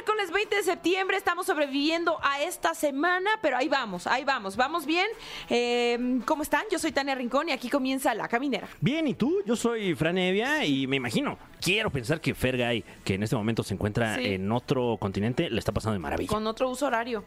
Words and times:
Miércoles 0.00 0.30
20 0.32 0.56
de 0.56 0.62
septiembre 0.62 1.18
estamos 1.18 1.44
sobreviviendo 1.44 2.16
a 2.22 2.40
esta 2.40 2.72
semana, 2.74 3.28
pero 3.42 3.58
ahí 3.58 3.68
vamos, 3.68 4.06
ahí 4.06 4.24
vamos, 4.24 4.56
vamos 4.56 4.86
bien. 4.86 5.06
Eh, 5.50 6.20
¿Cómo 6.24 6.42
están? 6.42 6.62
Yo 6.72 6.78
soy 6.78 6.90
Tania 6.90 7.14
Rincón 7.14 7.50
y 7.50 7.52
aquí 7.52 7.68
comienza 7.68 8.14
La 8.14 8.26
Caminera. 8.26 8.66
Bien, 8.80 9.06
¿y 9.06 9.12
tú? 9.12 9.42
Yo 9.44 9.56
soy 9.56 9.94
Fran 9.94 10.16
Evia 10.16 10.64
y 10.64 10.86
me 10.86 10.96
imagino, 10.96 11.36
quiero 11.60 11.90
pensar 11.90 12.18
que 12.18 12.34
Fergay, 12.34 12.82
que 13.04 13.12
en 13.16 13.24
este 13.24 13.36
momento 13.36 13.62
se 13.62 13.74
encuentra 13.74 14.14
Sí. 14.16 14.24
en 14.24 14.50
otro 14.52 14.96
continente, 14.98 15.50
le 15.50 15.58
está 15.58 15.70
pasando 15.72 15.92
de 15.92 15.98
maravilla. 15.98 16.30
Con 16.30 16.46
otro 16.46 16.70
uso 16.70 16.86
horario. 16.86 17.22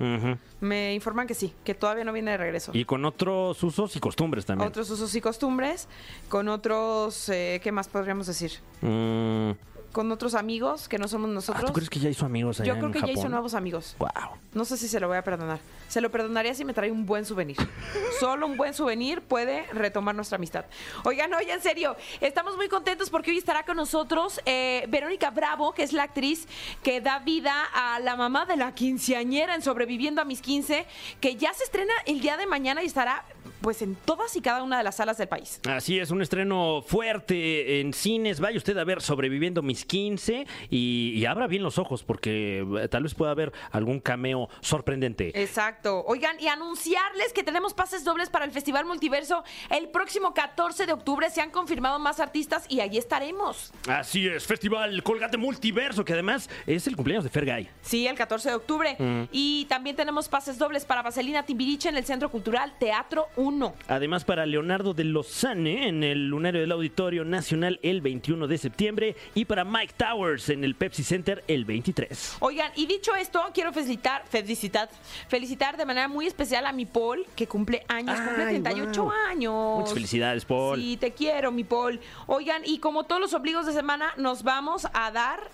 Me 0.59 0.95
informan 0.95 1.27
que 1.27 1.35
sí, 1.35 1.53
que 1.63 1.75
todavía 1.75 2.03
no 2.03 2.11
viene 2.11 2.31
de 2.31 2.37
regreso. 2.37 2.71
Y 2.73 2.85
con 2.85 3.05
otros 3.05 3.61
usos 3.61 3.95
y 3.95 3.99
costumbres 3.99 4.47
también. 4.47 4.67
Otros 4.67 4.89
usos 4.89 5.13
y 5.13 5.21
costumbres, 5.21 5.87
con 6.27 6.47
otros, 6.47 7.29
eh, 7.29 7.59
¿qué 7.63 7.71
más 7.71 7.87
podríamos 7.87 8.25
decir? 8.25 8.51
Mm, 8.81 9.51
Con 9.93 10.11
otros 10.11 10.33
amigos 10.35 10.89
que 10.89 10.97
no 10.97 11.07
somos 11.07 11.29
ah, 11.29 11.33
nosotros. 11.33 11.65
¿Tú 11.67 11.73
crees 11.73 11.89
que 11.89 11.99
ya 11.99 12.09
hizo 12.09 12.25
amigos 12.25 12.59
allá 12.59 12.67
Yo 12.67 12.73
creo 12.73 12.87
en 12.87 12.93
que 12.93 12.99
ya 12.99 13.11
hizo 13.11 13.29
nuevos 13.29 13.53
amigos. 13.53 13.95
Wow. 13.99 14.09
No 14.53 14.65
sé 14.65 14.75
si 14.75 14.89
se 14.89 14.99
lo 14.99 15.07
voy 15.07 15.17
a 15.17 15.23
perdonar. 15.23 15.59
Se 15.87 16.01
lo 16.01 16.11
perdonaría 16.11 16.53
si 16.53 16.65
me 16.65 16.73
trae 16.73 16.91
un 16.91 17.05
buen 17.05 17.25
souvenir. 17.25 17.57
Solo 18.19 18.45
un 18.47 18.57
buen 18.57 18.73
souvenir 18.73 19.21
puede 19.21 19.65
retomar 19.67 20.15
nuestra 20.15 20.35
amistad. 20.35 20.65
Oigan, 21.05 21.33
oye, 21.33 21.53
en 21.53 21.61
serio, 21.61 21.95
estamos 22.19 22.57
muy 22.57 22.67
contentos 22.67 23.09
porque 23.09 23.31
hoy 23.31 23.37
estará 23.37 23.63
con 23.63 23.77
nosotros 23.77 24.41
eh, 24.45 24.85
Verónica 24.89 25.29
Bravo, 25.29 25.73
que 25.73 25.83
es 25.83 25.93
la 25.93 26.03
actriz 26.03 26.47
que 26.81 26.99
da 26.99 27.19
vida 27.19 27.53
a 27.73 27.99
la 27.99 28.15
mamá 28.15 28.45
de 28.45 28.57
la 28.57 28.73
quinceañera 28.73 29.55
en 29.55 29.61
Sobreviviendo 29.61 30.21
a 30.21 30.25
mis 30.25 30.41
15, 30.41 30.85
que 31.21 31.35
ya 31.35 31.53
se 31.53 31.63
estrena 31.63 31.93
el 32.05 32.19
día 32.19 32.35
de 32.35 32.45
mañana 32.45 32.83
y 32.83 32.87
estará 32.87 33.23
pues 33.63 33.81
en 33.81 33.95
todas 33.95 34.35
y 34.35 34.41
cada 34.41 34.61
una 34.61 34.77
de 34.77 34.83
las 34.83 34.97
salas 34.97 35.17
del 35.17 35.29
país. 35.29 35.61
Así 35.67 35.97
es, 35.97 36.11
un 36.11 36.21
estreno 36.21 36.83
fuerte 36.85 37.79
en 37.79 37.93
cines. 37.93 38.41
Vaya 38.41 38.57
usted 38.57 38.77
a 38.77 38.83
ver 38.83 39.01
Sobreviviendo 39.01 39.61
mis 39.61 39.85
15 39.85 40.45
y, 40.69 41.13
y 41.15 41.25
abra 41.25 41.47
bien 41.47 41.63
los 41.63 41.77
ojos 41.77 42.03
porque 42.03 42.65
eh, 42.81 42.87
tal 42.89 43.03
vez 43.03 43.15
pueda 43.15 43.31
haber 43.31 43.53
algún 43.71 44.01
cameo 44.01 44.49
sorprendente. 44.59 45.31
Exacto. 45.41 46.03
Oigan, 46.05 46.37
y 46.41 46.49
anunciarles 46.49 47.31
que 47.31 47.41
tenemos 47.41 47.73
pases 47.73 48.03
dobles 48.03 48.29
para 48.29 48.43
el 48.43 48.51
Festival 48.51 48.85
Multiverso 48.85 49.45
el 49.69 49.87
próximo 49.87 50.33
14 50.33 50.85
de 50.85 50.91
octubre. 50.91 51.29
Se 51.29 51.39
han 51.39 51.49
confirmado 51.49 51.99
más 51.99 52.19
artistas 52.19 52.65
y 52.67 52.81
allí 52.81 52.97
estaremos. 52.97 53.71
Así 53.87 54.27
es, 54.27 54.45
Festival 54.45 55.01
Colgate 55.03 55.37
Multiverso, 55.37 56.03
que 56.03 56.11
además 56.11 56.49
es 56.67 56.85
el 56.87 56.97
cumpleaños 56.97 57.23
de 57.23 57.29
Fergay. 57.29 57.69
Sí, 57.81 58.07
el 58.07 58.17
14 58.17 58.49
de 58.49 58.55
octubre. 58.55 58.97
Y 59.31 59.65
también 59.69 59.95
tenemos 59.95 60.27
pases 60.27 60.57
dobles 60.57 60.83
para 60.83 61.01
Vaselina 61.01 61.43
Timbiriche 61.45 61.87
en 61.87 61.95
el 61.95 62.03
Centro 62.03 62.29
Cultural 62.29 62.73
Teatro 62.77 63.27
1. 63.37 63.52
Además, 63.87 64.25
para 64.25 64.45
Leonardo 64.45 64.93
de 64.93 65.03
Lozane 65.03 65.87
en 65.87 66.03
el 66.03 66.27
Lunario 66.27 66.61
del 66.61 66.71
Auditorio 66.71 67.25
Nacional 67.25 67.79
el 67.83 68.01
21 68.01 68.47
de 68.47 68.57
septiembre 68.57 69.15
y 69.35 69.45
para 69.45 69.63
Mike 69.63 69.93
Towers 69.97 70.49
en 70.49 70.63
el 70.63 70.75
Pepsi 70.75 71.03
Center 71.03 71.43
el 71.47 71.65
23. 71.65 72.37
Oigan, 72.39 72.71
y 72.75 72.85
dicho 72.85 73.15
esto, 73.15 73.41
quiero 73.53 73.71
felicitar, 73.73 74.23
felicitar, 74.27 74.89
felicitar 75.27 75.77
de 75.77 75.85
manera 75.85 76.07
muy 76.07 76.27
especial 76.27 76.65
a 76.65 76.71
mi 76.71 76.85
Paul, 76.85 77.25
que 77.35 77.47
cumple 77.47 77.83
años, 77.87 78.19
cumple 78.19 78.43
Ay, 78.43 78.61
38 78.61 79.03
wow. 79.03 79.11
años. 79.29 79.79
Muchas 79.79 79.93
felicidades, 79.93 80.45
Paul. 80.45 80.79
Sí, 80.79 80.97
te 80.97 81.11
quiero, 81.11 81.51
mi 81.51 81.63
Paul. 81.63 81.99
Oigan, 82.27 82.63
y 82.65 82.79
como 82.79 83.03
todos 83.03 83.21
los 83.21 83.33
ombligos 83.33 83.65
de 83.65 83.73
semana, 83.73 84.13
nos 84.17 84.43
vamos 84.43 84.87
a 84.93 85.11
dar 85.11 85.49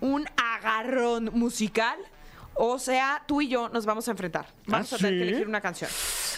un 0.00 0.26
agarrón 0.36 1.30
musical. 1.32 1.96
O 2.54 2.78
sea, 2.78 3.22
tú 3.26 3.40
y 3.40 3.48
yo 3.48 3.68
nos 3.70 3.86
vamos 3.86 4.06
a 4.08 4.10
enfrentar. 4.10 4.46
Vamos 4.66 4.92
¿Ah, 4.92 4.96
a 4.96 4.98
tener 4.98 5.14
que 5.18 5.28
elegir 5.28 5.48
una 5.48 5.60
canción. 5.60 5.90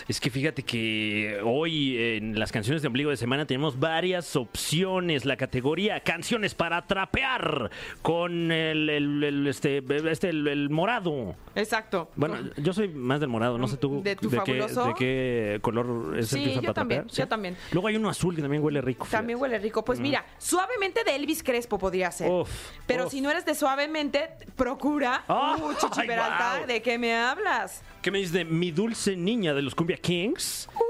Es 0.07 0.21
que 0.21 0.31
fíjate 0.31 0.63
que 0.63 1.41
hoy 1.45 1.97
en 1.99 2.39
las 2.39 2.53
canciones 2.53 2.83
de 2.83 2.89
ombligo 2.89 3.11
de 3.11 3.17
semana 3.17 3.47
tenemos 3.47 3.79
varias 3.79 4.37
opciones. 4.37 5.25
La 5.25 5.37
categoría 5.37 6.01
canciones 6.01 6.55
para 6.55 6.87
trapear 6.87 7.71
con 8.03 8.53
el, 8.53 8.89
el- 8.91 9.25
el- 9.25 9.47
este, 9.49 9.83
este 10.11 10.29
el, 10.29 10.47
el 10.47 10.71
morado. 10.71 11.35
Exacto. 11.55 12.11
Bueno, 12.17 12.37
yo 12.57 12.73
soy 12.73 12.89
más 12.89 13.21
del 13.21 13.29
morado, 13.29 13.59
no 13.59 13.67
sé 13.69 13.77
tú 13.77 14.03
¿De 14.03 14.17
tu 14.17 14.31
qué, 14.31 14.37
de 14.55 14.95
qué 14.99 15.59
color 15.63 16.17
es 16.19 16.33
el 16.33 16.39
Sí, 16.39 16.45
que 16.45 16.51
usan 16.51 16.63
yo 16.63 16.67
para 16.69 16.75
también, 16.75 17.01
trapear. 17.07 17.17
yo 17.19 17.29
también. 17.29 17.57
Luego 17.73 17.89
hay 17.89 17.97
uno 17.97 18.09
azul 18.09 18.35
que 18.37 18.43
también 18.43 18.63
huele 18.63 18.81
rico. 18.81 19.05
fíjate. 19.05 19.19
También 19.19 19.41
huele 19.41 19.59
rico. 19.59 19.85
Pues 19.85 20.01
mira, 20.01 20.25
suavemente 20.39 21.03
de 21.05 21.17
Elvis 21.17 21.43
Crespo 21.43 21.79
podría 21.79 22.11
ser. 22.11 22.31
Uf, 22.31 22.49
Pero 22.87 23.07
uf. 23.07 23.11
si 23.11 23.21
no 23.21 23.31
eres 23.31 23.45
de 23.45 23.55
suavemente, 23.55 24.31
procura. 24.57 25.25
Ah, 25.29 25.57
uh, 25.61 25.73
Chichi 25.75 26.04
ay, 26.13 26.17
Peralta. 26.17 26.67
¿de 26.67 26.83
qué 26.83 26.99
me 26.99 27.15
hablas? 27.15 27.83
¿Qué 28.03 28.11
me 28.11 28.19
dices 28.19 28.33
de 28.33 28.45
Mi 28.45 28.71
Dulce 28.71 29.17
Niña 29.17 29.55
de 29.55 29.63
los 29.63 29.75
Cumbia 29.75 29.97
Kings? 29.97 30.69
Uf, 30.75 30.85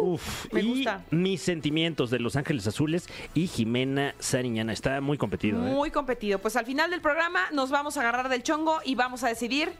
Uh, 0.00 0.18
me 0.54 0.60
y 0.60 0.66
gusta. 0.66 1.04
Mis 1.12 1.40
Sentimientos 1.40 2.10
de 2.10 2.18
Los 2.18 2.34
Ángeles 2.34 2.66
Azules 2.66 3.06
y 3.32 3.46
Jimena 3.46 4.14
Sariñana. 4.18 4.72
Está 4.72 5.00
muy 5.00 5.16
competido. 5.16 5.58
¿eh? 5.64 5.70
Muy 5.70 5.90
competido. 5.92 6.40
Pues 6.40 6.56
al 6.56 6.66
final 6.66 6.90
del 6.90 7.00
programa 7.00 7.46
nos 7.52 7.70
vamos 7.70 7.96
a 7.96 8.00
agarrar 8.00 8.28
del 8.28 8.42
chongo 8.42 8.80
y 8.84 8.96
vamos 8.96 9.22
a 9.22 9.28
decidir 9.28 9.72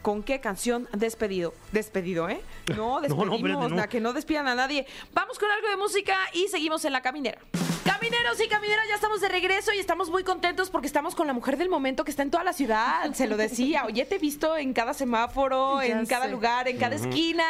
con 0.00 0.22
qué 0.22 0.40
canción 0.40 0.88
despedido. 0.92 1.54
Despedido, 1.72 2.28
¿eh? 2.28 2.40
No, 2.68 2.76
No, 2.76 2.94
no, 2.94 3.00
despedimos, 3.00 3.34
espérate, 3.40 3.68
no. 3.70 3.76
na- 3.76 3.88
que 3.88 4.00
no 4.00 4.12
despidan 4.12 4.46
a 4.46 4.54
nadie. 4.54 4.86
Vamos 5.12 5.40
con 5.40 5.50
algo 5.50 5.68
de 5.68 5.76
música 5.76 6.16
y 6.32 6.46
seguimos 6.46 6.84
en 6.84 6.92
la 6.92 7.02
caminera. 7.02 7.38
Camineros 7.88 8.40
y 8.44 8.48
camineras, 8.48 8.86
ya 8.88 8.94
estamos 8.94 9.20
de 9.20 9.28
regreso 9.28 9.72
y 9.72 9.78
estamos 9.78 10.10
muy 10.10 10.22
contentos 10.22 10.70
porque 10.70 10.86
estamos 10.86 11.14
con 11.14 11.26
la 11.26 11.32
mujer 11.32 11.56
del 11.56 11.68
momento 11.68 12.04
que 12.04 12.10
está 12.10 12.22
en 12.22 12.30
toda 12.30 12.44
la 12.44 12.52
ciudad. 12.52 13.12
Se 13.14 13.26
lo 13.26 13.36
decía, 13.36 13.84
oye, 13.86 14.04
te 14.04 14.16
he 14.16 14.18
visto 14.18 14.56
en 14.56 14.72
cada 14.74 14.92
semáforo, 14.94 15.82
Ya 15.88 15.98
en 15.98 16.06
cada 16.06 16.26
sé. 16.26 16.30
lugar, 16.30 16.68
en 16.68 16.78
cada 16.78 16.96
esquina, 16.96 17.44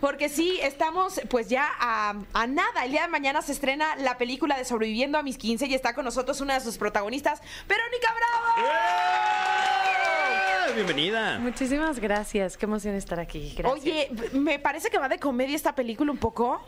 porque 0.00 0.28
sí, 0.28 0.58
estamos 0.62 1.20
pues 1.28 1.48
ya 1.48 1.68
a, 1.78 2.14
a 2.32 2.46
nada. 2.46 2.84
El 2.84 2.90
día 2.90 3.02
de 3.02 3.08
mañana 3.08 3.40
se 3.42 3.52
estrena 3.52 3.94
la 3.96 4.18
película 4.18 4.56
de 4.58 4.64
Sobreviviendo 4.64 5.18
a 5.18 5.22
mis 5.22 5.38
15 5.38 5.66
y 5.66 5.74
está 5.74 5.94
con 5.94 6.04
nosotros 6.04 6.40
una 6.40 6.54
de 6.54 6.60
sus 6.60 6.76
protagonistas, 6.76 7.40
Verónica 7.68 8.08
Bravo. 8.16 8.68
¡Eh! 8.68 10.72
Bienvenida. 10.74 11.38
Muchísimas 11.38 12.00
gracias, 12.00 12.56
qué 12.56 12.66
emoción 12.66 12.94
estar 12.96 13.20
aquí. 13.20 13.54
Gracias. 13.56 13.80
Oye, 13.80 14.10
me 14.32 14.58
parece 14.58 14.90
que 14.90 14.98
va 14.98 15.08
de 15.08 15.18
comedia 15.18 15.54
esta 15.54 15.74
película 15.74 16.10
un 16.10 16.18
poco. 16.18 16.60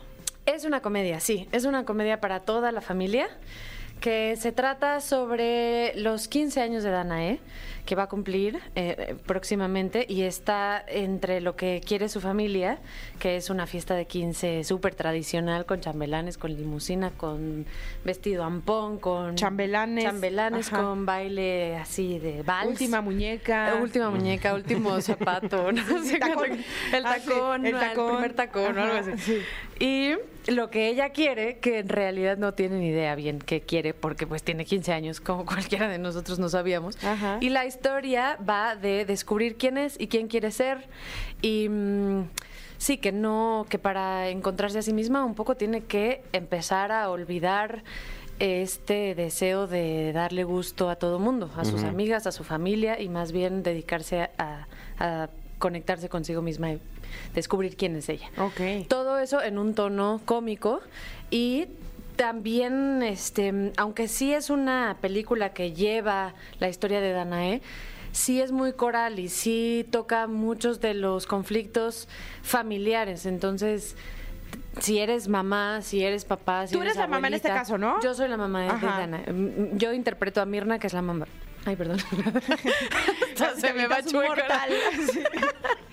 Es 0.47 0.65
una 0.65 0.81
comedia, 0.81 1.19
sí, 1.19 1.47
es 1.51 1.65
una 1.65 1.85
comedia 1.85 2.19
para 2.19 2.39
toda 2.39 2.71
la 2.71 2.81
familia 2.81 3.27
que 3.99 4.35
se 4.37 4.51
trata 4.51 5.01
sobre 5.01 5.91
los 5.95 6.27
15 6.27 6.61
años 6.61 6.83
de 6.83 6.91
Danae, 6.91 7.39
que 7.83 7.95
va 7.95 8.03
a 8.03 8.07
cumplir 8.07 8.59
eh, 8.75 9.15
próximamente 9.25 10.05
y 10.07 10.21
está 10.21 10.83
entre 10.87 11.41
lo 11.41 11.55
que 11.55 11.81
quiere 11.83 12.07
su 12.07 12.21
familia, 12.21 12.77
que 13.17 13.37
es 13.37 13.49
una 13.49 13.65
fiesta 13.65 13.95
de 13.95 14.05
15 14.05 14.63
súper 14.65 14.93
tradicional 14.93 15.65
con 15.65 15.81
chambelanes, 15.81 16.37
con 16.37 16.53
limusina, 16.55 17.09
con 17.09 17.65
vestido 18.05 18.43
ampón, 18.43 18.99
con 18.99 19.33
Chambelanes, 19.35 20.03
chambelanes 20.03 20.71
ajá. 20.71 20.83
con 20.83 21.07
baile 21.07 21.77
así 21.77 22.19
de 22.19 22.43
vals. 22.43 22.69
Última 22.69 23.01
muñeca. 23.01 23.73
Eh, 23.73 23.81
Última 23.81 24.11
muñeca, 24.11 24.53
último 24.53 25.01
zapato, 25.01 25.71
no 25.71 26.03
sé 26.03 26.19
Tacón. 26.19 26.51
El 26.93 27.03
Ah, 27.05 27.15
sí, 27.19 27.29
tacón, 27.29 27.65
el 27.65 27.73
el, 27.73 27.79
tacón. 27.79 28.11
primer 28.11 28.33
tacón 28.33 28.77
o 28.77 28.83
algo 28.83 28.95
así. 28.97 29.11
sí. 29.17 29.41
Y 29.79 30.15
lo 30.47 30.69
que 30.69 30.87
ella 30.87 31.09
quiere, 31.09 31.57
que 31.59 31.79
en 31.79 31.89
realidad 31.89 32.37
no 32.37 32.53
tiene 32.53 32.79
ni 32.79 32.87
idea 32.87 33.15
bien 33.15 33.39
qué 33.39 33.61
quiere, 33.61 33.93
porque 33.93 34.25
pues 34.25 34.43
tiene 34.43 34.65
15 34.65 34.93
años, 34.93 35.21
como 35.21 35.45
cualquiera 35.45 35.87
de 35.87 35.97
nosotros 35.99 36.39
no 36.39 36.49
sabíamos. 36.49 37.03
Ajá. 37.03 37.37
Y 37.41 37.49
la 37.49 37.65
historia 37.65 38.37
va 38.47 38.75
de 38.75 39.05
descubrir 39.05 39.57
quién 39.57 39.77
es 39.77 39.99
y 39.99 40.07
quién 40.07 40.27
quiere 40.27 40.51
ser. 40.51 40.87
Y 41.41 41.69
mm, 41.69 42.29
sí, 42.77 42.97
que 42.97 43.11
no, 43.11 43.65
que 43.69 43.79
para 43.79 44.29
encontrarse 44.29 44.79
a 44.79 44.81
sí 44.81 44.93
misma 44.93 45.23
un 45.23 45.35
poco 45.35 45.55
tiene 45.55 45.81
que 45.81 46.23
empezar 46.33 46.91
a 46.91 47.09
olvidar 47.09 47.83
este 48.39 49.15
deseo 49.15 49.65
de 49.65 50.13
darle 50.13 50.43
gusto 50.43 50.89
a 50.89 50.95
todo 50.95 51.17
mundo, 51.17 51.49
a 51.57 51.65
sus 51.65 51.83
amigas, 51.83 52.27
a 52.27 52.31
su 52.31 52.43
familia 52.43 53.01
y 53.01 53.09
más 53.09 53.31
bien 53.31 53.63
dedicarse 53.63 54.29
a, 54.37 54.67
a 54.99 55.29
conectarse 55.57 56.07
consigo 56.07 56.41
misma 56.41 56.73
y 56.73 56.79
descubrir 57.33 57.75
quién 57.77 57.95
es 57.95 58.09
ella. 58.09 58.29
Ok. 58.37 58.87
Todo 58.87 59.19
eso 59.19 59.41
en 59.41 59.57
un 59.57 59.73
tono 59.73 60.21
cómico 60.25 60.81
y 61.29 61.67
también, 62.15 63.03
este, 63.03 63.71
aunque 63.77 64.07
sí 64.07 64.33
es 64.33 64.49
una 64.49 64.97
película 65.01 65.53
que 65.53 65.73
lleva 65.73 66.33
la 66.59 66.67
historia 66.67 66.99
de 66.99 67.11
Danae, 67.11 67.61
sí 68.11 68.41
es 68.41 68.51
muy 68.51 68.73
coral 68.73 69.19
y 69.19 69.29
sí 69.29 69.87
toca 69.91 70.25
muchos 70.27 70.81
de 70.81 70.95
los 70.95 71.27
conflictos 71.27 72.07
familiares. 72.41 73.27
Entonces, 73.27 73.95
si 74.81 74.97
eres 74.99 75.27
mamá, 75.27 75.81
si 75.81 76.03
eres 76.03 76.25
papá, 76.25 76.67
si 76.67 76.73
Tú 76.73 76.81
eres 76.81 76.95
la 76.95 77.07
mamá 77.07 77.27
en 77.27 77.35
este 77.35 77.49
caso, 77.49 77.77
¿no? 77.77 78.01
Yo 78.01 78.13
soy 78.13 78.27
la 78.27 78.37
mamá 78.37 78.61
de, 78.63 78.73
de. 78.79 78.85
Danae. 78.87 79.33
Mm, 79.33 79.77
Yo 79.77 79.93
interpreto 79.93 80.41
a 80.41 80.45
Mirna, 80.45 80.79
que 80.79 80.87
es 80.87 80.93
la 80.93 81.01
mamá. 81.01 81.27
Ay, 81.65 81.75
perdón. 81.75 81.99
se 83.59 83.73
me 83.73 83.87
va 83.87 84.01
chueca. 84.01 84.65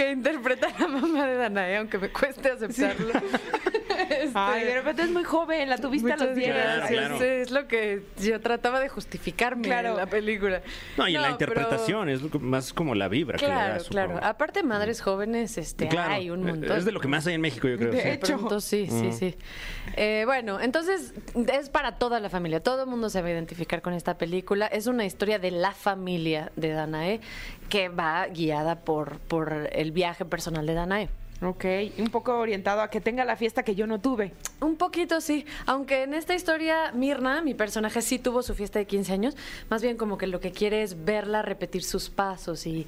que 0.00 0.10
interpreta 0.12 0.68
a 0.68 0.80
la 0.80 0.88
mamá 0.88 1.26
de 1.26 1.34
Danae, 1.34 1.76
aunque 1.76 1.98
me 1.98 2.08
cueste 2.08 2.50
aceptarlo. 2.50 3.12
Este, 4.10 4.30
Ay, 4.34 4.64
de 4.64 4.74
repente 4.74 5.02
es 5.02 5.10
muy 5.10 5.22
joven, 5.24 5.68
la 5.68 5.78
tuviste 5.78 6.12
a 6.12 6.16
los 6.16 6.20
Muchas 6.30 6.36
10. 6.36 6.48
gracias. 6.54 6.88
Claro, 6.90 7.16
claro. 7.18 7.24
Es 7.32 7.50
lo 7.52 7.68
que 7.68 8.02
yo 8.20 8.40
trataba 8.40 8.80
de 8.80 8.88
justificarme 8.88 9.62
Claro. 9.62 9.90
en 9.90 9.96
la 9.96 10.06
película. 10.06 10.62
No, 10.96 11.06
y 11.08 11.14
en 11.14 11.22
la 11.22 11.36
pero- 11.36 11.52
interpretación 11.52 12.08
es 12.08 12.20
más 12.40 12.72
como 12.72 12.94
la 12.94 13.08
vibra 13.08 13.38
que 13.38 13.46
le 13.46 13.52
da, 13.52 13.66
Claro, 13.78 13.84
claro. 13.88 14.20
Aparte, 14.22 14.62
madres 14.62 15.00
jóvenes, 15.00 15.56
este, 15.58 15.86
Claro, 15.88 16.12
hay 16.14 16.30
un 16.30 16.42
montón. 16.42 16.76
Es 16.76 16.84
de 16.84 16.92
lo 16.92 17.00
que 17.00 17.08
más 17.08 17.26
hay 17.26 17.34
en 17.34 17.40
México, 17.40 17.68
yo 17.68 17.76
creo. 17.78 17.92
De 17.92 18.02
sí. 18.02 18.08
hecho. 18.08 18.36
Pronto 18.38 18.60
sí, 18.60 18.88
sí, 18.90 19.12
sí. 19.12 19.36
Eh, 19.96 20.24
bueno, 20.26 20.60
entonces 20.60 21.14
es 21.52 21.70
para 21.70 21.98
toda 21.98 22.18
la 22.20 22.28
familia. 22.30 22.60
Todo 22.62 22.82
el 22.84 22.88
mundo 22.90 23.08
se 23.10 23.22
va 23.22 23.28
a 23.28 23.30
identificar 23.30 23.80
con 23.82 23.92
esta 23.94 24.18
película. 24.18 24.66
Es 24.66 24.86
una 24.86 25.04
historia 25.04 25.38
de 25.38 25.50
la 25.52 25.72
familia 25.72 26.50
de 26.56 26.70
Danae 26.70 27.20
que 27.68 27.88
va 27.88 28.26
guiada 28.26 28.80
por, 28.80 29.18
por 29.20 29.68
el 29.72 29.92
viaje 29.92 30.24
personal 30.24 30.66
de 30.66 30.74
Danae. 30.74 31.08
Ok, 31.42 31.64
un 31.98 32.08
poco 32.08 32.38
orientado 32.38 32.82
a 32.82 32.90
que 32.90 33.00
tenga 33.00 33.24
la 33.24 33.34
fiesta 33.34 33.62
que 33.62 33.74
yo 33.74 33.86
no 33.86 33.98
tuve. 33.98 34.32
Un 34.60 34.76
poquito 34.76 35.22
sí, 35.22 35.46
aunque 35.64 36.02
en 36.02 36.12
esta 36.12 36.34
historia 36.34 36.92
Mirna, 36.92 37.40
mi 37.40 37.54
personaje, 37.54 38.02
sí 38.02 38.18
tuvo 38.18 38.42
su 38.42 38.54
fiesta 38.54 38.78
de 38.78 38.86
15 38.86 39.12
años, 39.12 39.36
más 39.70 39.80
bien 39.80 39.96
como 39.96 40.18
que 40.18 40.26
lo 40.26 40.40
que 40.40 40.52
quiere 40.52 40.82
es 40.82 41.04
verla 41.04 41.40
repetir 41.40 41.82
sus 41.82 42.10
pasos 42.10 42.66
y 42.66 42.86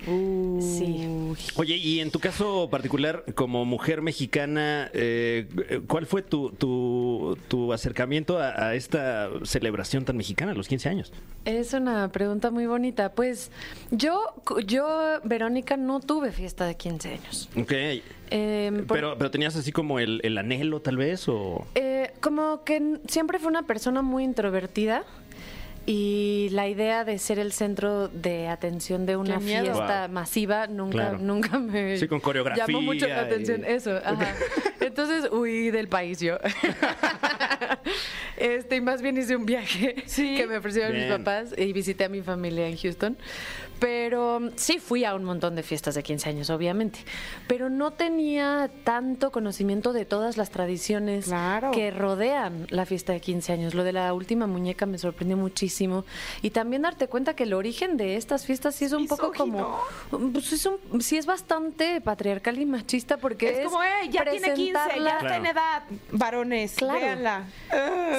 sí. 0.61 1.35
Oye, 1.57 1.77
y 1.77 2.01
en 2.01 2.11
tu 2.11 2.21
caso 2.21 2.69
particular, 2.71 3.25
como 3.35 3.65
mujer 3.65 4.03
mexicana, 4.03 4.91
eh, 4.93 5.49
¿cuál 5.87 6.05
fue 6.05 6.21
tu, 6.21 6.51
tu, 6.51 7.39
tu 7.49 7.73
acercamiento 7.73 8.39
a, 8.39 8.69
a 8.69 8.75
esta 8.75 9.31
celebración 9.45 10.05
tan 10.05 10.19
mexicana, 10.19 10.53
los 10.53 10.69
15 10.69 10.89
años? 10.91 11.13
Es 11.47 11.73
una 11.73 12.13
pregunta 12.13 12.51
muy 12.51 12.67
bonita. 12.67 13.13
Pues 13.13 13.51
yo, 13.91 14.35
yo, 14.67 15.21
Verónica, 15.25 15.79
no 15.79 16.01
tuve 16.01 16.33
fiesta 16.33 16.67
de 16.67 16.77
15 16.77 17.09
años. 17.09 17.49
Ok. 17.57 17.73
Em, 18.35 18.87
por- 18.87 18.97
Pero, 18.97 19.19
pero 19.19 19.31
tenías 19.31 19.55
así 19.57 19.73
como 19.73 19.99
el, 19.99 20.21
el 20.25 20.39
anhelo, 20.39 20.81
tal 20.81 20.97
vez, 20.97 21.29
o... 21.29 21.67
Eh, 21.75 22.13
como 22.21 22.65
que 22.65 22.99
siempre 23.09 23.39
fue 23.39 23.49
una 23.49 23.65
persona 23.67 24.01
muy 24.03 24.25
introvertida 24.25 25.05
y 25.85 26.49
la 26.53 26.69
idea 26.69 27.05
de 27.05 27.19
ser 27.19 27.39
el 27.41 27.53
centro 27.53 28.07
de 28.09 28.47
atención 28.49 29.05
de 29.05 29.17
una 29.17 29.41
fiesta 29.41 30.07
Wow. 30.07 30.15
masiva 30.15 30.67
nunca, 30.69 30.93
Claro. 31.11 31.19
nunca 31.19 31.59
me 31.59 31.99
Sí, 31.99 32.07
con 32.09 32.21
coreografía 32.21 32.67
llamó 32.67 32.81
mucho 32.83 33.07
la 33.09 33.17
y- 33.17 33.27
atención. 33.27 33.65
Eso, 33.65 33.97
ajá. 33.97 34.35
Entonces 34.81 35.29
huí 35.33 35.71
del 35.71 35.89
país 35.89 36.21
yo. 36.21 36.39
Este, 38.37 38.77
y 38.77 38.81
más 38.81 39.03
bien 39.03 39.17
hice 39.19 39.37
un 39.37 39.47
viaje 39.47 39.97
Sí. 40.07 40.35
que 40.37 40.47
me 40.47 40.57
ofrecieron 40.57 40.93
mis 40.93 41.05
Bien. 41.05 41.19
papás 41.19 41.55
y 41.57 41.73
visité 41.73 42.05
a 42.05 42.09
mi 42.09 42.23
familia 42.23 42.67
en 42.67 42.77
Houston. 42.77 43.17
Pero 43.83 44.39
mm, 44.41 44.51
sí 44.55 44.79
fui 44.79 45.05
a 45.05 45.15
un 45.17 45.25
montón 45.25 45.57
de 45.57 45.65
fiestas 45.65 45.97
de 45.97 46.03
15 46.05 46.31
años, 46.31 46.51
obviamente. 46.51 47.01
Pero 47.49 47.69
no 47.69 47.91
tenía 47.93 48.71
tanto 48.85 49.33
conocimiento 49.33 49.93
de 49.93 50.05
todas 50.05 50.37
las 50.37 50.51
tradiciones 50.51 51.25
Claro. 51.25 51.73
que 51.73 51.91
rodean 51.91 52.67
la 52.71 52.87
fiesta 52.87 53.13
de 53.13 53.21
15 53.21 53.53
años. 53.53 53.75
Lo 53.75 53.83
de 53.83 53.93
la 53.93 54.15
última 54.15 54.47
muñeca 54.47 54.87
me 54.87 54.99
sorprendió 54.99 55.37
muchísimo. 55.37 56.05
Y 56.43 56.51
también 56.51 56.83
darte 56.83 57.09
cuenta 57.09 57.35
que 57.35 57.43
el 57.43 57.55
origen 57.55 57.97
de 57.97 58.17
estas 58.17 58.47
fiestas 58.47 58.77
sí 58.77 58.85
es 58.85 58.93
un 58.93 59.09
poco 59.09 59.33
como... 59.33 59.81
Pues 60.33 60.53
es 60.53 60.65
un- 60.67 61.03
sí 61.03 61.17
es 61.19 61.27
bastante 61.27 62.01
patriarcal 62.01 62.59
y 62.61 62.67
machista 62.67 63.17
porque 63.17 63.51
es, 63.51 63.59
Es, 63.59 63.65
como, 63.67 63.83
eh, 63.83 64.09
ya 64.11 64.23
tiene 64.25 64.55
15, 64.55 64.73
ya 64.73 64.85
presentarla- 64.89 65.17
está 65.23 65.37
en 65.39 65.47
edad. 65.47 65.83
Varones, 66.13 66.75
Claro. 66.77 67.01
véanla. 67.01 67.45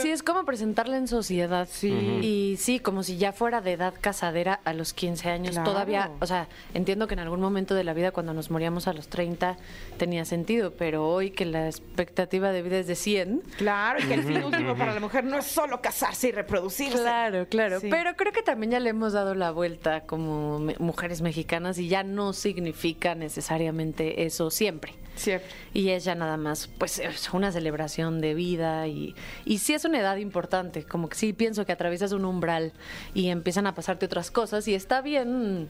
Sí, 0.02 0.10
es 0.12 0.24
como 0.24 0.44
presentarla 0.44 0.98
en 0.98 1.08
sociedad. 1.08 1.70
Sí. 1.72 1.90
Y 2.22 2.58
sí, 2.60 2.80
como 2.80 3.02
si 3.04 3.16
ya 3.18 3.32
fuera 3.32 3.62
de 3.62 3.72
edad 3.74 3.94
casadera 4.02 4.60
a 4.66 4.74
los 4.74 4.92
15 4.94 5.30
años. 5.30 5.53
Claro. 5.54 5.72
Todavía, 5.72 6.12
o 6.20 6.26
sea, 6.26 6.48
entiendo 6.74 7.08
que 7.08 7.14
en 7.14 7.20
algún 7.20 7.40
momento 7.40 7.76
de 7.76 7.84
la 7.84 7.94
vida, 7.94 8.12
cuando 8.12 8.34
nos 8.34 8.52
moríamos 8.52 8.88
a 8.88 8.94
los 8.94 9.08
30, 9.08 9.58
tenía 9.98 10.26
sentido, 10.26 10.72
pero 10.72 11.08
hoy 11.08 11.32
que 11.32 11.46
la 11.46 11.68
expectativa 11.68 12.52
de 12.52 12.62
vida 12.62 12.80
es 12.80 12.88
de 12.88 12.96
100. 12.96 13.42
Claro, 13.58 14.00
y 14.00 14.08
que 14.08 14.14
el 14.14 14.24
fin 14.24 14.44
último 14.44 14.76
para 14.76 14.94
la 14.94 15.00
mujer 15.00 15.24
no 15.24 15.38
es 15.38 15.46
solo 15.46 15.82
casarse 15.82 16.30
y 16.30 16.32
reproducirse. 16.32 16.98
Claro, 16.98 17.48
claro. 17.48 17.80
Sí. 17.80 17.88
Pero 17.90 18.16
creo 18.16 18.32
que 18.32 18.42
también 18.42 18.72
ya 18.72 18.80
le 18.80 18.90
hemos 18.90 19.14
dado 19.14 19.36
la 19.36 19.52
vuelta 19.52 20.02
como 20.02 20.60
mujeres 20.80 21.22
mexicanas 21.22 21.78
y 21.78 21.88
ya 21.88 22.04
no 22.04 22.34
significa 22.34 23.16
necesariamente 23.16 24.26
eso 24.26 24.50
siempre. 24.50 24.94
Siempre. 25.16 25.48
Y 25.74 25.90
es 25.90 26.04
ya 26.04 26.16
nada 26.16 26.38
más, 26.38 26.68
pues 26.78 27.00
es 27.00 27.32
una 27.34 27.52
celebración 27.52 28.20
de 28.22 28.34
vida 28.34 28.88
y, 28.88 29.16
y 29.46 29.60
sí 29.60 29.74
es 29.74 29.86
una 29.86 30.00
edad 30.00 30.18
importante, 30.18 30.84
como 30.84 31.08
que 31.10 31.16
sí 31.16 31.34
pienso 31.34 31.66
que 31.66 31.72
atraviesas 31.72 32.12
un 32.14 32.26
umbral 32.26 32.74
y 33.14 33.30
empiezan 33.30 33.68
a 33.68 33.76
pasarte 33.76 34.06
otras 34.08 34.32
cosas 34.32 34.68
y 34.68 34.74
está 34.74 35.02
bien 35.02 35.70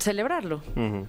celebrarlo. 0.00 0.62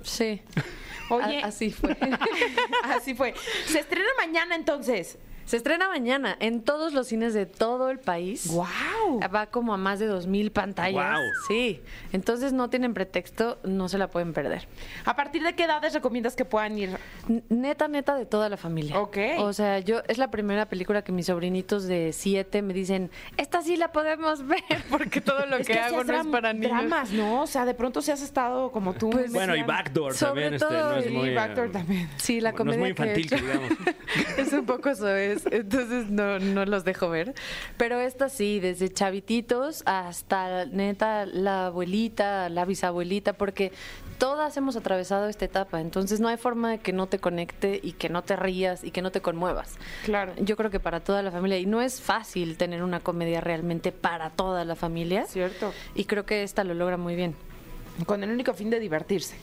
Sí. 0.03 0.41
Oye. 1.09 1.43
A- 1.43 1.47
así 1.47 1.69
fue. 1.71 1.97
Así 2.85 3.13
fue. 3.13 3.33
Se 3.65 3.79
estrena 3.79 4.07
mañana 4.17 4.55
entonces. 4.55 5.17
Se 5.45 5.57
estrena 5.57 5.89
mañana 5.89 6.37
en 6.39 6.61
todos 6.63 6.93
los 6.93 7.07
cines 7.07 7.33
de 7.33 7.45
todo 7.45 7.89
el 7.89 7.99
país. 7.99 8.47
¡Wow! 8.47 9.02
Va 9.21 9.47
como 9.47 9.73
a 9.73 9.77
más 9.77 9.99
de 9.99 10.09
2.000 10.09 10.51
pantallas. 10.51 10.93
Guau. 10.93 11.21
Sí. 11.47 11.81
Entonces 12.11 12.53
no 12.53 12.69
tienen 12.69 12.93
pretexto, 12.93 13.59
no 13.63 13.89
se 13.89 13.97
la 13.97 14.09
pueden 14.09 14.33
perder. 14.33 14.67
¿A 15.05 15.15
partir 15.15 15.43
de 15.43 15.53
qué 15.53 15.63
edades 15.65 15.93
recomiendas 15.93 16.35
que 16.35 16.45
puedan 16.45 16.77
ir? 16.77 16.97
N- 17.29 17.43
Neta, 17.49 17.87
neta 17.87 18.15
de 18.15 18.25
toda 18.25 18.49
la 18.49 18.57
familia. 18.57 18.99
Ok. 18.99 19.17
O 19.39 19.53
sea, 19.53 19.79
yo 19.79 20.01
es 20.07 20.17
la 20.17 20.29
primera 20.31 20.67
película 20.67 21.03
que 21.03 21.11
mis 21.11 21.25
sobrinitos 21.27 21.83
de 21.85 22.13
siete 22.13 22.61
me 22.61 22.73
dicen, 22.73 23.09
esta 23.37 23.61
sí 23.61 23.75
la 23.77 23.91
podemos 23.91 24.45
ver 24.47 24.61
porque 24.89 25.21
todo 25.21 25.45
lo 25.45 25.57
Es 25.57 25.67
que, 25.67 25.73
que 25.73 25.79
hago 25.79 26.03
no 26.03 26.21
es 26.21 26.27
para 26.27 26.53
niños. 26.53 26.71
dramas, 26.71 27.11
¿no? 27.11 27.41
O 27.43 27.47
sea, 27.47 27.65
de 27.65 27.73
pronto 27.73 28.01
si 28.01 28.11
has 28.11 28.21
estado 28.21 28.71
como 28.71 28.93
tú. 28.93 29.09
Pues, 29.09 29.31
Bueno, 29.31 29.55
y. 29.55 29.63
Backdoor 29.63 30.13
Sobre 30.13 30.49
también, 30.49 30.53
este, 30.55 30.65
no 30.65 30.79
todo, 30.81 30.97
es 30.97 31.05
y 31.07 31.09
muy... 31.09 31.33
Backdoor 31.33 31.71
también. 31.71 32.09
Sí, 32.17 32.41
la 32.41 32.51
no 32.51 32.57
comedia 32.57 32.75
es 32.75 32.79
muy 32.79 32.93
que 32.93 33.03
he 33.03 33.05
infantil, 33.21 33.29
que 33.29 33.35
hecho 33.35 33.45
digamos. 33.45 33.77
es 34.37 34.53
un 34.53 34.65
poco 34.65 34.93
soez, 34.95 35.45
entonces 35.51 36.09
no, 36.09 36.39
no 36.39 36.65
los 36.65 36.83
dejo 36.83 37.09
ver. 37.09 37.33
Pero 37.77 37.99
esta 37.99 38.29
sí, 38.29 38.59
desde 38.59 38.89
chavititos 39.03 39.83
hasta 39.85 40.65
neta 40.65 41.25
la 41.25 41.65
abuelita, 41.65 42.47
la 42.47 42.63
bisabuelita, 42.63 43.33
porque 43.33 43.73
todas 44.17 44.55
hemos 44.55 44.77
atravesado 44.77 45.27
esta 45.27 45.43
etapa, 45.43 45.81
entonces 45.81 46.21
no 46.21 46.29
hay 46.29 46.37
forma 46.37 46.71
de 46.71 46.77
que 46.77 46.93
no 46.93 47.07
te 47.07 47.19
conecte 47.19 47.81
y 47.83 47.91
que 47.91 48.07
no 48.07 48.21
te 48.21 48.37
rías 48.37 48.81
y 48.81 48.91
que 48.91 49.01
no 49.01 49.11
te 49.11 49.19
conmuevas. 49.19 49.75
Claro. 50.05 50.31
Yo 50.39 50.55
creo 50.55 50.71
que 50.71 50.79
para 50.79 51.01
toda 51.01 51.21
la 51.21 51.31
familia, 51.31 51.59
y 51.59 51.65
no 51.65 51.81
es 51.81 51.99
fácil 51.99 52.55
tener 52.55 52.81
una 52.81 53.01
comedia 53.01 53.41
realmente 53.41 53.91
para 53.91 54.29
toda 54.29 54.63
la 54.63 54.77
familia, 54.77 55.25
Cierto. 55.25 55.73
y 55.95 56.05
creo 56.05 56.25
que 56.25 56.43
esta 56.43 56.63
lo 56.63 56.73
logra 56.73 56.95
muy 56.95 57.15
bien. 57.15 57.35
Con 58.05 58.23
el 58.23 58.29
único 58.29 58.53
fin 58.53 58.69
de 58.69 58.79
divertirse. 58.79 59.35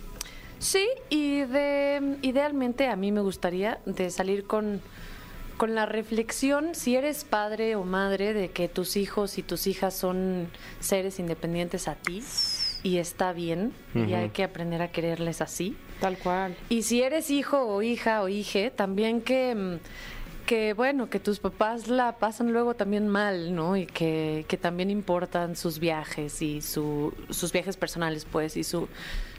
Sí, 0.59 0.89
y 1.11 1.43
de 1.43 2.17
idealmente 2.23 2.89
a 2.89 2.97
mí 2.97 3.13
me 3.13 3.21
gustaría 3.21 3.79
de 3.85 4.11
salir 4.11 4.47
con, 4.47 4.81
con 5.61 5.75
la 5.75 5.85
reflexión, 5.85 6.75
si 6.75 6.97
eres 6.97 7.25
padre 7.25 7.77
o 7.77 7.85
madre, 7.85 8.33
de 8.33 8.49
que 8.51 8.67
tus 8.67 8.97
hijos 8.97 9.37
y 9.37 9.43
tus 9.43 9.67
hijas 9.67 9.93
son 9.93 10.49
seres 10.81 11.19
independientes 11.21 11.87
a 11.87 11.97
ti 11.97 12.23
y 12.83 12.97
está 12.97 13.35
bien 13.35 13.75
y 13.95 14.15
hay 14.15 14.31
que 14.31 14.43
aprender 14.43 14.81
a 14.81 14.91
quererles 14.91 15.43
así. 15.43 15.77
Tal 16.01 16.17
cual. 16.17 16.57
Y 16.71 16.85
si 16.85 17.03
eres 17.03 17.29
hijo 17.29 17.61
o 17.61 17.83
hija 17.83 18.23
o 18.23 18.29
hije, 18.29 18.71
también 18.71 19.21
que, 19.21 19.55
mm, 19.55 20.47
que 20.47 20.73
bueno, 20.73 21.11
que 21.11 21.21
tus 21.21 21.41
papás 21.41 21.89
la 21.89 22.17
pasan 22.17 22.55
luego 22.55 22.73
también 22.75 23.07
mal, 23.07 23.55
¿no? 23.55 23.77
Y 23.77 23.85
que, 23.85 24.47
que 24.49 24.57
también 24.57 24.89
importan 24.89 25.57
sus 25.57 25.79
viajes 25.79 26.41
y 26.41 26.63
su, 26.63 27.13
sus 27.29 27.53
viajes 27.53 27.77
personales, 27.77 28.25
pues, 28.25 28.57
y 28.57 28.65
su, 28.65 28.89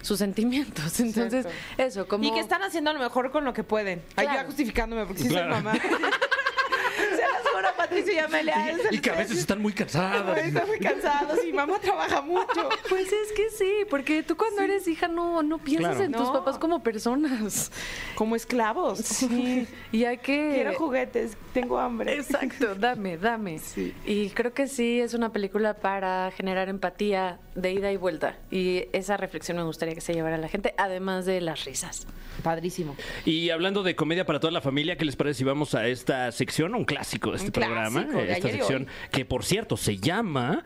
sus 0.02 0.18
sentimientos. 0.20 1.00
Entonces, 1.00 1.46
Cierto. 1.46 1.82
eso, 1.82 2.08
como... 2.08 2.24
Y 2.24 2.32
que 2.34 2.40
están 2.40 2.62
haciendo 2.64 2.94
lo 2.94 3.00
mejor 3.00 3.32
con 3.32 3.44
lo 3.46 3.54
que 3.54 3.64
pueden. 3.64 4.00
Yo 4.10 4.16
Claro. 4.24 4.34
ya 4.34 4.46
justificándome 4.46 5.06
porque 5.06 5.24
sí 5.24 5.30
Claro. 5.30 5.54
soy 5.56 5.64
mamá. 5.64 5.74
Se 5.82 7.22
las 7.22 7.48
juro, 7.54 7.68
Patricia 7.78 7.81
y 8.14 8.18
Amelia. 8.18 8.70
es 8.72 8.86
el 8.86 8.96
Y 8.96 9.00
que 9.00 9.10
a 9.12 9.16
veces 9.16 9.38
están 9.40 9.62
muy 9.62 9.74
cansadas. 9.74 10.38
Están 10.38 10.68
muy 10.68 10.80
cansados 10.80 11.40
y 11.48 11.54
mamá 11.54 11.80
trabaja 11.80 12.22
mucho. 12.22 12.70
Pues 12.90 13.08
es 13.12 13.32
que 13.34 13.50
sí, 13.52 13.72
porque 13.90 14.22
tú 14.24 14.36
cuando 14.36 14.62
eres 14.62 14.88
hija 14.88 15.08
no, 15.08 15.42
no 15.44 15.58
piensas 15.60 15.96
Claro. 15.96 16.04
en 16.06 16.12
tus 16.12 16.22
No. 16.28 16.34
papás 16.34 16.58
como 16.58 16.84
personas. 16.84 17.72
Como 18.16 18.36
esclavos. 18.36 19.00
Sí, 19.00 19.66
y 19.92 20.04
hay 20.06 20.18
que... 20.18 20.52
Quiero 20.56 20.74
juguetes, 20.76 21.38
tengo 21.54 21.80
hambre. 21.80 22.16
Exacto, 22.16 22.76
dame, 22.80 23.18
dame. 23.18 23.60
Sí. 23.60 23.94
Y 24.06 24.30
creo 24.32 24.54
que 24.54 24.68
sí 24.68 25.00
es 25.00 25.14
una 25.14 25.32
película 25.32 25.76
para 25.76 26.32
generar 26.32 26.70
empatía 26.70 27.40
de 27.56 27.72
ida 27.74 27.92
y 27.92 27.98
vuelta. 27.98 28.38
Y 28.52 28.86
esa 28.94 29.18
reflexión 29.18 29.58
me 29.58 29.64
gustaría 29.64 29.96
que 29.96 30.02
se 30.02 30.14
llevara 30.14 30.36
a 30.36 30.40
la 30.40 30.48
gente, 30.50 30.74
además 30.78 31.26
de 31.26 31.40
las 31.42 31.66
risas. 31.66 32.08
Padrísimo. 32.44 32.96
Y 33.26 33.50
hablando 33.52 33.84
de 33.84 33.96
comedia 33.96 34.26
para 34.26 34.40
toda 34.40 34.52
la 34.52 34.62
familia, 34.62 34.96
¿qué 34.98 35.06
les 35.06 35.16
parece 35.16 35.40
si 35.40 35.44
vamos 35.44 35.76
a 35.76 35.88
esta 35.88 36.32
sección, 36.32 36.76
un 36.76 36.86
clásico 36.86 37.32
de 37.32 37.38
este 37.38 37.48
Un 37.48 37.52
programa? 37.54 37.81
De 37.90 38.32
esta 38.32 38.50
sección 38.50 38.88
que, 39.12 39.26
por 39.26 39.44
cierto, 39.44 39.78
se 39.78 39.98
llama... 39.98 40.64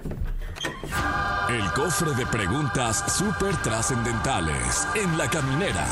El 1.50 1.72
cofre 1.74 2.12
de 2.16 2.26
preguntas 2.26 3.14
súper 3.18 3.56
trascendentales 3.58 4.88
en 4.96 5.18
la 5.18 5.30
caminera. 5.30 5.86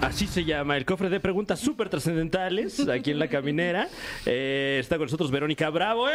Así 0.00 0.26
se 0.26 0.44
llama, 0.44 0.76
el 0.76 0.84
cofre 0.84 1.08
de 1.08 1.20
preguntas 1.20 1.58
súper 1.60 1.88
trascendentales 1.88 2.86
aquí 2.88 3.10
en 3.10 3.18
La 3.18 3.28
Caminera. 3.28 3.88
Eh, 4.26 4.78
está 4.80 4.96
con 4.96 5.06
nosotros 5.06 5.30
Verónica 5.30 5.70
Bravo. 5.70 6.08
¡Eh! 6.08 6.12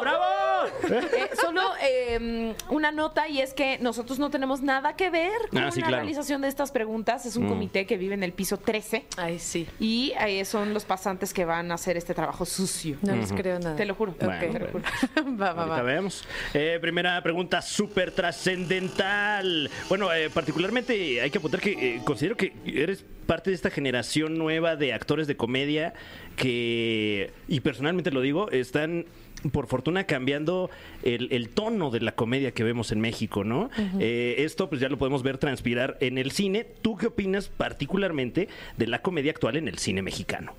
¡Bravo! 0.00 0.45
Eh, 0.88 1.30
solo 1.40 1.60
eh, 1.82 2.54
una 2.70 2.90
nota 2.92 3.28
y 3.28 3.40
es 3.40 3.54
que 3.54 3.78
nosotros 3.78 4.18
no 4.18 4.30
tenemos 4.30 4.62
nada 4.62 4.96
que 4.96 5.10
ver 5.10 5.32
con 5.50 5.62
Ah, 5.64 5.70
sí, 5.70 5.80
la 5.80 5.88
claro. 5.88 6.02
realización 6.02 6.42
de 6.42 6.48
estas 6.48 6.70
preguntas. 6.72 7.26
Es 7.26 7.36
un 7.36 7.48
comité 7.48 7.86
que 7.86 7.96
vive 7.96 8.14
en 8.14 8.22
el 8.22 8.32
piso 8.32 8.56
13 8.58 9.06
Ay, 9.16 9.38
sí. 9.38 9.66
y 9.80 10.12
eh, 10.20 10.44
son 10.44 10.72
los 10.74 10.84
pasantes 10.84 11.32
que 11.34 11.44
van 11.44 11.70
a 11.70 11.74
hacer 11.74 11.96
este 11.96 12.14
trabajo 12.14 12.44
sucio. 12.46 12.96
No 13.02 13.14
les 13.16 13.32
creo 13.32 13.58
nada. 13.58 13.76
Te 13.76 13.84
lo 13.84 13.94
juro. 13.94 14.14
Bueno, 14.18 14.40
te 14.40 14.46
lo 14.58 14.66
bueno. 14.70 14.86
juro. 15.14 15.36
va, 15.40 15.52
va, 15.52 15.62
Ahorita 15.62 15.76
va. 15.76 15.82
vemos. 15.82 16.24
Eh, 16.54 16.78
primera 16.80 17.20
pregunta 17.22 17.62
súper 17.62 18.12
trascendental. 18.12 19.70
Bueno, 19.88 20.12
eh, 20.12 20.30
particularmente 20.30 21.20
hay 21.20 21.30
que 21.30 21.38
apuntar 21.38 21.60
que 21.60 21.72
eh, 21.96 22.00
considero 22.04 22.36
que 22.36 22.52
eres 22.66 23.04
parte 23.26 23.50
de 23.50 23.56
esta 23.56 23.70
generación 23.70 24.38
nueva 24.38 24.76
de 24.76 24.92
actores 24.92 25.26
de 25.26 25.36
comedia 25.36 25.94
que, 26.36 27.32
y 27.48 27.60
personalmente 27.60 28.10
lo 28.10 28.20
digo, 28.20 28.50
están 28.50 29.06
por 29.50 29.66
fortuna 29.66 30.04
cambiando 30.04 30.70
el, 31.02 31.28
el 31.32 31.48
tono 31.48 31.90
de 31.90 32.00
la 32.00 32.12
comedia 32.12 32.52
que 32.52 32.64
vemos 32.64 32.92
en 32.92 33.00
México, 33.00 33.44
¿no? 33.44 33.70
Eh, 34.00 34.36
esto 34.38 34.68
pues 34.68 34.80
ya 34.80 34.88
lo 34.88 34.98
podemos 34.98 35.22
ver 35.22 35.38
transpirar 35.38 35.96
en 36.00 36.18
el 36.18 36.30
cine. 36.30 36.66
¿Tú 36.82 36.96
qué 36.96 37.06
opinas 37.06 37.48
particularmente 37.48 38.48
de 38.76 38.86
la 38.86 39.02
comedia 39.02 39.30
actual 39.30 39.56
en 39.56 39.68
el 39.68 39.78
cine 39.78 40.02
mexicano? 40.02 40.54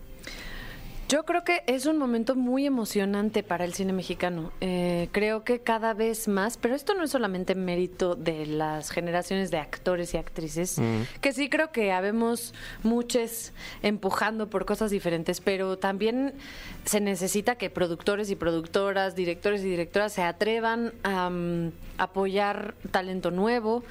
Yo 1.09 1.23
creo 1.23 1.45
que 1.45 1.63
es 1.67 1.85
un 1.85 1.97
momento 1.97 2.35
muy 2.35 2.65
emocionante 2.65 3.41
para 3.41 3.63
el 3.63 3.73
cine 3.73 3.93
mexicano. 3.93 4.51
Eh, 4.59 5.07
creo 5.13 5.45
que 5.45 5.61
cada 5.61 5.93
vez 5.93 6.27
más, 6.27 6.57
pero 6.57 6.75
esto 6.75 6.95
no 6.95 7.03
es 7.03 7.11
solamente 7.11 7.55
mérito 7.55 8.15
de 8.15 8.45
las 8.45 8.89
generaciones 8.89 9.49
de 9.49 9.57
actores 9.57 10.13
y 10.13 10.17
actrices, 10.17 10.81
que 11.21 11.31
sí 11.31 11.47
creo 11.47 11.71
que 11.71 11.93
habemos 11.93 12.53
muchos 12.83 13.53
empujando 13.83 14.49
por 14.49 14.65
cosas 14.65 14.91
diferentes, 14.91 15.39
pero 15.39 15.77
también 15.77 16.33
se 16.83 16.99
necesita 16.99 17.55
que 17.55 17.69
productores 17.69 18.29
y 18.29 18.35
productoras, 18.35 19.15
directores 19.15 19.61
y 19.61 19.69
directoras 19.69 20.11
se 20.11 20.23
atrevan 20.23 20.93
a 21.03 21.29
mm, 21.29 21.71
apoyar 21.99 22.75
talento 22.91 23.31
nuevo, 23.31 23.85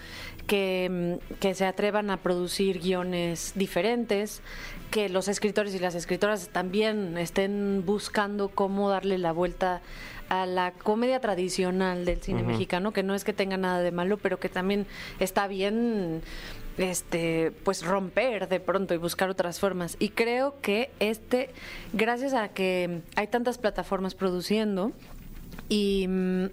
que, 0.46 1.18
mm, 1.32 1.37
que 1.38 1.54
se 1.54 1.64
atrevan 1.64 2.11
a 2.11 2.18
producir 2.18 2.78
guiones 2.78 3.52
diferentes, 3.54 4.42
que 4.90 5.09
los 5.09 5.28
escritores 5.28 5.75
y 5.75 5.78
las 5.78 5.95
escritoras 5.95 6.49
también 6.49 7.19
estén 7.19 7.85
buscando 7.85 8.49
cómo 8.49 8.88
darle 8.88 9.19
la 9.19 9.33
vuelta 9.33 9.83
a 10.28 10.47
la 10.47 10.73
comedia 10.73 11.21
tradicional 11.21 12.05
del 12.05 12.21
cine 12.21 12.43
mexicano, 12.43 12.93
que 12.93 13.02
no 13.02 13.14
es 13.14 13.25
que 13.25 13.33
tenga 13.33 13.57
nada 13.57 13.81
de 13.81 13.93
malo, 13.93 14.16
pero 14.16 14.40
que 14.40 14.49
también 14.49 14.87
está 15.21 15.47
bien 15.47 16.23
este 16.78 17.52
pues 17.64 17.87
romper 17.87 18.49
de 18.49 18.61
pronto 18.61 18.95
y 18.95 18.97
buscar 18.97 19.31
otras 19.31 19.61
formas. 19.61 19.97
Y 19.99 20.11
creo 20.11 20.61
que 20.61 20.90
este, 20.99 21.50
gracias 21.93 22.35
a 22.35 22.49
que 22.49 23.02
hay 23.14 23.28
tantas 23.28 23.59
plataformas 23.59 24.14
produciendo 24.14 24.93
y 25.69 26.07
mm, 26.09 26.45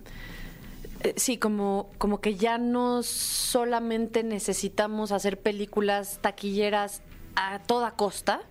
eh, 1.04 1.14
Sí, 1.18 1.38
como, 1.38 1.90
como 1.98 2.22
que 2.22 2.36
ya 2.36 2.58
no 2.58 3.04
solamente 3.04 4.24
necesitamos 4.24 5.12
hacer 5.12 5.40
películas 5.40 6.20
taquilleras 6.22 7.02
a 7.36 7.60
toda 7.60 7.92
costa, 7.92 8.42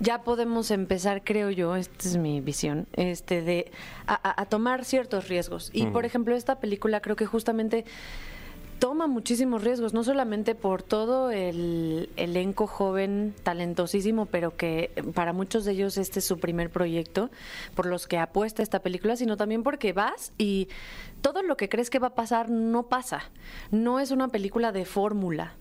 ya 0.00 0.22
podemos 0.22 0.70
empezar, 0.70 1.22
creo 1.24 1.50
yo, 1.50 1.76
esta 1.76 2.08
es 2.08 2.16
mi 2.16 2.40
visión, 2.40 2.86
este 2.92 3.42
de 3.42 3.70
a, 4.06 4.44
tomar 4.46 4.84
ciertos 4.84 5.28
riesgos. 5.28 5.70
Y 5.72 5.86
por 5.86 6.04
ejemplo, 6.04 6.36
esta 6.36 6.60
película 6.60 7.00
creo 7.00 7.16
que 7.16 7.26
justamente 7.26 7.84
toma 8.78 9.06
muchísimos 9.06 9.64
riesgos, 9.64 9.94
no 9.94 10.04
solamente 10.04 10.54
por 10.54 10.82
todo 10.82 11.30
el 11.30 12.10
elenco 12.16 12.66
joven, 12.66 13.34
talentosísimo, 13.42 14.26
pero 14.26 14.56
que 14.56 14.90
para 15.14 15.32
muchos 15.32 15.64
de 15.64 15.72
ellos 15.72 15.96
este 15.96 16.18
es 16.18 16.24
su 16.26 16.38
primer 16.38 16.70
proyecto, 16.70 17.30
por 17.74 17.86
los 17.86 18.06
que 18.06 18.18
apuesta 18.18 18.62
esta 18.62 18.80
película, 18.80 19.16
sino 19.16 19.36
también 19.36 19.62
porque 19.62 19.92
vas 19.92 20.32
y 20.36 20.68
todo 21.22 21.42
lo 21.42 21.56
que 21.56 21.68
crees 21.68 21.90
que 21.90 21.98
va 21.98 22.08
a 22.08 22.14
pasar 22.14 22.50
no 22.50 22.84
pasa. 22.84 23.22
No 23.70 23.98
es 23.98 24.10
una 24.10 24.28
película 24.28 24.72
de 24.72 24.84
fórmula. 24.84 25.54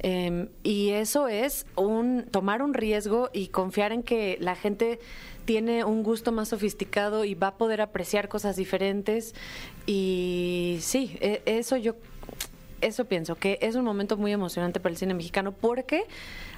Eh, 0.00 0.48
y 0.62 0.90
eso 0.90 1.28
es 1.28 1.66
un 1.76 2.26
tomar 2.30 2.62
un 2.62 2.74
riesgo 2.74 3.30
y 3.32 3.48
confiar 3.48 3.92
en 3.92 4.02
que 4.02 4.36
la 4.40 4.54
gente 4.54 4.98
tiene 5.44 5.84
un 5.84 6.02
gusto 6.02 6.32
más 6.32 6.48
sofisticado 6.48 7.24
y 7.24 7.34
va 7.34 7.48
a 7.48 7.54
poder 7.56 7.80
apreciar 7.80 8.28
cosas 8.28 8.56
diferentes. 8.56 9.34
Y 9.86 10.78
sí, 10.80 11.16
e- 11.20 11.42
eso 11.46 11.76
yo 11.76 11.96
eso 12.80 13.06
pienso 13.06 13.36
que 13.36 13.58
es 13.62 13.76
un 13.76 13.84
momento 13.84 14.16
muy 14.18 14.32
emocionante 14.32 14.78
para 14.78 14.90
el 14.92 14.98
cine 14.98 15.14
mexicano 15.14 15.52
porque 15.52 16.04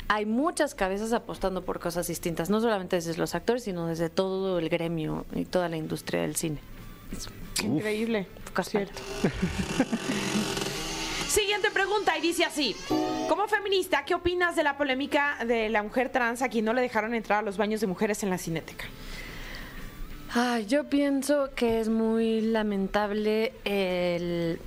hay 0.09 0.26
muchas 0.26 0.75
cabezas 0.75 1.12
apostando 1.12 1.62
por 1.64 1.78
cosas 1.78 2.09
distintas, 2.09 2.50
no 2.50 2.61
solamente 2.61 2.97
desde 2.97 3.16
los 3.16 3.35
actores, 3.35 3.62
sino 3.64 3.87
desde 3.87 4.09
todo 4.11 4.59
el 4.59 4.69
gremio 4.69 5.25
y 5.35 5.45
toda 5.45 5.69
la 5.69 5.76
industria 5.76 6.23
del 6.23 6.37
cine. 6.37 6.59
Increíble. 7.62 8.26
Pocas 8.45 8.69
Cierto. 8.71 9.00
Siguiente 11.28 11.71
pregunta 11.71 12.16
y 12.16 12.21
dice 12.21 12.45
así. 12.45 12.76
Como 13.28 13.47
feminista, 13.49 14.04
¿qué 14.04 14.14
opinas 14.14 14.56
de 14.56 14.62
la 14.62 14.76
polémica 14.76 15.37
de 15.47 15.68
la 15.68 15.83
mujer 15.83 16.11
trans 16.11 16.42
a 16.42 16.49
quien 16.49 16.64
no 16.64 16.73
le 16.73 16.80
dejaron 16.80 17.14
entrar 17.14 17.40
a 17.40 17.42
los 17.42 17.56
baños 17.56 17.80
de 17.80 17.87
mujeres 17.87 18.23
en 18.23 18.30
la 18.30 18.38
cineteca? 18.38 18.85
Ay, 20.35 20.66
yo 20.66 20.85
pienso 20.85 21.50
que 21.54 21.80
es 21.80 21.88
muy 21.88 22.40
lamentable 22.40 23.52
el, 23.64 24.61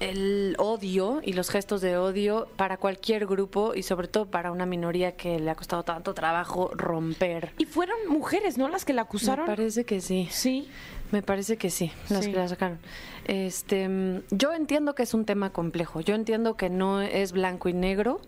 el 0.00 0.54
odio 0.58 1.20
y 1.24 1.32
los 1.32 1.48
gestos 1.50 1.80
de 1.80 1.96
odio 1.96 2.48
para 2.56 2.76
cualquier 2.76 3.26
grupo 3.26 3.74
y 3.74 3.82
sobre 3.82 4.08
todo 4.08 4.26
para 4.26 4.52
una 4.52 4.66
minoría 4.66 5.12
que 5.16 5.38
le 5.38 5.50
ha 5.50 5.54
costado 5.54 5.82
tanto 5.82 6.14
trabajo 6.14 6.70
romper. 6.74 7.52
Y 7.58 7.64
fueron 7.64 7.96
mujeres, 8.08 8.58
¿no? 8.58 8.68
Las 8.68 8.84
que 8.84 8.92
la 8.92 9.02
Me 9.02 9.06
acusaron. 9.08 9.46
parece 9.46 9.84
que 9.84 10.00
sí. 10.00 10.28
Sí. 10.30 10.68
Me 11.12 11.22
parece 11.22 11.56
que 11.58 11.70
sí, 11.70 11.92
las 12.08 12.24
Sí. 12.24 12.30
que 12.32 12.38
la 12.38 12.48
sacaron. 12.48 12.78
Este, 13.26 13.88
mm, 13.88 14.22
yo 14.30 14.52
entiendo 14.52 14.94
que 14.94 15.04
es 15.04 15.14
un 15.14 15.24
tema 15.24 15.50
complejo. 15.50 16.00
Yo 16.00 16.14
entiendo 16.14 16.56
que 16.56 16.70
no 16.70 17.00
es 17.02 17.32
blanco 17.32 17.68
y 17.68 17.74
negro 17.74 18.20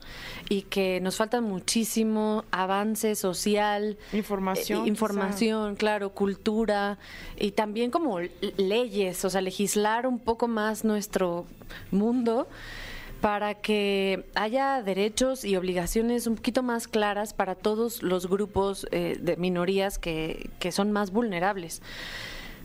y 0.48 0.62
que 0.62 1.00
nos 1.00 1.16
falta 1.16 1.40
muchísimo 1.40 2.44
avance 2.52 3.16
social, 3.16 3.96
Información, 4.12 4.84
eh, 4.84 4.88
información, 4.88 5.74
claro, 5.76 6.10
cultura 6.10 6.98
y 7.36 7.52
también 7.52 7.90
como 7.90 8.20
leyes, 8.58 9.24
o 9.24 9.30
sea, 9.30 9.40
legislar 9.40 10.06
un 10.06 10.18
poco 10.18 10.46
más 10.46 10.84
nuestro 10.84 11.46
mundo 11.90 12.46
para 13.22 13.54
que 13.54 14.26
haya 14.34 14.82
derechos 14.82 15.46
y 15.46 15.56
obligaciones 15.56 16.26
un 16.26 16.36
poquito 16.36 16.62
más 16.62 16.86
claras 16.86 17.32
para 17.32 17.54
todos 17.54 18.02
los 18.02 18.28
grupos 18.28 18.86
eh, 18.90 19.16
de 19.18 19.38
minorías 19.38 19.98
que, 19.98 20.50
que 20.58 20.70
son 20.70 20.92
más 20.92 21.10
vulnerables. 21.10 21.80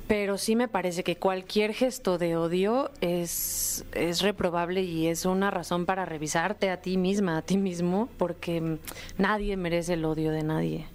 Pero 0.10 0.40
sí 0.40 0.56
me 0.56 0.68
parece 0.68 1.04
que 1.04 1.18
cualquier 1.18 1.72
gesto 1.72 2.18
de 2.18 2.36
odio 2.36 2.90
es, 3.00 3.86
es 3.94 4.24
reprobable 4.24 4.82
y 4.82 5.06
es 5.06 5.24
una 5.26 5.52
razón 5.52 5.86
para 5.86 6.04
revisarte 6.04 6.72
a 6.72 6.82
ti 6.82 6.98
misma, 6.98 7.38
a 7.38 7.42
ti 7.44 7.58
mismo, 7.58 8.10
porque 8.18 8.80
nadie 9.20 9.56
merece 9.56 9.94
el 9.94 10.04
odio 10.04 10.32
de 10.32 10.42
nadie. 10.42 10.88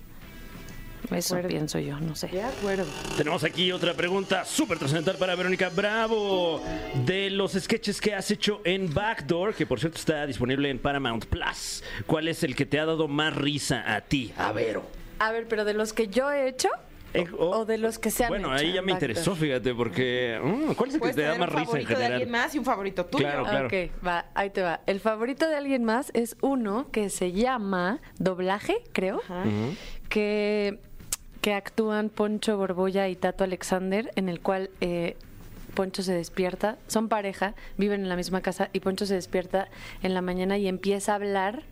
Eso 1.13 1.37
acuerdo. 1.37 1.49
pienso 1.49 1.79
yo, 1.79 2.01
no 2.01 2.17
sé. 2.17 2.27
De 2.27 2.43
acuerdo. 2.43 2.87
Tenemos 3.17 3.45
aquí 3.45 3.71
otra 3.71 3.95
pregunta 3.95 4.45
súper 4.45 4.81
trascendental 4.81 5.17
para 5.17 5.37
Verónica 5.37 5.69
Bravo. 5.69 6.61
De 7.07 7.31
los 7.31 7.53
sketches 7.53 8.01
que 8.01 8.17
has 8.17 8.33
hecho 8.33 8.63
en 8.65 8.93
Backdoor, 8.93 9.55
que 9.55 9.65
por 9.65 9.79
cierto 9.79 9.99
está 9.99 10.27
disponible 10.27 10.71
en 10.71 10.81
Paramount 10.81 11.27
Plus, 11.27 11.85
¿cuál 12.09 12.27
es 12.27 12.43
el 12.43 12.57
que 12.57 12.67
te 12.67 12.81
ha 12.81 12.85
dado 12.85 13.07
más 13.07 13.33
risa 13.37 13.95
a 13.95 14.01
ti, 14.01 14.33
a 14.37 14.51
Vero? 14.51 14.83
A 15.21 15.31
ver, 15.31 15.47
pero 15.47 15.65
de 15.65 15.75
los 15.75 15.93
que 15.93 16.09
yo 16.09 16.33
he 16.33 16.49
hecho 16.49 16.69
Eh, 17.15 17.27
o, 17.39 17.59
o 17.59 17.65
de 17.65 17.79
los 17.79 17.99
que 17.99 18.11
se 18.11 18.25
han 18.25 18.29
Bueno, 18.29 18.51
ahí 18.51 18.73
ya 18.73 18.83
me 18.83 18.93
interesó, 18.93 19.35
fíjate, 19.37 19.73
porque. 19.75 20.39
mm, 20.43 20.73
¿Cuál 20.73 20.89
es 20.89 20.95
el 20.97 21.01
que 21.01 21.13
te 21.13 21.23
da 21.23 21.37
más 21.39 21.49
un 21.51 21.57
risa 21.57 21.61
en 21.61 21.67
favorito 21.67 21.89
de 21.99 22.05
alguien 22.05 22.19
general? 22.21 22.29
más 22.45 22.55
y 22.55 22.59
un 22.59 22.65
favorito 22.65 23.07
tuyo. 23.07 23.25
Claro, 23.25 23.45
claro. 23.45 23.67
Ok, 23.69 23.75
va, 24.07 24.27
ahí 24.35 24.51
te 24.51 24.63
va. 24.63 24.81
El 24.87 25.01
favorito 25.01 25.49
de 25.49 25.57
alguien 25.57 25.85
más 25.85 26.11
es 26.15 26.37
uno 26.41 26.89
que 26.91 27.09
se 27.11 27.33
llama 27.33 28.01
Doblaje, 28.19 28.79
creo, 28.93 29.21
Ajá. 29.25 29.45
que, 30.09 30.79
que 31.41 31.55
actúan 31.55 32.09
Poncho 32.09 32.57
Borbolla 32.57 33.09
y 33.09 33.17
Tato 33.17 33.45
Alexander, 33.45 34.11
en 34.17 34.29
el 34.29 34.41
cual 34.41 34.71
eh, 34.81 35.17
Poncho 35.75 36.03
se 36.03 36.15
despierta, 36.15 36.79
son 36.89 37.09
pareja, 37.09 37.55
viven 37.79 38.03
en 38.03 38.09
la 38.09 38.17
misma 38.17 38.41
casa 38.41 38.71
y 38.73 38.81
Poncho 38.81 39.07
se 39.07 39.15
despierta 39.15 39.69
en 40.03 40.15
la 40.15 40.21
mañana 40.23 40.59
y 40.59 40.67
empieza 40.69 41.13
a 41.13 41.15
hablar, 41.17 41.63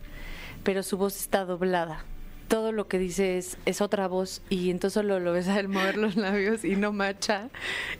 pero 0.63 0.83
su 0.83 0.97
voz 0.97 1.17
está 1.17 1.43
doblada. 1.45 2.05
Todo 2.47 2.71
lo 2.71 2.87
que 2.87 2.99
dice 2.99 3.37
es, 3.37 3.57
es 3.65 3.81
otra 3.81 4.07
voz 4.07 4.41
y 4.49 4.69
entonces 4.69 4.93
solo 4.93 5.19
lo 5.19 5.33
ves 5.33 5.47
a 5.47 5.59
él 5.59 5.69
mover 5.69 5.97
los 5.97 6.15
labios 6.15 6.63
y 6.63 6.75
no 6.75 6.91
macha 6.91 7.49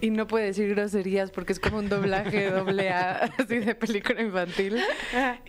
y 0.01 0.11
no 0.11 0.27
puede 0.27 0.45
decir 0.45 0.69
groserías 0.69 1.31
porque 1.31 1.53
es 1.53 1.59
como 1.59 1.77
un 1.77 1.89
doblaje 1.89 2.51
doble 2.51 2.89
A 2.89 3.31
así 3.37 3.59
de 3.59 3.73
película 3.73 4.21
infantil 4.21 4.77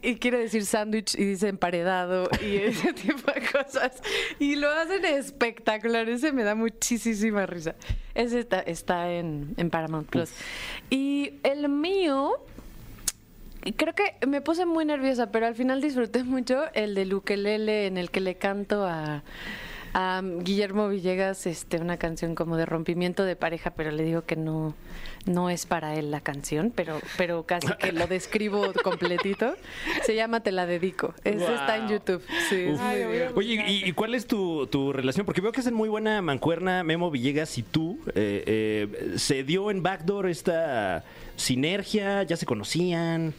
y 0.00 0.16
quiere 0.16 0.38
decir 0.38 0.64
sándwich 0.64 1.14
y 1.16 1.24
dice 1.24 1.48
emparedado 1.48 2.28
y 2.40 2.56
ese 2.56 2.92
tipo 2.92 3.30
de 3.30 3.42
cosas 3.46 4.00
y 4.38 4.56
lo 4.56 4.70
hacen 4.70 5.04
espectacular, 5.04 6.08
ese 6.08 6.32
me 6.32 6.44
da 6.44 6.54
muchísima 6.54 7.46
risa. 7.46 7.74
Ese 8.14 8.40
está, 8.40 8.60
está 8.60 9.10
en, 9.10 9.54
en 9.56 9.70
Paramount 9.70 10.08
Plus. 10.08 10.30
Y 10.90 11.40
el 11.42 11.68
mío 11.68 12.38
Creo 13.76 13.94
que 13.94 14.14
me 14.26 14.40
puse 14.40 14.66
muy 14.66 14.84
nerviosa, 14.84 15.30
pero 15.30 15.46
al 15.46 15.54
final 15.54 15.80
disfruté 15.80 16.22
mucho 16.24 16.64
el 16.74 16.94
del 16.94 17.14
ukelele 17.14 17.86
en 17.86 17.96
el 17.96 18.10
que 18.10 18.20
le 18.20 18.34
canto 18.36 18.84
a, 18.86 19.22
A 19.94 20.22
Guillermo 20.22 20.88
Villegas, 20.88 21.46
este, 21.46 21.78
una 21.78 21.96
canción 21.96 22.34
como 22.34 22.56
de 22.56 22.66
rompimiento 22.66 23.24
de 23.24 23.36
pareja, 23.36 23.70
pero 23.70 23.90
le 23.92 24.02
digo 24.02 24.22
que 24.26 24.34
no, 24.36 24.74
no 25.24 25.50
es 25.50 25.66
para 25.66 25.94
él 25.94 26.10
la 26.10 26.20
canción, 26.20 26.72
pero, 26.74 26.98
pero 27.16 27.44
casi 27.44 27.68
que 27.78 27.92
lo 27.92 28.06
describo 28.08 28.72
completito. 28.82 29.54
Se 30.02 30.14
llama 30.16 30.40
Te 30.40 30.50
la 30.52 30.66
dedico. 30.66 31.14
Ese 31.24 31.44
está 31.54 31.76
en 31.76 31.82
Wow. 31.84 31.90
YouTube. 31.92 32.22
Sí, 32.50 32.56
es 32.56 32.80
Ay. 32.80 33.02
Oye, 33.36 33.64
¿y, 33.68 33.88
y 33.88 33.92
cuál 33.92 34.14
es 34.16 34.26
tu, 34.26 34.66
tu 34.66 34.92
relación? 34.92 35.24
Porque 35.24 35.40
veo 35.40 35.52
que 35.52 35.60
hacen 35.60 35.74
muy 35.74 35.88
buena 35.88 36.20
mancuerna 36.22 36.82
Memo 36.82 37.10
Villegas 37.10 37.56
y 37.56 37.62
tú. 37.62 37.98
Eh, 38.16 38.42
eh, 38.46 39.12
¿Se 39.16 39.44
dio 39.44 39.70
en 39.70 39.82
Backdoor 39.82 40.28
esta 40.28 41.04
sinergia? 41.36 42.24
¿Ya 42.24 42.36
se 42.36 42.46
conocían? 42.46 43.32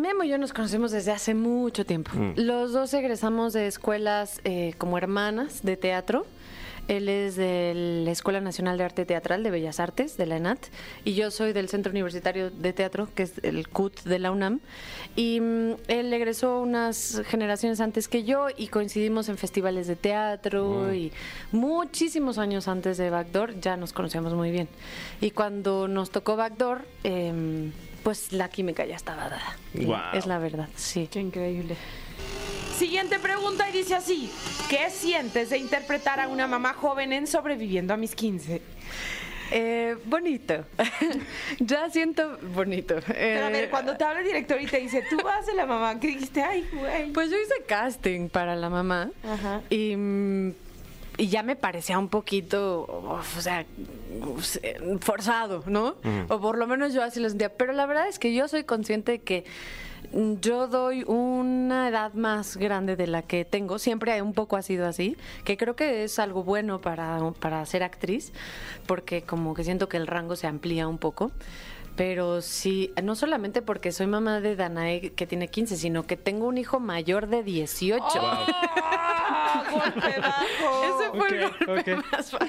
Memo 0.00 0.24
y 0.24 0.28
yo 0.28 0.38
nos 0.38 0.52
conocemos 0.52 0.90
desde 0.90 1.12
hace 1.12 1.34
mucho 1.34 1.84
tiempo. 1.84 2.12
Mm. 2.14 2.32
Los 2.36 2.72
dos 2.72 2.94
egresamos 2.94 3.52
de 3.52 3.66
escuelas 3.66 4.40
eh, 4.44 4.74
como 4.78 4.96
hermanas 4.96 5.62
de 5.62 5.76
teatro. 5.76 6.26
Él 6.88 7.08
es 7.08 7.36
de 7.36 8.02
la 8.04 8.10
Escuela 8.10 8.40
Nacional 8.40 8.76
de 8.76 8.84
Arte 8.84 9.04
Teatral 9.04 9.44
de 9.44 9.50
Bellas 9.50 9.78
Artes, 9.78 10.16
de 10.16 10.26
la 10.26 10.36
ENAT, 10.36 10.58
y 11.04 11.14
yo 11.14 11.30
soy 11.30 11.52
del 11.52 11.68
Centro 11.68 11.92
Universitario 11.92 12.50
de 12.50 12.72
Teatro, 12.72 13.08
que 13.14 13.22
es 13.22 13.34
el 13.44 13.68
CUT 13.68 14.02
de 14.02 14.18
la 14.18 14.32
UNAM. 14.32 14.58
Y 15.14 15.40
mm, 15.40 15.74
él 15.86 16.12
egresó 16.12 16.60
unas 16.60 17.22
generaciones 17.26 17.80
antes 17.80 18.08
que 18.08 18.24
yo 18.24 18.48
y 18.56 18.66
coincidimos 18.66 19.28
en 19.28 19.38
festivales 19.38 19.86
de 19.86 19.94
teatro 19.94 20.92
y 20.92 21.12
muchísimos 21.52 22.38
años 22.38 22.66
antes 22.66 22.98
de 22.98 23.10
Backdoor 23.10 23.60
ya 23.60 23.76
nos 23.76 23.92
conocíamos 23.92 24.34
muy 24.34 24.50
bien. 24.50 24.68
Y 25.20 25.30
cuando 25.30 25.86
nos 25.86 26.10
tocó 26.10 26.34
Backdoor, 26.34 26.84
em, 27.04 27.70
pues 28.02 28.32
la 28.32 28.48
química 28.48 28.84
ya 28.84 28.96
estaba 28.96 29.28
dada. 29.28 30.12
Es 30.12 30.26
la 30.26 30.38
verdad, 30.38 30.68
sí. 30.76 31.08
Qué 31.10 31.20
increíble. 31.20 31.76
Siguiente 32.76 33.18
pregunta 33.18 33.68
y 33.68 33.72
dice 33.72 33.94
así: 33.94 34.30
¿Qué 34.68 34.90
sientes 34.90 35.50
de 35.50 35.58
interpretar 35.58 36.20
a 36.20 36.28
una 36.28 36.46
mamá 36.46 36.72
joven 36.74 37.12
en 37.12 37.26
Sobreviviendo 37.26 37.94
a 37.94 37.96
mis 37.96 38.14
15? 38.14 38.60
Eh, 39.54 39.96
bonito. 40.06 40.64
ya 41.58 41.90
siento 41.90 42.38
bonito. 42.54 42.96
Pero 43.06 43.44
a 43.46 43.50
ver, 43.50 43.64
Eh, 43.64 43.70
cuando 43.70 43.96
te 43.96 44.04
habla 44.04 44.20
el 44.20 44.26
director 44.26 44.60
y 44.60 44.66
te 44.66 44.78
dice, 44.80 45.04
tú 45.10 45.18
vas 45.22 45.44
de 45.46 45.52
la 45.54 45.66
mamá, 45.66 46.00
¿qué 46.00 46.06
dijiste? 46.08 46.42
Ay, 46.42 46.66
güey. 46.72 47.12
Pues 47.12 47.30
yo 47.30 47.36
hice 47.36 47.62
casting 47.66 48.28
para 48.30 48.56
la 48.56 48.70
mamá 48.70 49.10
Ajá. 49.22 49.60
y, 49.68 49.94
mm, 49.94 50.54
y 51.18 51.28
ya 51.28 51.42
me 51.42 51.56
parecía 51.56 51.98
un 51.98 52.08
poquito, 52.08 52.82
o 52.82 53.40
sea, 53.40 53.66
uf, 54.26 54.56
forzado, 55.00 55.62
¿no? 55.66 55.96
O 56.28 56.40
por 56.40 56.58
lo 56.58 56.66
menos 56.66 56.94
yo 56.94 57.02
así 57.02 57.20
lo 57.20 57.28
sentía. 57.28 57.50
Pero 57.50 57.72
la 57.72 57.86
verdad 57.86 58.08
es 58.08 58.18
que 58.18 58.34
yo 58.34 58.48
soy 58.48 58.64
consciente 58.64 59.12
de 59.12 59.18
que 59.20 59.44
yo 60.40 60.68
doy 60.68 61.04
una 61.06 61.88
edad 61.88 62.12
más 62.14 62.56
grande 62.56 62.96
de 62.96 63.06
la 63.06 63.22
que 63.22 63.44
tengo. 63.44 63.78
Siempre 63.78 64.20
un 64.22 64.32
poco 64.32 64.56
ha 64.56 64.62
sido 64.62 64.86
así, 64.86 65.16
que 65.44 65.56
creo 65.56 65.76
que 65.76 66.04
es 66.04 66.18
algo 66.18 66.44
bueno 66.44 66.80
para, 66.80 67.18
para 67.40 67.64
ser 67.66 67.82
actriz, 67.82 68.32
porque 68.86 69.22
como 69.22 69.54
que 69.54 69.64
siento 69.64 69.88
que 69.88 69.96
el 69.96 70.06
rango 70.06 70.36
se 70.36 70.46
amplía 70.46 70.88
un 70.88 70.98
poco. 70.98 71.30
Pero 71.96 72.40
sí, 72.40 72.92
no 73.02 73.14
solamente 73.14 73.60
porque 73.62 73.92
soy 73.92 74.06
mamá 74.06 74.40
de 74.40 74.56
Danae 74.56 75.12
que 75.12 75.26
tiene 75.26 75.48
15, 75.48 75.76
sino 75.76 76.04
que 76.06 76.16
tengo 76.16 76.46
un 76.46 76.56
hijo 76.58 76.80
mayor 76.80 77.26
de 77.28 77.42
18. 77.42 78.02
¡Ah! 78.20 79.64
¡Golpe 79.72 80.20
bajo! 80.20 80.84
Ese 80.84 81.18
fue 81.18 81.28
el 81.28 81.44
Ok, 81.44 81.54
golpe 81.66 81.94
ok. 81.94 82.04
más 82.12 82.32
bajo. 82.32 82.44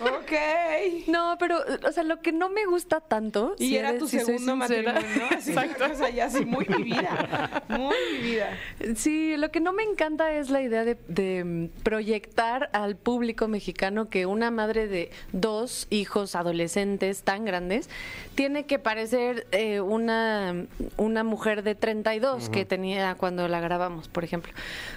Ok. 0.00 1.08
No, 1.08 1.36
pero, 1.38 1.58
o 1.86 1.92
sea, 1.92 2.02
lo 2.04 2.20
que 2.20 2.32
no 2.32 2.48
me 2.48 2.64
gusta 2.66 3.00
tanto. 3.00 3.54
Y 3.58 3.68
si 3.68 3.76
era 3.76 3.90
eres- 3.90 3.98
tu 4.00 4.08
si 4.08 4.18
segundo 4.20 4.56
matrimonio, 4.56 5.00
¿no? 5.18 5.36
Exacto. 5.36 5.84
O 5.92 5.94
sea, 5.94 6.10
ya 6.10 6.26
así, 6.26 6.44
muy 6.44 6.64
vivida. 6.64 7.62
Muy 7.68 7.94
vivida. 8.12 8.56
Sí, 8.96 9.36
lo 9.36 9.50
que 9.50 9.60
no 9.60 9.72
me 9.72 9.82
encanta 9.82 10.32
es 10.32 10.50
la 10.50 10.62
idea 10.62 10.84
de, 10.84 10.96
de, 11.08 11.70
proyectar 11.82 12.70
al 12.72 12.96
público 12.96 13.48
mexicano 13.48 14.08
que 14.08 14.26
una 14.26 14.50
madre 14.50 14.86
de 14.88 15.10
dos 15.32 15.86
hijos 15.90 16.34
adolescentes 16.34 17.22
tan 17.22 17.44
grandes 17.44 17.88
tiene 18.34 18.64
que 18.66 18.78
parecer 18.86 19.48
eh, 19.50 19.80
una, 19.80 20.64
una 20.96 21.24
mujer 21.24 21.64
de 21.64 21.74
32 21.74 22.50
que 22.50 22.64
tenía 22.64 23.16
cuando 23.16 23.48
la 23.48 23.58
grabamos, 23.58 24.06
por 24.06 24.22
ejemplo. 24.22 24.52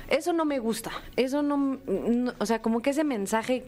Eso 0.09 0.31
no 0.31 0.45
me 0.45 0.59
gusta. 0.59 0.91
Eso 1.15 1.41
no, 1.41 1.79
no- 1.87 2.33
o 2.37 2.45
sea, 2.45 2.61
como 2.61 2.83
que 2.83 2.91
ese 2.91 3.03
mensaje 3.03 3.65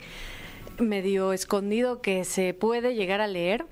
medio 0.78 1.34
escondido 1.34 2.02
que 2.04 2.24
se 2.24 2.54
puede 2.54 2.94
llegar 2.94 3.20
a 3.20 3.26
leer, 3.26 3.66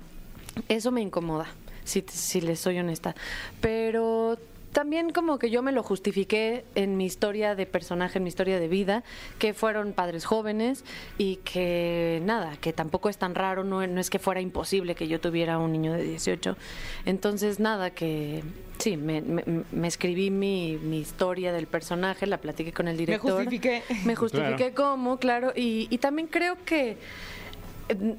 eso 0.68 0.90
me 0.90 1.00
incomoda, 1.02 1.46
si, 1.84 2.04
si 2.10 2.40
les 2.40 2.58
soy 2.58 2.80
honesta. 2.80 3.14
Pero 3.60 4.36
también 4.72 5.10
como 5.10 5.38
que 5.38 5.50
yo 5.50 5.62
me 5.62 5.72
lo 5.72 5.82
justifiqué 5.82 6.64
en 6.74 6.96
mi 6.96 7.04
historia 7.04 7.54
de 7.54 7.66
personaje, 7.66 8.18
en 8.18 8.24
mi 8.24 8.28
historia 8.28 8.60
de 8.60 8.68
vida, 8.68 9.02
que 9.38 9.52
fueron 9.54 9.92
padres 9.92 10.24
jóvenes 10.24 10.84
y 11.18 11.36
que 11.36 12.20
nada, 12.24 12.56
que 12.60 12.72
tampoco 12.72 13.08
es 13.08 13.18
tan 13.18 13.34
raro, 13.34 13.64
no, 13.64 13.84
no 13.86 14.00
es 14.00 14.10
que 14.10 14.18
fuera 14.18 14.40
imposible 14.40 14.94
que 14.94 15.08
yo 15.08 15.20
tuviera 15.20 15.58
un 15.58 15.72
niño 15.72 15.92
de 15.92 16.02
18. 16.04 16.56
Entonces 17.04 17.58
nada, 17.60 17.90
que 17.90 18.42
sí, 18.78 18.96
me, 18.96 19.20
me- 19.22 19.44
me 19.72 19.88
escribí 19.88 20.30
mi, 20.30 20.78
mi 20.82 20.98
historia 21.00 21.52
del 21.52 21.66
personaje, 21.66 22.26
la 22.26 22.38
platiqué 22.38 22.72
con 22.72 22.86
el 22.88 22.96
director. 22.96 23.32
justifiqué. 23.32 23.82
Me 24.04 24.14
justifiqué 24.14 24.72
cómo, 24.72 25.18
claro, 25.18 25.52
y, 25.56 25.88
y 25.90 25.98
también 25.98 26.28
creo 26.28 26.56
que 26.64 26.96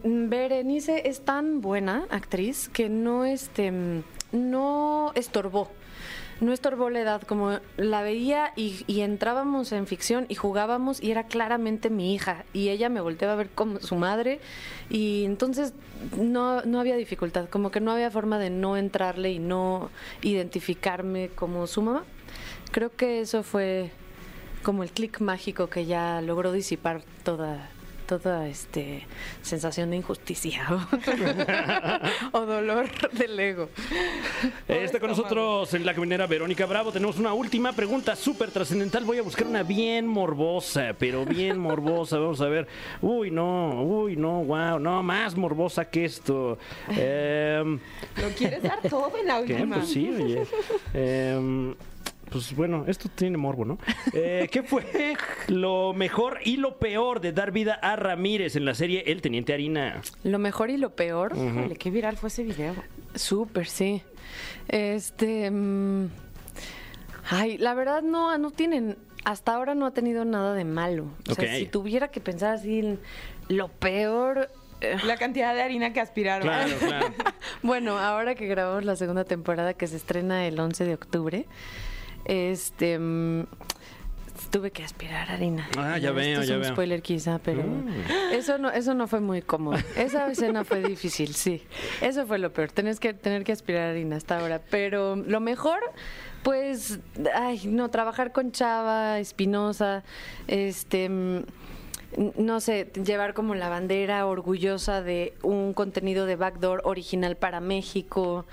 mm, 0.03 0.29
Berenice 0.29 1.07
es 1.07 1.21
tan 1.21 1.61
buena 1.61 2.05
actriz 2.09 2.69
que 2.69 2.89
no 2.89 3.25
este 3.25 3.71
mm, 3.71 4.03
no 4.33 5.11
estorbó. 5.15 5.69
No 6.41 6.51
estorbó 6.53 6.89
la 6.89 6.99
edad, 6.99 7.21
como 7.21 7.59
la 7.77 8.01
veía 8.01 8.51
y, 8.55 8.83
y 8.87 9.01
entrábamos 9.01 9.71
en 9.71 9.87
ficción 9.87 10.25
y 10.27 10.35
jugábamos 10.35 11.01
y 11.01 11.11
era 11.11 11.25
claramente 11.25 11.89
mi 11.89 12.13
hija 12.13 12.45
y 12.51 12.69
ella 12.69 12.89
me 12.89 12.99
volteaba 12.99 13.33
a 13.33 13.37
ver 13.37 13.49
como 13.49 13.79
su 13.79 13.95
madre 13.95 14.39
y 14.89 15.23
entonces 15.25 15.73
no, 16.17 16.63
no 16.63 16.79
había 16.79 16.95
dificultad, 16.95 17.47
como 17.47 17.69
que 17.69 17.79
no 17.79 17.91
había 17.91 18.09
forma 18.09 18.39
de 18.39 18.49
no 18.49 18.75
entrarle 18.75 19.31
y 19.31 19.39
no 19.39 19.91
identificarme 20.23 21.29
como 21.29 21.67
su 21.67 21.83
mamá. 21.83 22.03
Creo 22.71 22.95
que 22.95 23.21
eso 23.21 23.43
fue 23.43 23.91
como 24.63 24.83
el 24.83 24.91
clic 24.91 25.21
mágico 25.21 25.67
que 25.67 25.85
ya 25.85 26.21
logró 26.21 26.51
disipar 26.51 27.03
toda 27.23 27.69
toda 28.19 28.45
este 28.49 29.07
sensación 29.41 29.89
de 29.89 29.95
injusticia 29.95 30.67
o, 32.33 32.37
o 32.39 32.45
dolor 32.45 32.89
del 33.13 33.39
ego. 33.39 33.69
Está 34.67 34.99
con 34.99 35.11
nosotros 35.11 35.73
en 35.73 35.85
la 35.85 35.93
caminera 35.93 36.27
Verónica 36.27 36.65
Bravo. 36.65 36.91
Tenemos 36.91 37.17
una 37.17 37.33
última 37.33 37.71
pregunta 37.71 38.17
súper 38.17 38.51
trascendental. 38.51 39.05
Voy 39.05 39.19
a 39.19 39.21
buscar 39.21 39.47
una 39.47 39.63
bien 39.63 40.07
morbosa, 40.07 40.93
pero 40.99 41.23
bien 41.23 41.57
morbosa. 41.57 42.17
Vamos 42.17 42.41
a 42.41 42.49
ver. 42.49 42.67
Uy, 43.01 43.31
no, 43.31 43.81
uy, 43.81 44.17
no, 44.17 44.43
wow, 44.43 44.77
no, 44.77 45.01
más 45.01 45.37
morbosa 45.37 45.85
que 45.85 46.03
esto. 46.03 46.57
Em, 46.89 47.79
Lo 48.21 48.27
quieres 48.37 48.61
dar 48.61 48.81
todo 48.81 49.13
en 49.17 49.27
la 49.27 49.39
última. 49.39 49.77
Pues 49.77 49.89
sí, 49.89 50.09
oye. 50.09 50.43
Em, 50.93 51.75
pues 52.31 52.55
bueno, 52.55 52.85
esto 52.87 53.09
tiene 53.13 53.37
morbo, 53.37 53.65
¿no? 53.65 53.77
Eh, 54.13 54.47
¿Qué 54.51 54.63
fue 54.63 54.85
lo 55.47 55.93
mejor 55.93 56.39
y 56.43 56.57
lo 56.57 56.79
peor 56.79 57.19
de 57.21 57.33
dar 57.33 57.51
vida 57.51 57.73
a 57.75 57.95
Ramírez 57.95 58.55
en 58.55 58.65
la 58.65 58.73
serie 58.73 59.03
El 59.07 59.21
Teniente 59.21 59.53
Harina? 59.53 60.01
Lo 60.23 60.39
mejor 60.39 60.69
y 60.69 60.77
lo 60.77 60.95
peor, 60.95 61.33
Híjole, 61.35 61.75
qué 61.75 61.91
viral 61.91 62.17
fue 62.17 62.27
ese 62.29 62.43
video. 62.43 62.73
súper, 63.13 63.67
sí. 63.67 64.01
Este, 64.69 65.51
mm, 65.51 66.07
ay, 67.29 67.57
la 67.57 67.73
verdad 67.73 68.01
no, 68.01 68.37
no 68.37 68.51
tienen, 68.51 68.97
hasta 69.25 69.53
ahora 69.55 69.75
no 69.75 69.85
ha 69.85 69.91
tenido 69.91 70.23
nada 70.25 70.53
de 70.53 70.63
malo. 70.65 71.07
O 71.29 71.35
sea, 71.35 71.43
Ok. 71.45 71.49
si 71.57 71.65
tuviera 71.65 72.07
que 72.09 72.21
pensar 72.21 72.53
así, 72.53 72.79
en 72.79 72.99
lo 73.49 73.67
peor, 73.67 74.49
eh, 74.79 74.97
La 75.05 75.17
cantidad 75.17 75.53
de 75.53 75.61
harina 75.61 75.93
que 75.93 75.99
aspiraron. 75.99 76.47
Claro, 76.47 76.73
claro. 76.79 77.07
Bueno, 77.61 77.99
ahora 77.99 78.33
que 78.35 78.47
grabamos 78.47 78.83
la 78.85 78.95
segunda 78.95 79.25
temporada 79.25 79.73
que 79.75 79.85
se 79.85 79.95
estrena 79.97 80.47
el 80.47 80.59
11 80.59 80.85
de 80.85 80.93
octubre, 80.95 81.45
este 82.25 82.97
mm, 82.99 83.45
tuve 84.49 84.71
que 84.71 84.83
aspirar 84.83 85.29
harina. 85.31 85.67
Ah, 85.77 85.97
ya 85.97 86.09
Esto 86.09 86.13
veo, 86.15 86.41
es 86.41 86.47
ya 86.47 86.55
un 86.55 86.61
veo. 86.61 86.71
Mm. 86.71 86.73
spoiler 86.73 87.01
quizá, 87.01 87.39
pero 87.39 87.63
eso 88.31 88.57
no 88.57 88.69
eso 88.71 88.93
no 88.93 89.07
fue 89.07 89.19
muy 89.19 89.41
cómodo. 89.41 89.77
Esa 89.95 90.29
escena 90.31 90.63
fue 90.63 90.81
difícil, 90.81 91.33
sí. 91.35 91.61
Eso 92.01 92.25
fue 92.25 92.39
lo 92.39 92.51
peor, 92.51 92.71
tener 92.71 92.97
que 92.97 93.13
tener 93.13 93.43
que 93.43 93.51
aspirar 93.51 93.91
harina 93.91 94.15
hasta 94.17 94.39
ahora, 94.39 94.61
pero 94.69 95.15
lo 95.15 95.39
mejor 95.39 95.79
pues 96.43 96.99
ay, 97.35 97.61
no 97.67 97.89
trabajar 97.91 98.31
con 98.31 98.51
Chava 98.51 99.19
Espinosa, 99.19 100.03
este 100.47 101.07
mm, 101.07 101.43
no 102.17 102.59
sé, 102.59 102.91
llevar 103.03 103.33
como 103.33 103.55
la 103.55 103.69
bandera 103.69 104.25
orgullosa 104.25 105.01
de 105.01 105.33
un 105.43 105.73
contenido 105.73 106.25
de 106.25 106.35
Backdoor 106.35 106.81
original 106.83 107.35
para 107.35 107.59
México, 107.59 108.45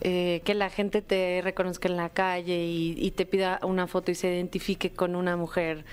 eh, 0.00 0.42
que 0.44 0.54
la 0.54 0.70
gente 0.70 1.02
te 1.02 1.40
reconozca 1.42 1.88
en 1.88 1.96
la 1.96 2.08
calle 2.08 2.64
y, 2.64 2.94
y 2.98 3.10
te 3.12 3.26
pida 3.26 3.60
una 3.62 3.86
foto 3.86 4.10
y 4.10 4.14
se 4.14 4.34
identifique 4.34 4.90
con 4.90 5.16
una 5.16 5.36
mujer 5.36 5.84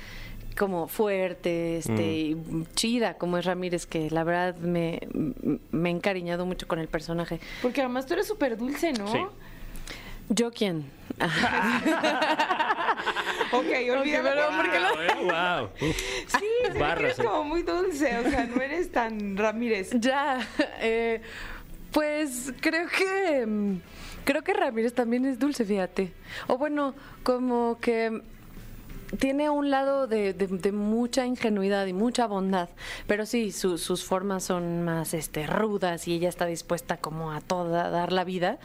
como 0.57 0.87
fuerte, 0.87 1.77
este, 1.77 2.03
y 2.03 2.37
chida, 2.75 3.15
como 3.15 3.37
es 3.37 3.45
Ramírez, 3.45 3.85
que 3.85 4.09
la 4.09 4.23
verdad 4.23 4.55
me, 4.57 4.99
me 5.71 5.89
he 5.89 5.91
encariñado 5.91 6.45
mucho 6.45 6.67
con 6.67 6.79
el 6.79 6.87
personaje. 6.87 7.39
Porque 7.61 7.81
además 7.81 8.05
tú 8.05 8.13
eres 8.13 8.27
súper 8.27 8.57
dulce, 8.57 8.93
¿no? 8.93 9.11
Sí. 9.11 9.19
¿Yo 10.29 10.51
quién? 10.51 10.89
Ok, 13.51 13.65
olvídalo. 13.65 14.23
pero 14.23 14.47
por- 14.47 14.55
¿por 14.55 14.71
qué 14.71 14.79
lo- 14.79 14.93
Wow, 15.25 15.25
wow. 15.29 15.69
Uf. 15.89 15.95
Sí, 16.27 16.79
Barras, 16.79 16.99
eres 17.03 17.19
eh. 17.19 17.23
como 17.23 17.43
muy 17.43 17.61
dulce, 17.61 18.17
o 18.17 18.23
sea, 18.29 18.45
no 18.45 18.59
eres 18.61 18.91
tan 18.91 19.37
Ramírez. 19.37 19.91
Ya, 19.99 20.39
eh, 20.81 21.21
pues 21.91 22.51
creo 22.61 22.87
que 22.87 23.45
mm, 23.45 23.75
creo 24.23 24.43
que 24.43 24.53
Ramírez 24.53 24.93
también 24.95 25.25
es 25.25 25.37
dulce, 25.37 25.65
fíjate. 25.65 26.13
O 26.47 26.57
bueno, 26.57 26.95
como 27.21 27.77
que 27.79 28.21
tiene 29.19 29.51
un 29.51 29.69
lado 29.69 30.07
de, 30.07 30.33
de- 30.33 30.47
de 30.47 30.71
mucha 30.71 31.25
ingenuidad 31.27 31.85
y 31.85 31.93
mucha 31.93 32.25
bondad, 32.25 32.69
pero 33.05 33.27
sí, 33.27 33.51
su- 33.51 33.77
sus 33.77 34.03
formas 34.03 34.43
son 34.43 34.83
más 34.83 35.13
este, 35.13 35.45
rudas 35.45 36.07
y 36.07 36.13
ella 36.13 36.29
está 36.29 36.47
dispuesta 36.47 36.97
como 36.97 37.31
a 37.31 37.41
toda 37.41 37.89
dar 37.91 38.11
la 38.11 38.23
vida. 38.23 38.57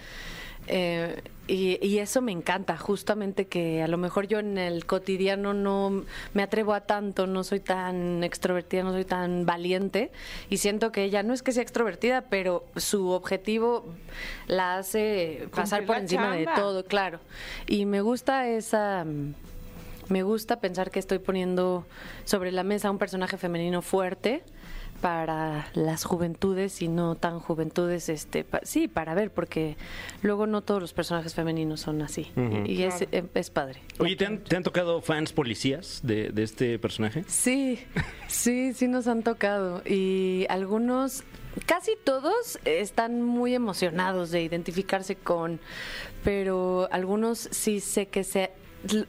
Eh, 0.69 1.23
y, 1.47 1.85
y 1.85 1.99
eso 1.99 2.21
me 2.21 2.31
encanta, 2.31 2.77
justamente 2.77 3.47
que 3.47 3.83
a 3.83 3.89
lo 3.89 3.97
mejor 3.97 4.29
yo 4.29 4.39
en 4.39 4.59
el 4.59 4.85
cotidiano 4.85 5.55
no 5.55 6.05
me 6.35 6.43
atrevo 6.43 6.75
a 6.75 6.83
tanto, 6.83 7.27
no 7.27 7.43
soy 7.43 7.61
tan 7.61 8.23
extrovertida, 8.23 8.83
no 8.83 8.93
soy 8.93 9.07
tan 9.07 9.47
valiente 9.47 10.13
y 10.51 10.59
siento 10.59 10.93
que 10.93 11.05
ella 11.05 11.23
no 11.23 11.33
es 11.33 11.43
que 11.43 11.53
sea 11.53 11.63
extrovertida, 11.63 12.27
pero 12.29 12.67
su 12.77 13.09
objetivo 13.09 13.87
la 14.47 14.77
hace 14.77 15.49
pasar 15.55 15.87
por 15.87 15.97
encima 15.97 16.37
de 16.37 16.47
todo, 16.55 16.85
claro. 16.85 17.19
Y 17.67 17.87
me 17.87 18.03
gusta 18.03 18.47
esa... 18.47 19.07
Me 20.09 20.23
gusta 20.23 20.59
pensar 20.59 20.91
que 20.91 20.99
estoy 20.99 21.19
poniendo 21.19 21.87
sobre 22.25 22.51
la 22.51 22.63
mesa 22.63 22.91
un 22.91 22.97
personaje 22.97 23.37
femenino 23.37 23.83
fuerte 23.83 24.43
para 25.01 25.69
las 25.75 26.05
juventudes 26.05 26.83
y 26.83 26.89
no 26.89 27.15
tan 27.15 27.39
juventudes, 27.41 28.09
este, 28.09 28.45
pa- 28.45 28.61
sí, 28.65 28.89
para 28.89 29.15
ver, 29.15 29.31
porque 29.31 29.77
luego 30.23 30.47
no 30.47 30.63
todos 30.63 30.81
los 30.81 30.93
personajes 30.93 31.35
femeninos 31.35 31.81
son 31.81 32.03
así. 32.03 32.31
Y, 32.65 32.73
y 32.73 32.83
es, 32.83 33.03
eh, 33.13 33.25
es 33.35 33.51
padre. 33.51 33.81
Oye, 33.99 34.17
¿te 34.17 34.27
han, 34.27 34.39
te 34.39 34.57
han 34.57 34.63
tocado 34.63 35.01
fans 35.01 35.33
policías 35.33 36.01
de, 36.03 36.31
de 36.31 36.43
este 36.43 36.79
personaje? 36.79 37.25
Sí, 37.29 37.79
sí, 38.27 38.73
sí 38.75 38.89
nos 38.89 39.07
han 39.07 39.23
tocado. 39.23 39.83
Y 39.87 40.47
algunos, 40.49 41.23
casi 41.67 41.93
todos, 42.05 42.59
están 42.65 43.23
muy 43.23 43.55
emocionados 43.55 44.31
de 44.31 44.43
identificarse 44.43 45.15
con, 45.17 45.61
pero 46.25 46.89
algunos 46.91 47.39
sí 47.53 47.81
sé 47.81 48.07
que 48.09 48.25
se 48.25 48.51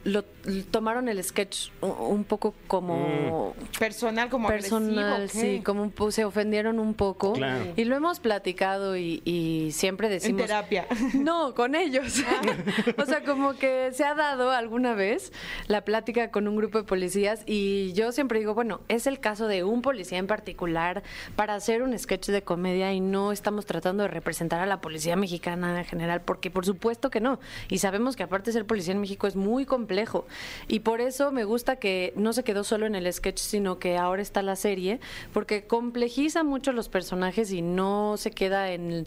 lo, 0.04 0.24
lo 0.44 0.64
tomaron 0.70 1.08
el 1.08 1.22
sketch 1.22 1.70
un, 1.80 2.24
poco 2.24 2.54
como 2.66 3.54
Personal 3.78 4.28
como 4.28 4.48
personal, 4.48 5.12
agresivo, 5.12 5.42
sí, 5.42 5.62
como 5.62 5.82
un 5.82 6.12
se 6.12 6.24
ofendieron 6.24 6.78
un 6.78 6.94
poco. 6.94 7.34
Claro. 7.34 7.72
Y 7.76 7.84
lo 7.84 7.94
hemos 7.94 8.18
platicado 8.18 8.96
y, 8.96 9.22
y 9.24 9.70
siempre 9.72 10.08
En 10.08 10.14
decimos... 10.14 10.42
terapia. 10.42 10.86
No, 11.14 11.54
con 11.54 11.74
ellos. 11.74 12.22
o 12.98 13.06
sea, 13.06 13.22
como 13.24 13.54
que 13.54 13.90
se 13.92 14.04
ha 14.04 14.14
dado 14.14 14.50
alguna 14.50 14.94
vez 14.94 15.32
la 15.66 15.84
plática 15.84 16.30
con 16.30 16.48
un 16.48 16.56
grupo 16.56 16.78
de 16.78 16.84
policías 16.84 17.42
y 17.46 17.92
yo 17.92 18.12
siempre 18.12 18.38
digo, 18.38 18.54
bueno, 18.54 18.80
es 18.88 19.06
el 19.06 19.20
caso 19.20 19.46
de 19.46 19.64
un 19.64 19.82
policía 19.82 20.18
en 20.18 20.26
particular 20.26 21.02
para 21.36 21.54
hacer 21.54 21.82
un 21.82 21.96
sketch 21.98 22.28
de 22.28 22.42
comedia 22.42 22.92
y 22.92 23.00
no 23.00 23.32
estamos 23.32 23.66
tratando 23.66 24.02
de 24.04 24.08
representar 24.08 24.60
a 24.60 24.66
la 24.66 24.80
policía 24.80 25.16
mexicana 25.16 25.78
en 25.78 25.84
general, 25.84 26.22
porque 26.22 26.50
por 26.50 26.64
supuesto 26.64 27.10
que 27.10 27.20
no. 27.20 27.38
Y 27.68 27.78
sabemos 27.78 28.16
que 28.16 28.22
aparte 28.22 28.50
de 28.50 28.54
ser 28.54 28.66
policía 28.66 28.94
en 28.94 29.00
México 29.00 29.26
es 29.26 29.36
muy 29.36 29.59
complejo. 29.66 30.26
Y 30.68 30.80
por 30.80 31.00
eso 31.00 31.32
me 31.32 31.44
gusta 31.44 31.76
que 31.76 32.12
no 32.16 32.32
se 32.32 32.44
quedó 32.44 32.64
solo 32.64 32.86
en 32.86 32.94
el 32.94 33.12
sketch, 33.12 33.38
sino 33.38 33.78
que 33.78 33.96
ahora 33.96 34.22
está 34.22 34.42
la 34.42 34.56
serie, 34.56 35.00
porque 35.32 35.66
complejiza 35.66 36.44
mucho 36.44 36.72
los 36.72 36.88
personajes 36.88 37.52
y 37.52 37.62
no 37.62 38.16
se 38.16 38.30
queda 38.30 38.72
en 38.72 39.06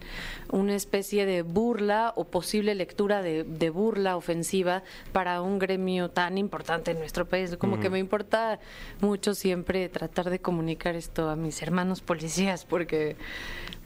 una 0.49 0.75
especie 0.75 1.25
de 1.25 1.41
burla 1.41 2.13
o 2.15 2.25
posible 2.25 2.75
lectura 2.75 3.21
de, 3.21 3.43
de 3.43 3.69
burla 3.69 4.17
ofensiva 4.17 4.83
para 5.11 5.41
un 5.41 5.59
gremio 5.59 6.09
tan 6.09 6.37
importante 6.37 6.91
en 6.91 6.99
nuestro 6.99 7.27
país. 7.27 7.55
Como 7.57 7.79
que 7.79 7.89
me 7.89 7.99
importa 7.99 8.59
mucho 9.01 9.33
siempre 9.33 9.89
tratar 9.89 10.29
de 10.29 10.39
comunicar 10.39 10.95
esto 10.95 11.29
a 11.29 11.35
mis 11.35 11.61
hermanos 11.61 12.01
policías, 12.01 12.65
porque, 12.65 13.15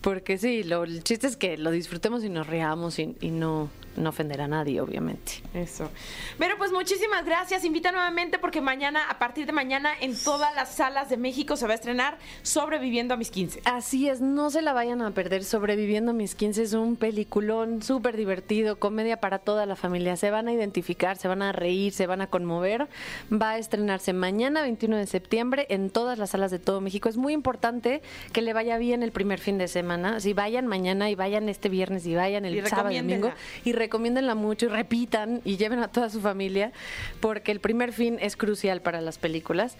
porque 0.02 0.38
sí, 0.38 0.64
lo, 0.64 0.84
el 0.84 1.04
chiste 1.04 1.28
es 1.28 1.38
que 1.38 1.58
lo 1.58 1.72
disfrutemos 1.72 2.24
y 2.24 2.30
nos 2.30 2.48
riamos 2.48 3.00
y, 3.00 3.16
y 3.20 3.32
no, 3.32 3.70
no 3.98 4.10
ofender 4.10 4.42
a 4.42 4.48
nadie, 4.48 4.80
obviamente. 4.80 5.34
Eso. 5.54 5.90
Pero 6.38 6.58
pues 6.58 6.72
muchísimas 6.72 7.26
gracias. 7.26 7.66
Invita 7.66 7.92
nuevamente 7.92 8.40
porque 8.40 8.62
mañana, 8.62 9.10
a 9.10 9.20
partir 9.20 9.46
de 9.46 9.52
mañana, 9.52 9.92
en 10.00 10.16
todas 10.16 10.54
las 10.56 10.74
salas 10.76 11.10
de 11.10 11.18
México 11.18 11.56
se 11.56 11.66
va 11.66 11.74
a 11.74 11.76
estrenar 11.76 12.18
Sobreviviendo 12.44 13.14
a 13.14 13.18
mis 13.18 13.32
15. 13.32 13.62
Así 13.66 14.08
es, 14.08 14.22
no 14.22 14.50
se 14.50 14.62
la 14.62 14.74
vayan 14.74 15.02
a 15.02 15.12
perder. 15.12 15.44
Sobreviviendo 15.44 16.12
a 16.12 16.14
mis 16.14 16.36
15 16.36 16.64
es 16.64 16.74
un 16.74 16.96
peliculón 16.96 17.82
súper 17.82 18.16
divertido, 18.16 18.78
comedia 18.78 19.18
para 19.18 19.40
toda 19.40 19.66
la 19.66 19.76
familia. 19.76 20.16
Se 20.16 20.32
van 20.32 20.48
a 20.48 20.54
identificar, 20.54 21.18
se 21.18 21.28
van 21.28 21.42
a 21.42 21.52
reír, 21.52 21.92
se 21.92 22.08
van 22.08 22.22
a 22.22 22.28
conmover. 22.28 22.88
Va 23.32 23.52
a 23.52 23.58
estrenarse 23.58 24.14
mañana, 24.14 24.62
21 24.62 24.98
de 24.98 25.08
septiembre, 25.08 25.66
en 25.70 25.90
todas 25.90 26.18
las 26.18 26.32
salas 26.32 26.52
de 26.52 26.60
todo 26.60 26.82
México. 26.82 27.10
Es 27.10 27.18
muy 27.18 27.34
importante 27.34 28.02
que 28.32 28.42
le 28.42 28.54
vaya 28.54 28.78
bien 28.78 29.04
el 29.04 29.12
primer 29.12 29.40
fin 29.40 29.58
de 29.58 29.68
semana. 29.68 29.87
Si 30.20 30.34
vayan 30.34 30.68
mañana 30.68 31.10
y 31.10 31.16
vayan 31.16 31.50
este 31.50 31.70
viernes 31.70 32.06
y 32.06 32.16
vayan 32.16 32.46
el 32.46 32.56
Y 32.56 32.62
sábado 32.68 32.92
y 32.92 32.98
domingo 32.98 33.32
y 33.64 33.74
recomiéndenla 33.74 34.36
mucho 34.36 34.68
y 34.68 34.70
repitan 34.70 35.42
y 35.44 35.58
lleven 35.58 35.80
a 35.80 35.88
toda 35.88 36.10
su 36.10 36.22
familia 36.22 36.72
porque 37.20 37.52
el 37.52 37.60
primer 37.60 37.94
fin 37.94 38.18
es 38.22 38.36
crucial 38.36 38.82
para 38.82 39.02
las 39.02 39.18
películas. 39.18 39.78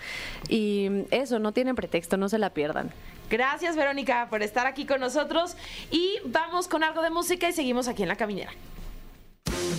Y 0.50 0.90
eso, 1.12 1.40
no 1.40 1.52
tienen 1.52 1.76
pretexto, 1.76 2.18
no 2.18 2.30
se 2.30 2.38
la 2.38 2.52
pierdan. 2.52 2.92
Gracias, 3.30 3.76
Verónica, 3.76 4.28
por 4.30 4.42
estar 4.42 4.68
aquí 4.68 4.86
con 4.86 5.02
nosotros. 5.02 5.58
Y 5.92 6.20
vamos 6.26 6.68
con 6.68 6.84
algo 6.84 7.02
de 7.02 7.10
música 7.10 7.50
y 7.50 7.54
seguimos 7.54 7.88
aquí 7.88 8.04
en 8.04 8.10
la 8.10 8.16
caminera. 8.16 8.52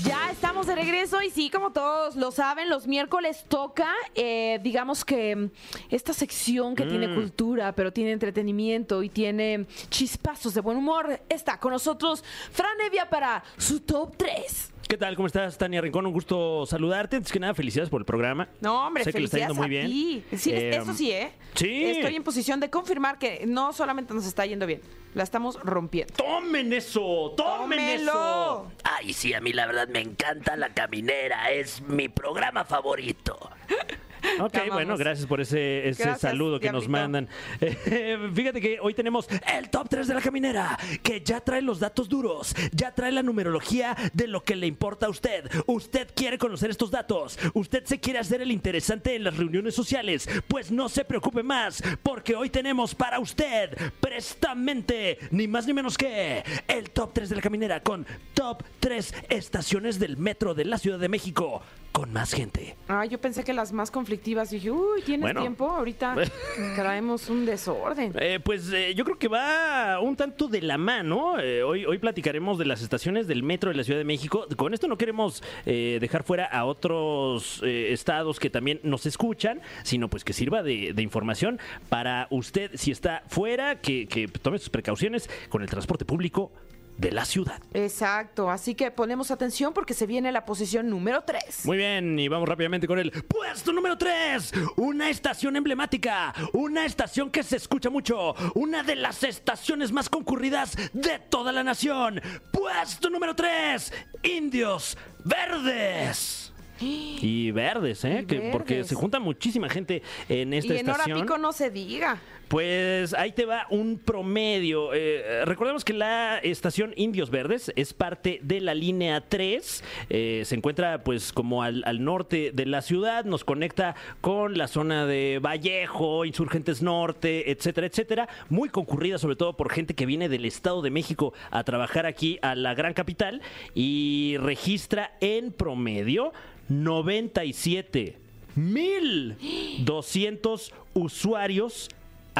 Ya 0.05 0.31
estamos 0.31 0.67
de 0.67 0.77
regreso 0.77 1.21
y 1.23 1.31
sí, 1.31 1.51
como 1.51 1.73
todos 1.73 2.15
lo 2.15 2.31
saben, 2.31 2.69
los 2.69 2.87
miércoles 2.87 3.45
toca, 3.49 3.93
eh, 4.15 4.61
digamos 4.63 5.05
que 5.05 5.35
mm, 5.35 5.51
esta 5.91 6.13
sección 6.13 6.75
que 6.75 6.85
tiene 6.85 7.15
cultura, 7.15 7.73
pero 7.73 7.93
tiene 7.93 8.13
entretenimiento 8.13 9.03
y 9.03 9.09
tiene 9.09 9.67
chispazos 9.91 10.55
de 10.55 10.61
buen 10.61 10.77
humor. 10.79 11.21
Está 11.29 11.59
con 11.59 11.73
nosotros 11.73 12.23
Fran 12.53 12.81
Evia 12.87 13.09
para 13.09 13.43
su 13.57 13.81
top 13.81 14.15
3. 14.17 14.73
¿Qué 14.89 14.97
tal? 14.97 15.17
¿Cómo 15.17 15.27
estás, 15.27 15.59
Tania 15.59 15.83
Rincón? 15.83 16.07
Un 16.07 16.15
gusto 16.15 16.65
saludarte. 16.65 17.17
Antes 17.17 17.31
que 17.31 17.39
nada, 17.39 17.53
felicidades 17.55 17.91
por 17.91 18.01
el 18.01 18.07
programa. 18.07 18.49
No, 18.63 18.87
hombre, 18.87 19.05
sé 19.05 19.13
que 19.13 19.19
le 19.19 19.27
está 19.27 19.37
yendo 19.37 19.55
muy 19.55 19.69
bien. 19.69 19.87
Sí, 19.87 20.25
Eh, 20.51 20.79
eso 20.81 20.95
sí, 20.95 21.11
¿eh? 21.13 21.31
sí. 21.55 21.85
Estoy 21.85 22.17
en 22.17 22.25
posición 22.25 22.59
de 22.59 22.71
confirmar 22.71 23.19
que 23.19 23.45
no 23.47 23.75
solamente 23.75 24.15
nos 24.15 24.25
está 24.25 24.47
yendo 24.47 24.67
bien, 24.67 24.81
la 25.15 25.25
estamos 25.25 25.61
rompiendo. 25.63 26.15
¡Tomen 26.15 26.73
eso! 26.73 27.35
¡Tomen 27.37 27.79
¡Tómenlo! 27.79 28.13
eso! 28.13 28.73
Ay, 28.83 29.13
sí, 29.13 29.35
a 29.35 29.43
mí 29.43 29.53
la 29.53 29.67
verdad 29.67 29.89
me 29.89 30.01
encanta 30.01 30.57
La 30.57 30.73
Caminera, 30.73 31.51
es 31.51 31.83
mi 31.83 32.09
programa 32.09 32.65
favorito. 32.65 33.39
Ok, 34.41 34.57
bueno, 34.73 34.97
gracias 34.97 35.27
por 35.27 35.41
ese, 35.41 35.89
ese 35.89 36.03
Gracias, 36.03 36.31
saludo 36.31 36.61
que 36.61 36.73
nos 36.73 36.89
mandan. 36.89 37.29
Eh, 37.61 38.31
fíjate 38.35 38.61
que 38.61 38.79
hoy 38.81 38.95
tenemos 38.95 39.29
el 39.57 39.71
top 39.71 39.89
3 39.89 40.09
de 40.09 40.15
la 40.15 40.21
caminera, 40.21 40.79
que 41.03 41.21
ya 41.21 41.41
trae 41.41 41.63
los 41.63 41.81
datos 41.81 42.09
duros, 42.09 42.55
ya 42.73 42.95
trae 42.95 43.13
la 43.13 43.23
numerología 43.23 43.97
de 44.13 44.27
lo 44.27 44.45
que 44.45 44.57
le 44.57 44.67
importa 44.67 45.07
a 45.07 45.09
usted. 45.09 45.51
Usted 45.67 46.09
quiere 46.15 46.39
conocer 46.39 46.71
estos 46.71 46.91
datos, 46.91 47.39
usted 47.55 47.85
se 47.85 48.01
quiere 48.01 48.19
hacer 48.19 48.43
el 48.43 48.53
interesante 48.53 49.15
en 49.15 49.25
las 49.25 49.37
reuniones 49.37 49.75
sociales, 49.75 50.29
pues 50.49 50.71
no 50.71 50.89
se 50.89 51.05
preocupe 51.05 51.43
más, 51.43 51.83
porque 52.03 52.37
hoy 52.37 52.51
tenemos 52.51 52.95
para 52.95 53.19
usted 53.19 53.77
prestamente, 54.01 55.19
ni 55.31 55.49
más 55.49 55.67
ni 55.67 55.73
menos 55.73 55.97
que 55.97 56.43
el 56.67 56.91
top 56.91 57.13
3 57.15 57.31
de 57.31 57.37
la 57.37 57.43
caminera 57.43 57.83
con 57.83 58.07
top 58.35 58.63
3 58.81 59.15
estaciones 59.31 59.99
del 59.99 60.17
metro 60.17 60.55
de 60.55 60.65
la 60.65 60.79
Ciudad 60.79 60.99
de 60.99 61.09
México 61.09 61.63
con 61.93 62.13
más 62.13 62.33
gente. 62.33 62.77
Ah, 62.89 63.05
yo 63.07 63.21
pensé 63.21 63.43
que 63.43 63.53
las 63.53 63.73
más 63.73 63.91
conflictivas. 63.91 64.18
Dije, 64.51 64.71
uy, 64.71 65.03
¿tienes 65.03 65.23
Bueno. 65.23 65.41
tiempo? 65.41 65.69
Ahorita 65.69 66.15
traemos 66.77 67.29
un 67.29 67.47
desorden. 67.47 68.13
Eh, 68.19 68.41
pues 68.43 68.73
eh, 68.73 68.95
yo 68.95 69.05
creo 69.05 69.19
que 69.19 69.29
va 69.29 70.01
un 70.01 70.17
tanto 70.17 70.49
de 70.49 70.63
la 70.63 70.79
mano. 70.79 71.39
Eh, 71.41 71.63
hoy, 71.63 71.85
hoy 71.85 71.99
platicaremos 71.99 72.59
de 72.59 72.65
las 72.67 72.83
estaciones 72.83 73.27
del 73.27 73.43
metro 73.43 73.71
de 73.71 73.77
la 73.77 73.85
Ciudad 73.85 73.99
de 73.99 74.05
México. 74.05 74.47
Con 74.57 74.75
esto 74.75 74.89
no 74.89 74.97
queremos 74.99 75.43
eh, 75.67 75.99
dejar 76.01 76.25
fuera 76.25 76.45
a 76.47 76.65
otros 76.65 77.63
estados 77.63 78.39
que 78.41 78.51
también 78.51 78.81
nos 78.83 79.07
escuchan, 79.07 79.61
sino 79.83 80.09
pues 80.09 80.25
que 80.25 80.33
sirva 80.33 80.63
de, 80.63 80.93
de 80.95 81.03
información 81.03 81.59
para 81.89 82.27
usted 82.31 82.71
si 82.75 82.91
está 82.91 83.23
fuera, 83.29 83.81
que, 83.81 84.07
que 84.07 84.29
tome 84.29 84.59
sus 84.59 84.71
precauciones 84.71 85.29
con 85.49 85.63
el 85.63 85.69
transporte 85.69 86.05
público 86.05 86.53
de 86.99 87.13
la 87.13 87.25
ciudad. 87.25 87.63
Exacto, 87.75 88.51
así 88.51 88.75
que 88.75 88.91
ponemos 88.91 89.31
atención 89.31 89.73
porque 89.73 89.95
se 89.95 90.07
viene 90.07 90.31
la 90.33 90.45
posición 90.45 90.91
número 90.91 91.23
3. 91.23 91.65
Muy 91.65 91.77
bien, 91.77 92.19
y 92.19 92.29
vamos 92.29 92.49
rápidamente 92.49 92.87
con 92.87 92.99
el 92.99 93.11
puesto 93.11 93.73
número 93.73 93.97
3. 93.97 94.53
Una 94.77 95.09
estación 95.09 95.57
emblemática, 95.57 96.35
una 96.53 96.85
estación 96.85 97.31
que 97.31 97.43
se 97.43 97.57
escucha 97.57 97.89
mucho, 97.89 98.35
una 98.55 98.83
de 98.83 98.97
las 98.97 99.23
estaciones 99.23 99.93
más 99.93 100.09
concurridas 100.09 100.77
de 100.93 101.19
toda 101.19 101.53
la 101.53 101.63
nación. 101.63 102.21
Puesto 102.53 103.09
número 103.11 103.35
3, 103.35 103.93
Indios 104.25 104.97
Verdes. 105.25 106.53
Y 106.81 107.51
verdes, 107.51 108.05
¿eh? 108.05 108.21
Y 108.23 108.27
Que- 108.27 108.51
porque 108.53 108.85
se 108.85 108.95
junta 108.95 109.19
muchísima 109.19 109.69
gente 109.69 110.01
en 110.29 110.53
esta 110.55 110.75
y 110.75 110.79
en 110.79 110.87
hora 110.89 110.93
estación. 110.99 111.21
pico 111.23 111.37
no 111.37 111.53
se 111.53 111.71
diga. 111.71 112.21
Pues 112.49 113.13
ahí 113.13 113.33
te 113.33 113.45
va 113.45 113.67
un 113.69 113.99
promedio. 113.99 114.95
Eh, 114.95 115.45
recordemos 115.45 115.85
que 115.85 115.93
la 115.93 116.39
estación 116.39 116.95
Indios 116.97 117.29
Verdes 117.29 117.71
es 117.77 117.93
parte 117.93 118.41
de 118.43 118.63
la 118.63 118.73
línea 118.73 119.21
3. 119.21 119.85
Eh, 120.09 120.43
se 120.47 120.55
encuentra 120.55 121.05
pues 121.05 121.35
como 121.35 121.63
al, 121.63 121.83
al 121.85 122.03
norte 122.03 122.51
de 122.55 122.65
la 122.65 122.81
ciudad. 122.81 123.27
Nos 123.27 123.45
conecta 123.45 123.97
con 124.23 124.57
la 124.57 124.67
zona 124.67 125.05
de 125.05 125.41
Vallejo, 125.43 126.25
Insurgentes 126.25 126.81
Norte, 126.81 127.51
etcétera, 127.51 127.87
etcétera. 127.87 128.29
Muy 128.49 128.71
concurrida 128.71 129.19
sobre 129.19 129.37
todo 129.37 129.55
por 129.55 129.71
gente 129.71 129.93
que 129.93 130.07
viene 130.07 130.31
del 130.31 130.47
Estado 130.47 130.81
de 130.81 130.91
México 130.91 131.35
a 131.51 131.65
trabajar 131.65 132.07
aquí 132.07 132.39
a 132.41 132.55
la 132.55 132.73
gran 132.73 132.95
capital 132.95 133.43
y 133.75 134.37
registra 134.39 135.19
en 135.21 135.53
promedio 135.53 136.33
97 136.71 138.17
mil 138.57 139.37
200 139.85 140.73
usuarios 140.95 141.91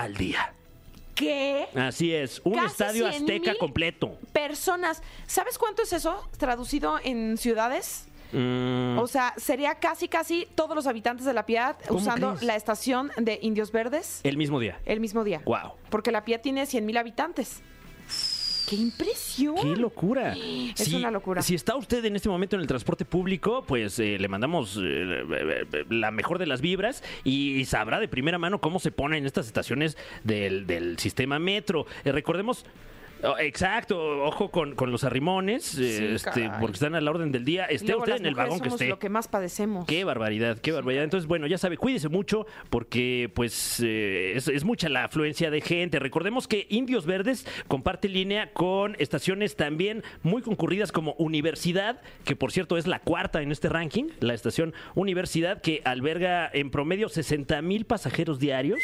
al 0.05 0.15
día. 0.15 0.53
¿Qué? 1.15 1.67
Así 1.75 2.15
es, 2.15 2.41
un 2.45 2.55
Casi 2.55 2.67
estadio 2.67 3.11
100,000 3.11 3.17
azteca 3.41 3.59
completo. 3.59 4.17
Personas. 4.33 5.03
¿Sabes 5.27 5.59
cuánto 5.59 5.83
es 5.83 5.93
eso 5.93 6.29
traducido 6.39 6.99
en 7.03 7.37
ciudades? 7.37 8.07
Mm, 8.33 8.99
O 8.99 9.07
sea, 9.07 9.35
sería 9.37 9.75
casi, 9.77 10.07
casi 10.07 10.47
todos 10.55 10.77
los 10.77 10.87
habitantes 10.87 11.25
de 11.27 11.33
La 11.33 11.47
Piedad 11.47 11.77
¿Cómo 11.89 11.99
usando 11.99 12.29
crees? 12.35 12.43
la 12.43 12.57
estación 12.57 13.11
de 13.17 13.39
Indios 13.43 13.73
Verdes 13.73 14.21
el 14.23 14.37
mismo 14.37 14.61
día. 14.61 14.79
el 14.85 15.01
mismo 15.01 15.25
día. 15.25 15.41
Wow. 15.47 15.73
Porque 15.91 16.13
La 16.13 16.25
Piedad 16.25 16.41
tiene 16.43 16.67
100 16.67 16.85
mil 16.87 16.97
habitantes. 16.99 17.63
¡Qué 18.69 18.77
impresión! 18.77 19.57
¡Qué 19.57 19.77
locura! 19.77 20.35
Es 20.79 20.93
una 20.93 21.11
locura. 21.11 21.41
Si 21.41 21.55
está 21.55 21.75
usted 21.75 22.05
en 22.05 22.17
este 22.17 22.29
momento 22.29 22.57
en 22.57 22.61
el 22.61 22.69
transporte 22.69 23.07
público, 23.07 23.65
pues 23.67 23.99
eh, 23.99 24.19
le 24.19 24.29
mandamos 24.29 24.79
eh, 24.83 25.65
la 25.89 26.11
mejor 26.11 26.39
de 26.39 26.47
las 26.47 26.61
vibras 26.61 27.03
y 27.25 27.65
sabrá 27.65 27.99
de 27.99 28.09
primera 28.09 28.39
mano 28.39 28.61
cómo 28.61 28.79
se 28.79 28.91
ponen 28.91 29.25
estas 29.25 29.47
estaciones 29.47 29.97
del, 30.23 30.67
del 30.67 30.99
sistema 30.99 31.39
metro. 31.39 31.87
Eh, 32.05 32.13
recordemos. 32.13 32.65
Oh, 33.23 33.37
Exacto, 33.39 34.25
ojo 34.25 34.51
con, 34.51 34.75
con 34.75 34.91
los 34.91 35.05
arrimones, 35.05 35.77
eh, 35.79 35.99
Sí, 35.99 36.05
este, 36.15 36.51
porque 36.61 36.75
están 36.75 36.95
a 36.95 37.01
la 37.01 37.11
orden 37.11 37.33
del 37.33 37.45
día. 37.45 37.65
Esté 37.65 37.89
luego 37.89 38.03
usted 38.03 38.17
en 38.17 38.27
el 38.27 38.35
vagón 38.35 38.61
que 38.61 38.69
esté. 38.69 38.89
lo 38.89 38.99
que 38.99 39.09
más 39.09 39.29
padecemos. 39.29 39.87
Qué 39.87 40.05
barbaridad, 40.05 40.59
qué 40.59 40.73
barbaridad. 40.73 41.05
Entonces, 41.05 41.27
bueno, 41.27 41.47
ya 41.47 41.59
sabe, 41.59 41.77
cuídese 41.77 42.09
mucho 42.09 42.47
porque 42.71 43.31
pues 43.35 43.81
eh, 43.85 44.33
es, 44.37 44.49
es 44.49 44.65
mucha 44.65 44.89
la 44.89 45.05
afluencia 45.05 45.51
de 45.51 45.61
gente. 45.61 45.99
Recordemos 45.99 46.49
que 46.49 46.67
Indios 46.71 47.07
Verdes 47.07 47.47
comparte 47.67 48.09
línea 48.09 48.53
con 48.53 48.97
estaciones 48.99 49.57
también 49.57 50.03
muy 50.23 50.43
concurridas 50.43 50.93
como 50.93 51.15
Universidad, 51.19 52.01
que 52.25 52.37
por 52.37 52.53
cierto 52.53 52.77
es 52.77 52.87
la 52.87 53.01
cuarta 53.01 53.43
en 53.43 53.53
este 53.53 53.69
ranking, 53.69 54.09
la 54.21 54.35
estación 54.35 54.75
Universidad 54.95 55.61
que 55.61 55.83
alberga 55.85 56.51
en 56.53 56.71
promedio 56.71 57.09
60 57.09 57.61
mil 57.63 57.85
pasajeros 57.85 58.39
diarios. 58.39 58.79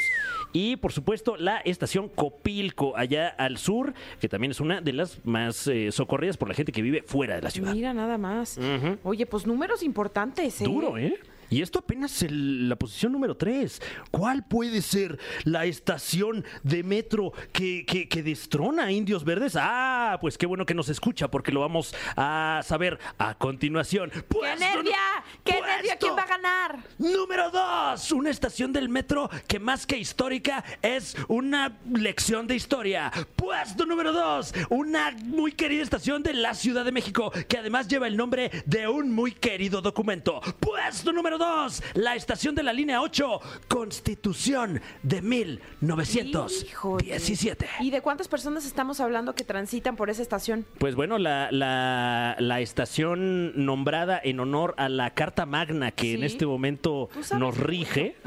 Y 0.53 0.77
por 0.77 0.93
supuesto 0.93 1.37
la 1.37 1.59
estación 1.59 2.09
Copilco, 2.09 2.97
allá 2.97 3.29
al 3.29 3.59
sur, 3.59 3.95
que 4.25 4.29
también 4.31 4.53
es 4.53 4.61
una 4.61 4.81
de 4.81 4.95
las 4.95 5.23
más 5.27 5.67
eh, 5.67 5.93
socorridas 5.93 6.39
por 6.39 6.49
la 6.49 6.55
gente 6.55 6.73
que 6.73 6.81
vive 6.81 7.05
fuera 7.07 7.37
de 7.37 7.43
la 7.43 7.51
ciudad. 7.51 7.75
Mira 7.75 7.93
nada 7.93 8.17
más. 8.17 8.59
Oye, 9.03 9.27
pues 9.27 9.47
números 9.47 9.83
importantes, 9.83 10.63
¿eh? 10.63 10.65
Duro, 10.65 10.97
¿eh? 10.97 11.19
Y 11.51 11.63
esto 11.63 11.79
apenas 11.81 12.23
el- 12.23 12.69
la 12.69 12.77
posición 12.77 13.13
número 13.13 13.37
3. 13.37 13.81
¿Cuál 14.11 14.45
puede 14.47 14.83
ser 14.83 15.19
la 15.45 15.65
estación 15.67 16.45
de 16.63 16.83
metro 16.83 17.33
que, 17.53 17.85
que- 17.87 18.09
que 18.09 18.23
destrona 18.23 18.85
a 18.85 18.93
Indios 18.93 19.25
Verdes? 19.25 19.57
Ah, 19.59 20.19
pues 20.21 20.39
qué 20.39 20.47
bueno 20.47 20.67
que 20.67 20.75
nos 20.75 20.89
escucha 20.89 21.29
porque 21.31 21.53
lo 21.53 21.61
vamos 21.61 21.95
a 22.17 22.61
saber 22.65 22.99
a 23.19 23.35
continuación. 23.37 24.11
¡Qué 24.11 24.57
nervia! 24.59 24.97
¡Qué 25.45 25.61
nervia! 25.61 25.97
¿Quién 25.99 26.17
va 26.17 26.23
a 26.23 26.27
ganar? 26.27 26.79
Número 26.99 27.51
2. 27.51 28.13
Una 28.13 28.31
estación 28.31 28.73
del 28.73 28.89
metro 28.89 29.31
que 29.47 29.59
más 29.59 29.87
que 29.87 29.99
histórica 29.99 30.65
es 30.83 31.17
una 31.29 31.77
lección 31.93 32.47
de 32.47 32.57
historia. 32.57 33.11
Puesto 33.37 33.87
número 33.87 34.13
2. 34.13 34.53
Una 34.71 35.11
muy 35.25 35.53
querida 35.53 35.83
estación 35.83 36.23
de 36.23 36.35
la 36.35 36.55
Ciudad 36.55 36.85
de 36.85 36.93
México 36.93 37.31
que 37.49 37.59
además 37.59 37.89
lleva 37.89 38.07
el 38.07 38.17
nombre 38.17 38.51
de 38.67 38.89
un 38.89 39.13
muy 39.13 39.33
querido 39.33 39.81
documento. 39.81 40.41
Puesto 40.61 41.13
número 41.13 41.34
2. 41.39 41.83
La 41.95 42.15
estación 42.15 42.55
de 42.55 42.63
la 42.63 42.73
línea 42.73 43.01
8. 43.03 43.41
Constitución 43.69 44.81
de 45.03 45.21
1917. 45.23 47.67
¿Y 47.81 47.91
de 47.91 48.01
cuántas 48.01 48.29
personas 48.29 48.65
estamos 48.67 49.01
hablando 49.01 49.35
que 49.35 49.45
transitan 49.45 49.97
por 49.97 50.09
esa 50.11 50.23
estación? 50.23 50.65
Pues 50.79 50.95
bueno, 50.95 51.19
la, 51.19 51.51
la- 51.53 52.37
la 52.39 52.61
estación 52.61 53.53
nombrada 53.65 54.21
en 54.23 54.39
honor 54.41 54.75
a 54.79 54.89
la 54.89 55.13
Carta 55.15 55.47
Magna 55.47 55.91
que 55.93 56.15
en 56.15 56.25
este 56.25 56.47
momento 56.47 57.09
¿Tú 57.13 57.23
sabes 57.23 57.41
nos 57.41 57.57
rige 57.59 58.17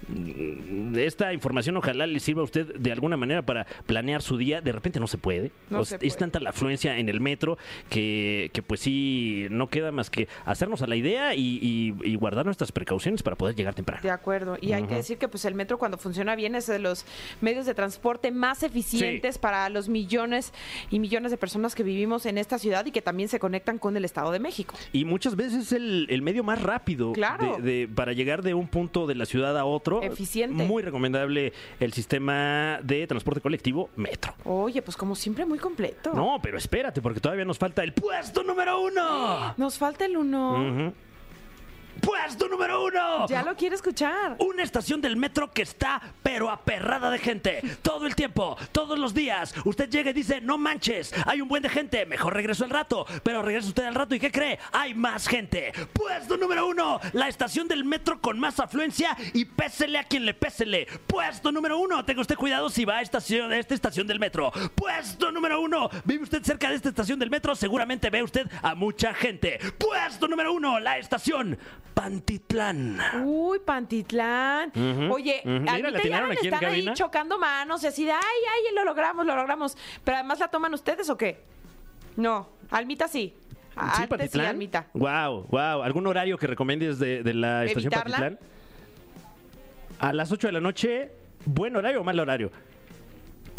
Mm, 0.08 0.98
Esta 0.98 1.32
información 1.32 1.78
ojalá 1.78 2.08
le 2.08 2.20
sirva 2.20 2.42
a 2.42 2.44
usted 2.46 2.76
de 2.76 2.92
alguna 2.92 3.18
manera 3.18 3.44
para 3.44 3.66
planear 3.86 4.22
su 4.24 4.36
día. 4.38 4.60
De 4.60 4.72
repente 4.72 5.00
no 5.00 5.08
se 5.08 5.18
puede. 5.20 5.52
No 5.70 5.82
O 5.82 5.86
se 5.86 5.98
sea, 6.00 6.08
Es 6.08 6.18
tanta 6.18 6.40
la 6.40 6.50
afluencia 6.50 6.98
en 6.98 7.08
el 7.08 7.20
metro 7.22 7.58
que, 7.90 8.50
que, 8.52 8.64
pues 8.64 8.80
sí, 8.80 9.46
no 9.52 9.70
queda 9.70 9.92
más 9.92 10.10
que 10.10 10.28
hacernos 10.46 10.82
a 10.82 10.88
la 10.88 10.96
idea 10.96 11.36
y, 11.36 11.60
y- 11.62 11.94
y 12.04 12.16
guardar 12.16 12.41
nuestras 12.46 12.72
precauciones 12.72 13.24
para 13.24 13.36
poder 13.36 13.56
llegar 13.56 13.74
temprano. 13.74 14.02
De 14.02 14.10
acuerdo. 14.10 14.58
Y 14.62 14.74
hay 14.74 14.84
que 14.84 14.96
decir 14.96 15.18
que 15.18 15.28
pues 15.28 15.46
el 15.46 15.56
metro 15.56 15.78
cuando 15.78 15.98
funciona 15.98 16.36
bien 16.36 16.56
es 16.56 16.68
de 16.68 16.80
los 16.80 17.06
medios 17.42 17.66
de 17.66 17.74
transporte 17.74 18.32
más 18.32 18.64
eficientes 18.64 19.38
para 19.38 19.70
los 19.70 19.90
millones 19.90 20.54
y 20.90 21.00
millones 21.00 21.32
de 21.32 21.38
personas 21.38 21.76
que 21.76 21.84
vivimos 21.84 22.26
en 22.26 22.38
esta 22.38 22.58
ciudad 22.60 22.86
y 22.86 22.92
que 22.92 23.02
también 23.02 23.30
se 23.30 23.40
conectan 23.40 23.78
con 23.80 23.98
el 23.98 24.06
Estado 24.06 24.32
de 24.32 24.40
México. 24.40 24.76
Y 24.94 25.06
muchas 25.06 25.36
veces 25.36 25.64
es 25.64 25.72
el, 25.72 26.08
el 26.10 26.22
medio 26.22 26.44
más 26.44 26.62
rápido 26.62 27.12
Claro. 27.14 27.58
de- 27.58 27.62
de- 27.62 27.88
para 27.88 28.14
llegar 28.14 28.42
de 28.42 28.54
un 28.54 28.68
punto 28.68 29.08
de 29.08 29.16
la 29.16 29.26
ciudad 29.26 29.58
a 29.58 29.66
otro. 29.66 30.02
Eficiente. 30.02 30.64
Muy 30.66 30.84
recomendable 30.84 31.54
el 31.80 31.94
sistema 31.94 32.80
de 32.84 33.06
transporte 33.08 33.42
colectivo 33.42 33.90
Metro. 33.96 34.34
Oye, 34.46 34.82
pues 34.82 34.98
como 34.98 35.16
siempre 35.16 35.46
muy 35.46 35.60
completo. 35.60 36.14
No, 36.14 36.40
pero 36.42 36.58
espérate, 36.58 37.02
porque 37.02 37.20
todavía 37.20 37.46
nos 37.46 37.58
falta 37.58 37.84
el 37.84 37.94
puesto 37.94 38.44
número 38.44 38.82
uno. 38.82 39.54
Nos 39.58 39.78
falta 39.78 40.06
el 40.06 40.18
uno. 40.18 40.54
Ujú. 40.54 40.94
¡Puesto 42.00 42.48
número 42.48 42.86
uno! 42.86 43.28
Ya 43.28 43.44
lo 43.44 43.56
quiero 43.56 43.76
escuchar. 43.76 44.36
Una 44.40 44.64
estación 44.64 45.02
del 45.02 45.18
metro 45.18 45.52
que 45.52 45.64
está 45.64 46.02
pero 46.24 46.50
aperrada 46.50 47.12
de 47.12 47.20
gente. 47.20 47.62
Todo 47.82 48.08
el 48.08 48.16
tiempo, 48.16 48.58
todos 48.72 48.98
los 48.98 49.14
días. 49.14 49.54
Usted 49.66 49.90
llega 49.90 50.12
y 50.12 50.14
dice, 50.14 50.42
no 50.42 50.58
manches, 50.58 51.14
hay 51.26 51.42
un 51.42 51.48
buen 51.48 51.64
de 51.64 51.70
gente. 51.70 52.06
Mejor 52.06 52.34
regreso 52.34 52.64
al 52.64 52.70
rato. 52.70 53.06
Pero 53.24 53.42
regresa 53.42 53.68
usted 53.68 53.84
al 53.84 53.96
rato 53.96 54.16
y 54.16 54.20
¿qué 54.20 54.32
cree? 54.32 54.60
Hay 54.72 54.94
más 54.94 55.28
gente. 55.28 55.72
Puesto 55.94 56.38
número 56.38 56.68
uno, 56.68 57.00
la 57.14 57.28
estación 57.28 57.68
del 57.68 57.84
metro 57.84 58.22
con 58.22 58.40
más 58.40 58.60
afluencia 58.60 59.18
y 59.34 59.46
pésele 59.46 59.98
a 59.98 60.04
quien 60.04 60.26
le 60.26 60.34
pésele. 60.34 60.88
Puesto 61.08 61.52
número 61.52 61.80
uno, 61.80 62.06
tenga 62.06 62.22
usted 62.22 62.36
cuidado 62.36 62.70
si 62.70 62.86
va 62.86 62.98
a, 62.98 63.02
estación, 63.02 63.52
a 63.52 63.58
esta 63.58 63.74
estación 63.74 64.08
del 64.08 64.20
metro. 64.20 64.52
Puesto 64.76 65.32
número 65.32 65.62
uno, 65.62 65.90
vive 66.06 66.24
usted 66.24 66.44
cerca 66.44 66.70
de 66.70 66.76
esta 66.76 66.90
estación 66.90 67.20
del 67.20 67.30
metro, 67.30 67.56
seguramente 67.56 68.10
ve 68.10 68.24
usted 68.24 68.48
a 68.62 68.76
mucha 68.76 69.14
gente. 69.14 69.60
Puesto 69.78 70.28
número 70.28 70.54
uno, 70.54 70.80
la 70.80 70.98
estación 70.98 71.58
Pantitlán. 72.02 72.98
Uy, 73.24 73.60
Pantitlán. 73.60 74.72
Oye, 75.12 75.44
Aaron 75.46 75.96
aquí 75.96 76.08
en 76.08 76.54
están 76.54 76.66
ahí 76.66 76.94
chocando 76.96 77.38
manos 77.38 77.84
y 77.84 77.88
así 77.88 78.06
de, 78.06 78.12
ay, 78.12 78.20
ay, 78.22 78.74
lo 78.76 78.84
logramos, 78.84 79.24
lo 79.24 79.36
logramos. 79.36 79.78
Pero 80.04 80.18
además 80.18 80.40
la 80.40 80.48
toman 80.48 80.74
ustedes 80.74 81.12
o 81.12 81.18
qué? 81.18 81.44
No, 82.16 82.50
Almita 82.72 83.08
sí. 83.08 83.36
¿Sí, 83.96 84.04
Antes 84.04 84.32
sí? 84.32 84.40
Almita. 84.40 84.88
Wow, 84.94 85.46
wow. 85.50 85.84
¿Algún 85.84 86.08
horario 86.08 86.40
que 86.40 86.48
recomiendes 86.48 86.98
de, 86.98 87.22
de 87.22 87.34
la 87.36 87.66
estación 87.66 87.94
¿Evitarla? 87.94 88.18
Patitlán? 88.18 88.40
A 90.00 90.14
las 90.14 90.32
8 90.32 90.48
de 90.48 90.54
la 90.54 90.60
noche, 90.60 91.12
¿buen 91.46 91.76
horario 91.76 92.02
o 92.02 92.04
mal 92.04 92.20
horario? 92.20 92.52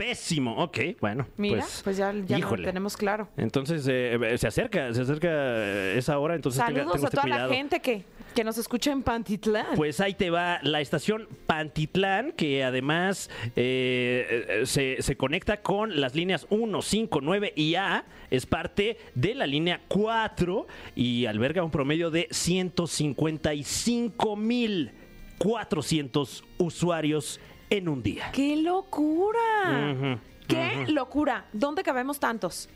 Pésimo. 0.02 0.56
Ok, 0.56 0.78
bueno. 1.00 1.28
Mira, 1.36 1.64
pues, 1.84 1.96
ya, 1.96 2.12
ya 2.26 2.38
lo 2.38 2.56
tenemos 2.56 2.96
claro. 2.96 3.28
Entonces 3.36 3.86
eh, 3.86 4.18
eh, 4.20 4.36
se 4.36 4.48
acerca, 4.48 4.92
se 4.92 5.02
acerca 5.02 5.92
esa 5.92 6.18
hora, 6.18 6.34
entonces 6.34 6.58
Saludos 6.58 6.94
tenga 6.94 7.06
a 7.06 7.10
toda 7.10 7.22
cuidado. 7.22 7.48
la 7.48 7.54
gente 7.54 7.78
que, 7.80 8.04
que 8.34 8.42
nos 8.42 8.58
escucha 8.58 8.90
en 8.90 9.04
Pantitlán. 9.04 9.76
Pues 9.76 10.00
ahí 10.00 10.14
te 10.14 10.30
va 10.30 10.58
la 10.62 10.80
estación 10.80 11.28
Pantitlán, 11.46 12.32
que 12.32 12.64
además 12.64 13.30
eh, 13.54 14.62
se, 14.64 15.00
se 15.00 15.16
conecta 15.16 15.62
con 15.62 16.00
las 16.00 16.16
líneas 16.16 16.48
1, 16.50 16.82
5, 16.82 17.20
9 17.22 17.52
y 17.54 17.76
A. 17.76 18.04
Es 18.28 18.44
parte 18.44 18.98
de 19.14 19.36
la 19.36 19.46
línea 19.46 19.82
4 19.86 20.66
y 20.96 21.26
alberga 21.26 21.62
un 21.62 21.70
promedio 21.70 22.10
de 22.10 22.26
155 22.32 24.34
mil 24.34 24.90
400 25.38 26.42
usuarios 26.58 27.38
en 27.76 27.88
un 27.88 28.02
día. 28.02 28.30
¡Qué 28.32 28.56
locura! 28.56 30.18
¡Qué 30.46 30.86
locura! 30.88 31.46
¿Dónde 31.52 31.82
cabemos 31.82 32.20
tantos? 32.20 32.68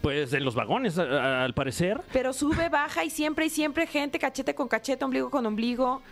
Pues 0.00 0.32
en 0.32 0.44
los 0.44 0.54
vagones, 0.54 0.98
a- 0.98 1.02
a- 1.02 1.44
al 1.44 1.54
parecer. 1.54 2.00
Pero 2.12 2.32
sube, 2.32 2.68
baja 2.68 3.04
y 3.04 3.10
siempre 3.10 3.46
y 3.46 3.50
siempre 3.50 3.86
gente, 3.86 4.18
cachete 4.18 4.54
con 4.54 4.68
cachete, 4.68 5.04
ombligo 5.04 5.30
con 5.30 5.44
ombligo. 5.46 6.02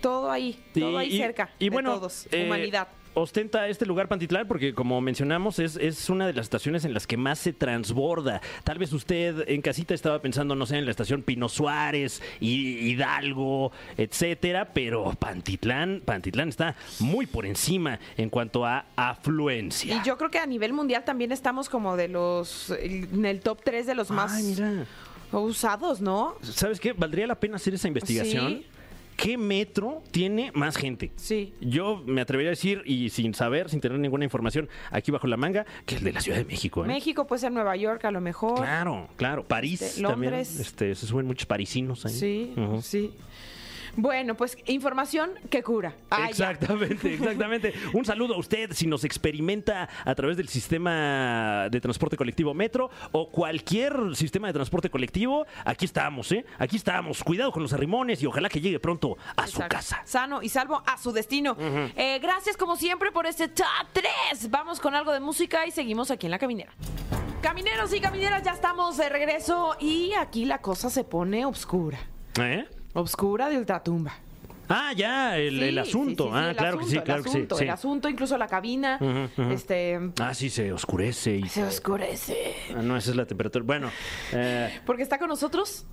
Todo 0.00 0.30
ahí, 0.30 0.62
todo 0.72 0.96
ahí 0.98 1.14
Y- 1.14 1.18
cerca 1.18 1.50
y 1.58 1.64
de 1.66 1.70
bueno, 1.70 1.94
todos. 1.94 2.28
eh, 2.30 2.46
Humanidad. 2.46 2.88
Ostenta 3.18 3.66
este 3.68 3.84
lugar 3.84 4.06
Pantitlán 4.08 4.46
porque, 4.46 4.74
como 4.74 5.00
mencionamos, 5.00 5.58
es, 5.58 5.74
es 5.76 6.08
una 6.08 6.26
de 6.26 6.32
las 6.34 6.46
estaciones 6.46 6.84
en 6.84 6.94
las 6.94 7.06
que 7.06 7.16
más 7.16 7.40
se 7.40 7.52
transborda. 7.52 8.40
Tal 8.62 8.78
vez 8.78 8.92
usted 8.92 9.44
en 9.48 9.60
casita 9.60 9.92
estaba 9.92 10.22
pensando, 10.22 10.54
no 10.54 10.66
sé, 10.66 10.78
en 10.78 10.84
la 10.84 10.92
estación 10.92 11.22
Pino 11.22 11.48
Suárez, 11.48 12.22
y 12.40 12.90
Hidalgo, 12.90 13.72
etcétera, 13.96 14.72
pero 14.72 15.12
Pantitlán, 15.18 16.02
Pantitlán 16.04 16.48
está 16.48 16.76
muy 17.00 17.26
por 17.26 17.44
encima 17.44 17.98
en 18.16 18.30
cuanto 18.30 18.64
a 18.64 18.86
afluencia. 18.96 19.96
Y 19.96 20.06
yo 20.06 20.16
creo 20.16 20.30
que 20.30 20.38
a 20.38 20.46
nivel 20.46 20.72
mundial 20.72 21.04
también 21.04 21.32
estamos 21.32 21.68
como 21.68 21.96
de 21.96 22.08
los. 22.08 22.70
en 22.70 23.24
el 23.24 23.40
top 23.40 23.60
3 23.64 23.86
de 23.86 23.94
los 23.94 24.10
más 24.10 24.32
Ay, 24.32 24.44
mira. 24.44 24.86
usados, 25.32 26.00
¿no? 26.00 26.36
¿Sabes 26.42 26.78
qué? 26.78 26.92
Valdría 26.92 27.26
la 27.26 27.34
pena 27.34 27.56
hacer 27.56 27.74
esa 27.74 27.88
investigación. 27.88 28.48
Sí. 28.48 28.66
¿Qué 29.18 29.36
metro 29.36 30.00
tiene 30.12 30.52
más 30.54 30.76
gente? 30.76 31.10
Sí. 31.16 31.52
Yo 31.60 32.00
me 32.06 32.20
atrevería 32.20 32.50
a 32.50 32.54
decir, 32.54 32.82
y 32.86 33.10
sin 33.10 33.34
saber, 33.34 33.68
sin 33.68 33.80
tener 33.80 33.98
ninguna 33.98 34.22
información 34.24 34.68
aquí 34.92 35.10
bajo 35.10 35.26
la 35.26 35.36
manga, 35.36 35.66
que 35.86 35.96
el 35.96 36.04
de 36.04 36.12
la 36.12 36.20
Ciudad 36.20 36.38
de 36.38 36.44
México. 36.44 36.84
¿eh? 36.84 36.86
México 36.86 37.26
puede 37.26 37.40
ser 37.40 37.50
Nueva 37.50 37.74
York 37.74 38.04
a 38.04 38.12
lo 38.12 38.20
mejor. 38.20 38.54
Claro, 38.58 39.08
claro. 39.16 39.44
París 39.44 39.82
Este, 39.82 40.02
también. 40.02 40.30
Londres. 40.30 40.60
Este, 40.60 40.94
se 40.94 41.04
suben 41.06 41.26
muchos 41.26 41.46
parisinos 41.46 42.06
ahí. 42.06 42.12
Sí, 42.12 42.54
sí. 42.82 43.12
Bueno, 43.96 44.34
pues 44.36 44.56
información 44.66 45.30
que 45.50 45.62
cura. 45.62 45.94
Ah, 46.10 46.24
ya. 46.24 46.50
exactamente, 46.50 47.14
exactamente. 47.14 47.72
Un 47.92 48.04
saludo 48.04 48.34
a 48.34 48.38
usted 48.38 48.72
si 48.72 48.86
nos 48.86 49.04
experimenta 49.04 49.88
a 50.04 50.14
través 50.14 50.36
del 50.36 50.48
sistema 50.48 51.68
de 51.70 51.80
transporte 51.80 52.16
colectivo 52.16 52.54
Metro 52.54 52.90
o 53.12 53.30
cualquier 53.30 54.14
sistema 54.14 54.48
de 54.48 54.52
transporte 54.52 54.90
colectivo. 54.90 55.46
Aquí 55.64 55.84
estamos, 55.84 56.30
¿eh? 56.32 56.44
Aquí 56.58 56.76
estamos. 56.76 57.22
Cuidado 57.22 57.52
con 57.52 57.62
los 57.62 57.72
arrimones 57.72 58.22
y 58.22 58.26
ojalá 58.26 58.48
que 58.48 58.60
llegue 58.60 58.80
pronto 58.80 59.16
a 59.36 59.46
su 59.46 59.60
casa. 59.68 60.02
Sano 60.04 60.42
y 60.42 60.48
salvo 60.48 60.82
a 60.86 60.98
su 60.98 61.12
destino. 61.12 61.56
Eh, 61.96 62.18
gracias 62.20 62.56
como 62.56 62.76
siempre 62.76 63.12
por 63.12 63.26
este 63.26 63.48
top 63.48 63.66
3. 63.92 64.50
Vamos 64.50 64.80
con 64.80 64.94
algo 64.94 65.12
de 65.12 65.20
música 65.20 65.66
y 65.66 65.70
seguimos 65.70 66.10
aquí 66.10 66.26
en 66.26 66.30
la 66.30 66.38
caminera. 66.38 66.72
Camineros 67.42 67.92
y 67.94 68.00
camineras, 68.00 68.42
ya 68.42 68.50
estamos 68.50 68.96
de 68.96 69.08
regreso 69.08 69.76
y 69.78 70.12
aquí 70.14 70.44
la 70.44 70.58
cosa 70.58 70.90
se 70.90 71.04
pone 71.04 71.44
obscura. 71.44 71.98
¿Eh? 72.40 72.66
Obscura 72.94 73.48
de 73.48 73.58
ultratumba. 73.58 74.12
Ah, 74.70 74.92
ya, 74.94 75.38
el, 75.38 75.78
asunto. 75.78 76.24
sí, 76.24 76.30
sí, 76.30 76.34
sí, 76.34 76.44
ah, 76.44 76.50
el 76.50 76.56
claro 76.56 76.78
que 76.78 76.84
sí, 76.84 76.98
claro 77.00 77.22
que 77.22 77.30
sí, 77.30 77.36
asunto, 77.36 77.56
sí. 77.56 77.64
El 77.64 77.70
asunto, 77.70 78.08
incluso 78.10 78.36
la 78.36 78.46
cabina, 78.48 78.98
Ujú, 79.00 79.42
ujú. 79.42 79.52
este, 79.52 79.98
Ah, 80.20 80.34
sí, 80.34 80.50
se 80.50 80.72
oscurece. 80.72 81.36
Y... 81.36 81.48
se 81.48 81.64
oscurece. 81.64 82.54
Ah, 82.76 82.82
no, 82.82 82.96
esa 82.96 83.10
es 83.10 83.16
la 83.16 83.24
temperatura. 83.24 83.64
Bueno, 83.64 83.90
eh, 84.32 84.80
Porque 84.84 85.02
está 85.02 85.18
con 85.18 85.28
nosotros 85.28 85.86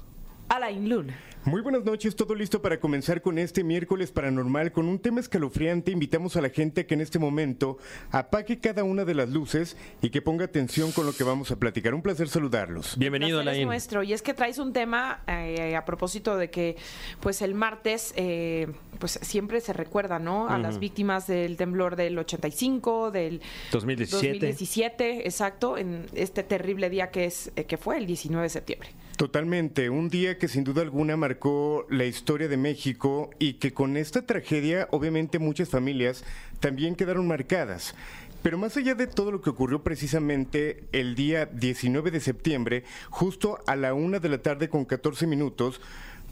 Alain 0.49 0.87
Luna. 0.87 1.19
Muy 1.45 1.61
buenas 1.61 1.83
noches, 1.83 2.15
todo 2.15 2.33
listo 2.33 2.59
para 2.59 2.79
comenzar 2.79 3.21
con 3.21 3.37
este 3.37 3.63
miércoles 3.63 4.11
paranormal 4.11 4.71
con 4.71 4.87
un 4.87 4.97
tema 4.97 5.19
escalofriante. 5.19 5.91
Invitamos 5.91 6.35
a 6.35 6.41
la 6.41 6.49
gente 6.49 6.81
a 6.81 6.87
que 6.87 6.95
en 6.95 7.01
este 7.01 7.19
momento 7.19 7.77
apague 8.09 8.59
cada 8.59 8.83
una 8.83 9.05
de 9.05 9.13
las 9.13 9.29
luces 9.29 9.77
y 10.01 10.09
que 10.09 10.23
ponga 10.23 10.45
atención 10.45 10.91
con 10.91 11.05
lo 11.05 11.13
que 11.13 11.23
vamos 11.23 11.51
a 11.51 11.57
platicar. 11.57 11.93
Un 11.93 12.01
placer 12.01 12.29
saludarlos. 12.29 12.97
bienvenido, 12.97 13.37
placer 13.37 13.47
es 13.47 13.57
Alain. 13.57 13.67
nuestro. 13.67 14.01
Y 14.01 14.13
es 14.13 14.23
que 14.23 14.33
traes 14.33 14.57
un 14.57 14.73
tema 14.73 15.21
eh, 15.27 15.75
a 15.75 15.85
propósito 15.85 16.35
de 16.35 16.49
que, 16.49 16.77
pues 17.19 17.43
el 17.43 17.53
martes, 17.53 18.11
eh, 18.15 18.73
pues 18.97 19.19
siempre 19.21 19.61
se 19.61 19.71
recuerda, 19.71 20.17
¿no? 20.17 20.49
A 20.49 20.57
las 20.57 20.79
víctimas 20.79 21.27
del 21.27 21.57
temblor 21.57 21.95
del 21.95 22.17
85, 22.17 23.11
del 23.11 23.39
2017. 23.71 24.27
2017, 24.33 25.27
exacto, 25.27 25.77
en 25.77 26.07
este 26.15 26.41
terrible 26.41 26.89
día 26.89 27.11
que 27.11 27.25
es 27.25 27.51
eh, 27.55 27.65
que 27.65 27.77
fue 27.77 27.99
el 27.99 28.07
19 28.07 28.41
de 28.41 28.49
septiembre. 28.49 28.89
Totalmente, 29.17 29.89
un 29.89 30.09
día 30.09 30.37
que 30.37 30.49
sin 30.49 30.65
duda 30.65 30.81
alguna 30.81 31.15
marcó 31.15 31.87
la 31.89 32.03
historia 32.03 32.49
de 32.49 32.57
México 32.57 33.29
y 33.39 33.53
que 33.53 33.73
con 33.73 33.95
esta 33.95 34.25
tragedia 34.25 34.89
obviamente 34.91 35.39
muchas 35.39 35.69
familias 35.69 36.25
también 36.59 36.95
quedaron 36.95 37.25
marcadas. 37.25 37.95
Pero 38.43 38.57
más 38.57 38.75
allá 38.75 38.93
de 38.93 39.07
todo 39.07 39.31
lo 39.31 39.41
que 39.41 39.49
ocurrió 39.49 39.83
precisamente 39.83 40.83
el 40.91 41.15
día 41.15 41.45
19 41.45 42.11
de 42.11 42.19
septiembre, 42.19 42.83
justo 43.09 43.59
a 43.67 43.77
la 43.77 43.93
una 43.93 44.19
de 44.19 44.27
la 44.27 44.39
tarde 44.39 44.67
con 44.67 44.83
14 44.83 45.27
minutos, 45.27 45.79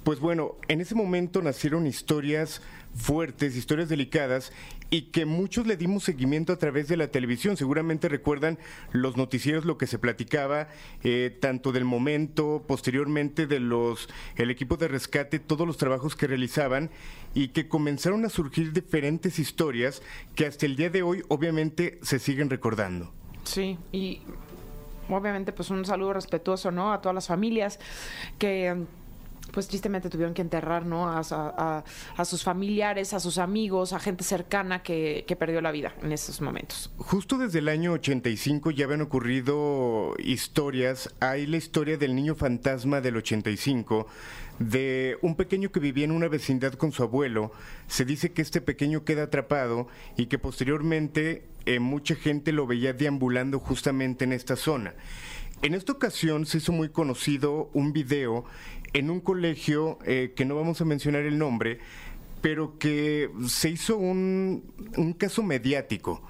pues 0.04 0.20
bueno, 0.20 0.58
en 0.68 0.82
ese 0.82 0.94
momento 0.94 1.42
nacieron 1.42 1.88
historias 1.88 2.62
fuertes, 2.94 3.56
historias 3.56 3.88
delicadas 3.88 4.52
y 4.94 5.10
que 5.10 5.26
muchos 5.26 5.66
le 5.66 5.76
dimos 5.76 6.04
seguimiento 6.04 6.54
a 6.54 6.58
través 6.58 6.88
de 6.88 6.98
la 6.98 7.08
televisión. 7.08 7.58
Seguramente 7.58 8.10
recuerdan 8.10 8.60
los 8.92 9.18
noticieros, 9.18 9.66
lo 9.66 9.76
que 9.76 9.88
se 9.88 9.98
platicaba, 9.98 10.68
eh, 11.04 11.36
tanto 11.42 11.72
del 11.72 11.84
momento, 11.84 12.64
posteriormente 12.68 13.48
de 13.48 13.60
los, 13.60 14.08
el 14.36 14.52
equipo 14.52 14.78
de 14.78 14.88
rescate, 14.88 15.40
todos 15.40 15.66
los 15.66 15.78
trabajos 15.78 16.16
que 16.16 16.28
realizaban 16.28 16.92
y 17.34 17.48
que 17.48 17.68
comenzaron 17.68 18.24
a 18.24 18.30
surgir 18.30 18.72
diferentes 18.72 19.40
historias 19.40 20.04
que 20.36 20.46
hasta 20.46 20.68
el 20.68 20.76
día 20.76 20.92
de 20.92 21.02
hoy 21.02 21.24
obviamente 21.28 21.98
se 22.04 22.20
siguen 22.20 22.52
recordando. 22.52 23.12
Sí, 23.46 23.80
y 23.92 24.22
obviamente 25.10 25.54
pues 25.54 25.72
un 25.72 25.86
saludo 25.86 26.14
respetuoso, 26.14 26.70
¿no? 26.70 26.94
A 26.94 27.02
todas 27.02 27.16
las 27.16 27.26
familias 27.26 27.80
que 28.38 28.86
pues 29.54 29.68
tristemente 29.68 30.10
tuvieron 30.10 30.34
que 30.34 30.42
enterrar, 30.42 30.86
¿no? 30.86 31.08
A, 31.08 31.22
a- 32.18 32.26
sus 32.26 32.44
familiares, 32.44 33.14
a 33.14 33.20
sus 33.20 33.38
amigos, 33.38 33.94
a 33.94 34.00
gente 34.00 34.24
cercana 34.24 34.82
que, 34.82 35.24
que 35.28 35.36
perdió 35.36 35.62
la 35.62 35.72
vida 35.72 35.94
en 36.02 36.12
esos 36.12 36.42
momentos. 36.42 36.92
Justo 36.98 37.38
desde 37.38 37.60
el 37.60 37.70
año 37.70 37.92
85 37.94 38.72
ya 38.72 38.86
habían 38.86 39.02
ocurrido 39.02 40.16
historias. 40.20 41.14
Hay 41.20 41.46
la 41.46 41.58
historia 41.58 41.98
del 41.98 42.16
niño 42.16 42.34
fantasma 42.36 43.00
del 43.02 43.18
85, 43.18 44.08
de 44.60 45.18
un 45.22 45.36
pequeño 45.36 45.72
que 45.72 45.80
vivía 45.80 46.06
en 46.06 46.12
una 46.12 46.28
vecindad 46.28 46.74
con 46.74 46.92
su 46.92 47.04
abuelo. 47.04 47.52
Se 47.88 48.06
dice 48.06 48.32
que 48.32 48.42
este 48.42 48.62
pequeño 48.62 49.04
queda 49.04 49.24
atrapado 49.24 49.88
y 50.18 50.26
que 50.26 50.40
posteriormente 50.40 51.44
eh, 51.66 51.80
mucha 51.80 52.16
gente 52.16 52.52
lo 52.52 52.66
veía 52.66 52.94
deambulando 52.94 53.60
justamente 53.60 54.24
en 54.24 54.34
esta 54.34 54.56
zona. 54.56 54.94
En 55.62 55.74
esta 55.76 55.94
ocasión 55.94 56.46
se 56.46 56.58
hizo 56.58 56.72
muy 56.74 56.90
conocido 56.90 57.70
un 57.74 57.94
video 57.94 58.44
en 58.94 59.10
un 59.10 59.20
colegio 59.20 60.00
eh, 60.06 60.34
que 60.36 60.46
no 60.46 60.56
vamos 60.56 60.80
a 60.82 60.86
mencionar 60.86 61.24
el 61.24 61.38
nombre, 61.38 61.80
pero 62.42 62.78
que 62.78 63.30
se 63.48 63.70
hizo 63.70 63.98
un, 63.98 64.64
un 64.98 65.14
caso 65.14 65.44
mediático. 65.44 66.22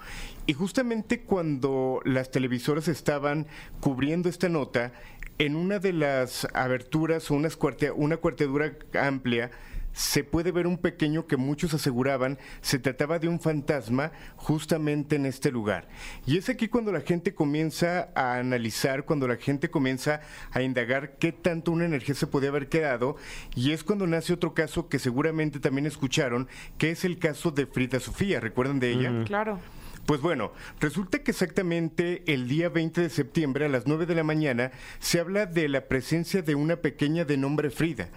Y 0.46 0.54
justamente 0.54 1.22
cuando 1.22 2.02
las 2.06 2.30
televisoras 2.32 2.88
estaban 2.88 3.48
cubriendo 3.80 4.30
esta 4.30 4.50
nota, 4.50 4.94
en 5.40 5.56
una 5.56 5.80
de 5.80 5.94
las 5.94 6.48
aberturas 6.54 7.32
o 7.32 7.36
unas 7.36 7.58
cuarte- 7.58 7.92
una 7.96 8.18
cuartedura 8.18 8.78
amplia, 8.94 9.52
se 9.94 10.24
puede 10.24 10.52
ver 10.52 10.68
un 10.68 10.78
pequeño 10.78 11.28
que 11.28 11.38
muchos 11.38 11.74
aseguraban 11.74 12.38
se 12.62 12.80
trataba 12.80 13.20
de 13.20 13.28
un 13.28 13.40
fantasma 13.40 14.12
justamente 14.36 15.16
en 15.16 15.26
este 15.26 15.52
lugar. 15.52 15.88
Y 16.26 16.38
es 16.38 16.50
aquí 16.50 16.68
cuando 16.68 16.92
la 16.92 17.02
gente 17.02 17.34
comienza 17.34 18.10
a 18.16 18.36
analizar, 18.36 19.06
cuando 19.06 19.28
la 19.28 19.38
gente 19.38 19.70
comienza 19.70 20.22
a 20.52 20.62
indagar 20.62 21.18
qué 21.18 21.32
tanto 21.32 21.72
una 21.72 21.86
energía 21.86 22.16
se 22.16 22.28
podía 22.28 22.50
haber 22.50 22.70
quedado, 22.70 23.16
y 23.56 23.72
es 23.72 23.84
cuando 23.84 24.08
nace 24.08 24.34
otro 24.34 24.54
caso 24.54 24.90
que 24.90 25.00
seguramente 25.00 25.60
también 25.60 25.86
escucharon, 25.86 26.48
que 26.78 26.92
es 26.92 27.06
el 27.06 27.20
caso 27.20 27.52
de 27.52 27.66
Frida 27.66 28.00
Sofía, 28.00 28.40
¿recuerdan 28.40 28.80
de 28.80 28.92
ella? 28.92 29.24
Claro. 29.26 29.60
Pues 30.06 30.20
bueno, 30.20 30.52
resulta 30.82 31.24
que 31.24 31.32
exactamente 31.32 32.24
el 32.28 32.50
día 32.50 32.68
20 32.68 33.02
de 33.02 33.10
septiembre 33.10 33.66
a 33.66 33.70
las 33.70 33.88
9 33.88 34.06
de 34.06 34.16
la 34.16 34.24
mañana 34.24 34.72
se 35.00 35.22
habla 35.22 35.46
de 35.46 35.70
la 35.70 35.88
presencia 35.88 36.42
de 36.42 36.56
una 36.56 36.78
pequeña 36.78 37.24
de 37.24 37.38
nombre 37.38 37.70
Frida. 37.70 38.10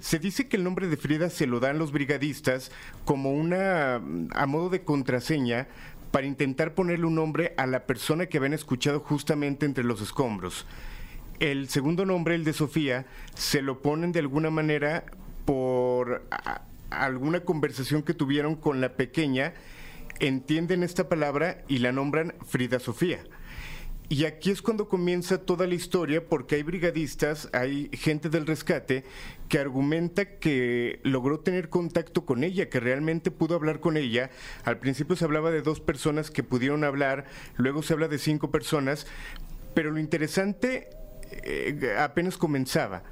Se 0.00 0.18
dice 0.18 0.48
que 0.48 0.56
el 0.56 0.64
nombre 0.64 0.88
de 0.88 0.96
Frida 0.96 1.30
se 1.30 1.46
lo 1.46 1.60
dan 1.60 1.78
los 1.78 1.92
brigadistas 1.92 2.72
como 3.04 3.30
una 3.30 3.96
a 3.96 4.46
modo 4.46 4.68
de 4.68 4.82
contraseña 4.82 5.68
para 6.10 6.26
intentar 6.26 6.74
ponerle 6.74 7.06
un 7.06 7.14
nombre 7.14 7.54
a 7.56 7.66
la 7.66 7.86
persona 7.86 8.26
que 8.26 8.38
habían 8.38 8.54
escuchado 8.54 8.98
justamente 8.98 9.64
entre 9.64 9.84
los 9.84 10.00
escombros. 10.00 10.66
El 11.38 11.68
segundo 11.68 12.04
nombre, 12.04 12.34
el 12.34 12.42
de 12.42 12.52
Sofía, 12.52 13.06
se 13.34 13.62
lo 13.62 13.80
ponen 13.80 14.10
de 14.10 14.18
alguna 14.18 14.50
manera 14.50 15.04
por 15.44 16.26
alguna 16.90 17.40
conversación 17.40 18.02
que 18.02 18.14
tuvieron 18.14 18.56
con 18.56 18.80
la 18.80 18.94
pequeña 18.94 19.54
entienden 20.20 20.82
esta 20.82 21.08
palabra 21.08 21.62
y 21.68 21.78
la 21.78 21.92
nombran 21.92 22.34
Frida 22.46 22.78
Sofía. 22.78 23.20
Y 24.10 24.24
aquí 24.24 24.50
es 24.50 24.62
cuando 24.62 24.88
comienza 24.88 25.36
toda 25.36 25.66
la 25.66 25.74
historia 25.74 26.26
porque 26.26 26.54
hay 26.54 26.62
brigadistas, 26.62 27.50
hay 27.52 27.90
gente 27.92 28.30
del 28.30 28.46
rescate 28.46 29.04
que 29.50 29.58
argumenta 29.58 30.38
que 30.38 30.98
logró 31.02 31.40
tener 31.40 31.68
contacto 31.68 32.24
con 32.24 32.42
ella, 32.42 32.70
que 32.70 32.80
realmente 32.80 33.30
pudo 33.30 33.54
hablar 33.54 33.80
con 33.80 33.98
ella. 33.98 34.30
Al 34.64 34.78
principio 34.78 35.14
se 35.14 35.26
hablaba 35.26 35.50
de 35.50 35.60
dos 35.60 35.80
personas 35.80 36.30
que 36.30 36.42
pudieron 36.42 36.84
hablar, 36.84 37.26
luego 37.58 37.82
se 37.82 37.92
habla 37.92 38.08
de 38.08 38.16
cinco 38.16 38.50
personas, 38.50 39.06
pero 39.74 39.90
lo 39.90 40.00
interesante 40.00 40.88
eh, 41.30 41.94
apenas 41.98 42.38
comenzaba. 42.38 43.02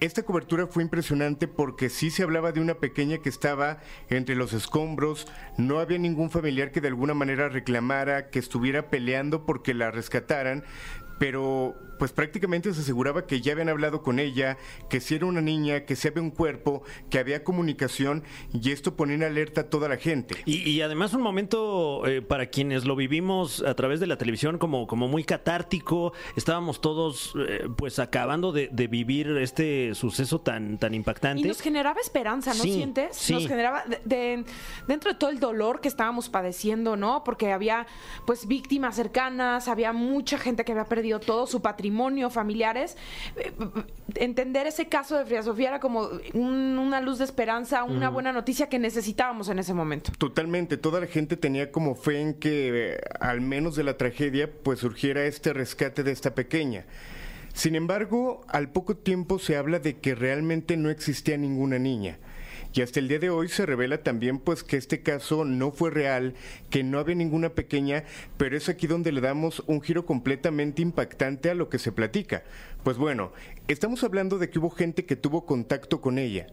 Esta 0.00 0.22
cobertura 0.22 0.68
fue 0.68 0.84
impresionante 0.84 1.48
porque 1.48 1.88
sí 1.88 2.10
se 2.10 2.22
hablaba 2.22 2.52
de 2.52 2.60
una 2.60 2.74
pequeña 2.74 3.18
que 3.18 3.28
estaba 3.28 3.78
entre 4.08 4.36
los 4.36 4.52
escombros, 4.52 5.26
no 5.56 5.80
había 5.80 5.98
ningún 5.98 6.30
familiar 6.30 6.70
que 6.70 6.80
de 6.80 6.86
alguna 6.86 7.14
manera 7.14 7.48
reclamara, 7.48 8.30
que 8.30 8.38
estuviera 8.38 8.90
peleando 8.90 9.44
porque 9.44 9.74
la 9.74 9.90
rescataran, 9.90 10.62
pero 11.18 11.74
pues 11.98 12.12
prácticamente 12.12 12.72
se 12.72 12.80
aseguraba 12.80 13.26
que 13.26 13.40
ya 13.40 13.52
habían 13.52 13.68
hablado 13.68 14.02
con 14.02 14.18
ella, 14.18 14.56
que 14.88 15.00
si 15.00 15.14
era 15.16 15.26
una 15.26 15.40
niña, 15.40 15.84
que 15.84 15.96
si 15.96 16.08
había 16.08 16.22
un 16.22 16.30
cuerpo, 16.30 16.82
que 17.10 17.18
había 17.18 17.44
comunicación 17.44 18.22
y 18.52 18.70
esto 18.70 18.96
ponía 18.96 19.16
en 19.16 19.24
alerta 19.24 19.62
a 19.62 19.64
toda 19.64 19.88
la 19.88 19.96
gente. 19.96 20.36
Y, 20.44 20.68
y 20.68 20.80
además 20.82 21.12
un 21.14 21.22
momento 21.22 22.06
eh, 22.06 22.22
para 22.22 22.46
quienes 22.46 22.84
lo 22.84 22.96
vivimos 22.96 23.62
a 23.62 23.74
través 23.74 24.00
de 24.00 24.06
la 24.06 24.16
televisión 24.16 24.58
como, 24.58 24.86
como 24.86 25.08
muy 25.08 25.24
catártico, 25.24 26.12
estábamos 26.36 26.80
todos 26.80 27.32
eh, 27.48 27.68
pues 27.76 27.98
acabando 27.98 28.52
de, 28.52 28.68
de 28.70 28.86
vivir 28.86 29.28
este 29.38 29.94
suceso 29.94 30.40
tan, 30.40 30.78
tan 30.78 30.94
impactante. 30.94 31.42
Y 31.42 31.44
nos 31.48 31.60
generaba 31.60 32.00
esperanza, 32.00 32.54
¿no 32.54 32.62
Sí, 32.62 32.72
sientes? 32.74 33.16
sí. 33.16 33.32
Nos 33.34 33.46
generaba 33.46 33.84
de- 33.86 34.00
de- 34.04 34.44
dentro 34.86 35.12
de 35.12 35.18
todo 35.18 35.30
el 35.30 35.40
dolor 35.40 35.80
que 35.80 35.88
estábamos 35.88 36.28
padeciendo, 36.28 36.96
¿no? 36.96 37.24
Porque 37.24 37.52
había 37.52 37.86
pues 38.26 38.46
víctimas 38.46 38.96
cercanas, 38.96 39.68
había 39.68 39.92
mucha 39.92 40.38
gente 40.38 40.64
que 40.64 40.72
había 40.72 40.84
perdido 40.84 41.18
todo 41.20 41.46
su 41.46 41.60
patrimonio, 41.62 41.87
familiares. 42.30 42.96
Eh, 43.36 43.52
Entender 44.14 44.66
ese 44.66 44.86
caso 44.88 45.16
de 45.18 45.24
Frida 45.26 45.42
Sofía 45.42 45.68
era 45.68 45.80
como 45.80 46.08
un- 46.34 46.78
una 46.78 47.00
luz 47.00 47.18
de 47.18 47.24
esperanza, 47.24 47.84
una 47.84 48.08
buena 48.08 48.32
noticia 48.32 48.68
que 48.68 48.78
necesitábamos 48.78 49.48
en 49.50 49.58
ese 49.58 49.74
momento. 49.74 50.10
Totalmente, 50.18 50.76
toda 50.78 50.98
la 51.00 51.06
gente 51.06 51.36
tenía 51.36 51.70
como 51.70 51.94
fe 51.94 52.20
en 52.20 52.34
que 52.34 52.94
eh, 52.94 53.00
al 53.20 53.40
menos 53.42 53.76
de 53.76 53.84
la 53.84 53.96
tragedia 53.96 54.50
pues 54.62 54.80
surgiera 54.80 55.24
este 55.26 55.52
rescate 55.52 56.02
de 56.02 56.12
esta 56.12 56.34
pequeña. 56.34 56.86
Sin 57.52 57.74
embargo, 57.74 58.44
al 58.48 58.70
poco 58.70 58.96
tiempo 58.96 59.38
se 59.38 59.56
habla 59.56 59.78
de 59.78 59.96
que 59.98 60.14
realmente 60.14 60.76
no 60.76 60.90
existía 60.90 61.36
ninguna 61.36 61.78
niña. 61.78 62.18
Y 62.78 62.82
hasta 62.82 63.00
el 63.00 63.08
día 63.08 63.18
de 63.18 63.28
hoy 63.28 63.48
se 63.48 63.66
revela 63.66 64.04
también 64.04 64.38
pues 64.38 64.62
que 64.62 64.76
este 64.76 65.02
caso 65.02 65.44
no 65.44 65.72
fue 65.72 65.90
real, 65.90 66.34
que 66.70 66.84
no 66.84 67.00
había 67.00 67.16
ninguna 67.16 67.48
pequeña, 67.48 68.04
pero 68.36 68.56
es 68.56 68.68
aquí 68.68 68.86
donde 68.86 69.10
le 69.10 69.20
damos 69.20 69.64
un 69.66 69.82
giro 69.82 70.06
completamente 70.06 70.80
impactante 70.80 71.50
a 71.50 71.54
lo 71.54 71.70
que 71.70 71.80
se 71.80 71.90
platica. 71.90 72.44
Pues 72.84 72.96
bueno, 72.96 73.32
estamos 73.66 74.04
hablando 74.04 74.38
de 74.38 74.48
que 74.48 74.60
hubo 74.60 74.70
gente 74.70 75.06
que 75.06 75.16
tuvo 75.16 75.44
contacto 75.44 76.00
con 76.00 76.18
ella. 76.18 76.46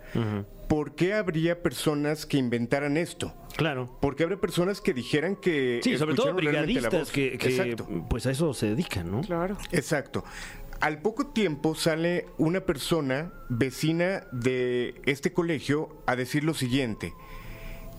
¿Por 0.68 0.96
qué 0.96 1.14
habría 1.14 1.62
personas 1.62 2.26
que 2.26 2.38
inventaran 2.38 2.98
esto? 2.98 3.36
Claro. 3.56 3.96
Porque 4.02 4.24
habrá 4.24 4.38
personas 4.38 4.82
que 4.82 4.96
dijeran 4.96 5.36
que. 5.36 5.80
Sí, 5.84 5.96
sobre 5.96 6.16
todo 6.16 6.34
brigadistas 6.34 7.12
que, 7.12 7.38
que, 7.38 7.50
Exacto. 7.50 7.88
pues 8.10 8.26
a 8.26 8.32
eso 8.32 8.52
se 8.56 8.70
dedican, 8.70 9.12
¿no? 9.12 9.22
Claro. 9.22 9.58
Exacto. 9.72 10.24
Al 10.82 11.02
poco 11.02 11.28
tiempo 11.28 11.74
sale 11.74 12.28
una 12.38 12.62
persona 12.62 13.32
vecina 13.50 14.28
de 14.32 15.02
este 15.06 15.32
colegio 15.32 16.04
a 16.06 16.16
decir 16.16 16.44
lo 16.44 16.54
siguiente. 16.54 17.14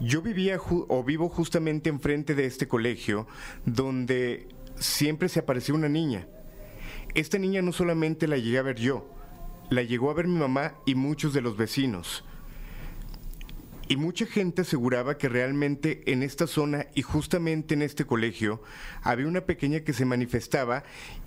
Yo 0.01 0.21
vivía 0.21 0.59
o 0.61 1.03
vivo 1.03 1.29
justamente 1.29 1.89
enfrente 1.89 2.35
de 2.35 2.45
este 2.45 2.69
colegio 2.69 3.27
donde 3.65 4.49
siempre 4.77 5.29
se 5.29 5.41
apareció 5.41 5.75
una 5.75 5.89
niña. 5.89 6.29
Esta 7.15 7.39
niña 7.39 7.63
no 7.63 7.73
solamente 7.73 8.29
la 8.29 8.37
llegué 8.37 8.59
a 8.59 8.63
ver 8.63 8.77
yo, 8.77 9.09
la 9.71 9.83
llegó 9.83 10.11
a 10.11 10.15
ver 10.15 10.27
mi 10.27 10.39
mamá 10.39 10.75
y 10.85 10.95
muchos 10.95 11.33
de 11.33 11.41
los 11.41 11.57
vecinos. 11.57 12.25
Y 13.89 13.97
mucha 13.97 14.27
gente 14.27 14.63
aseguraba 14.63 15.17
que 15.17 15.29
realmente 15.29 16.11
en 16.11 16.25
esta 16.25 16.49
zona 16.49 16.87
y 16.95 17.03
justamente 17.03 17.75
en 17.75 17.83
este 17.83 18.05
colegio 18.05 18.61
había 19.03 19.29
una 19.29 19.43
pequeña 19.43 19.81
que 19.81 19.93
se 19.93 20.05
manifestaba 20.05 20.83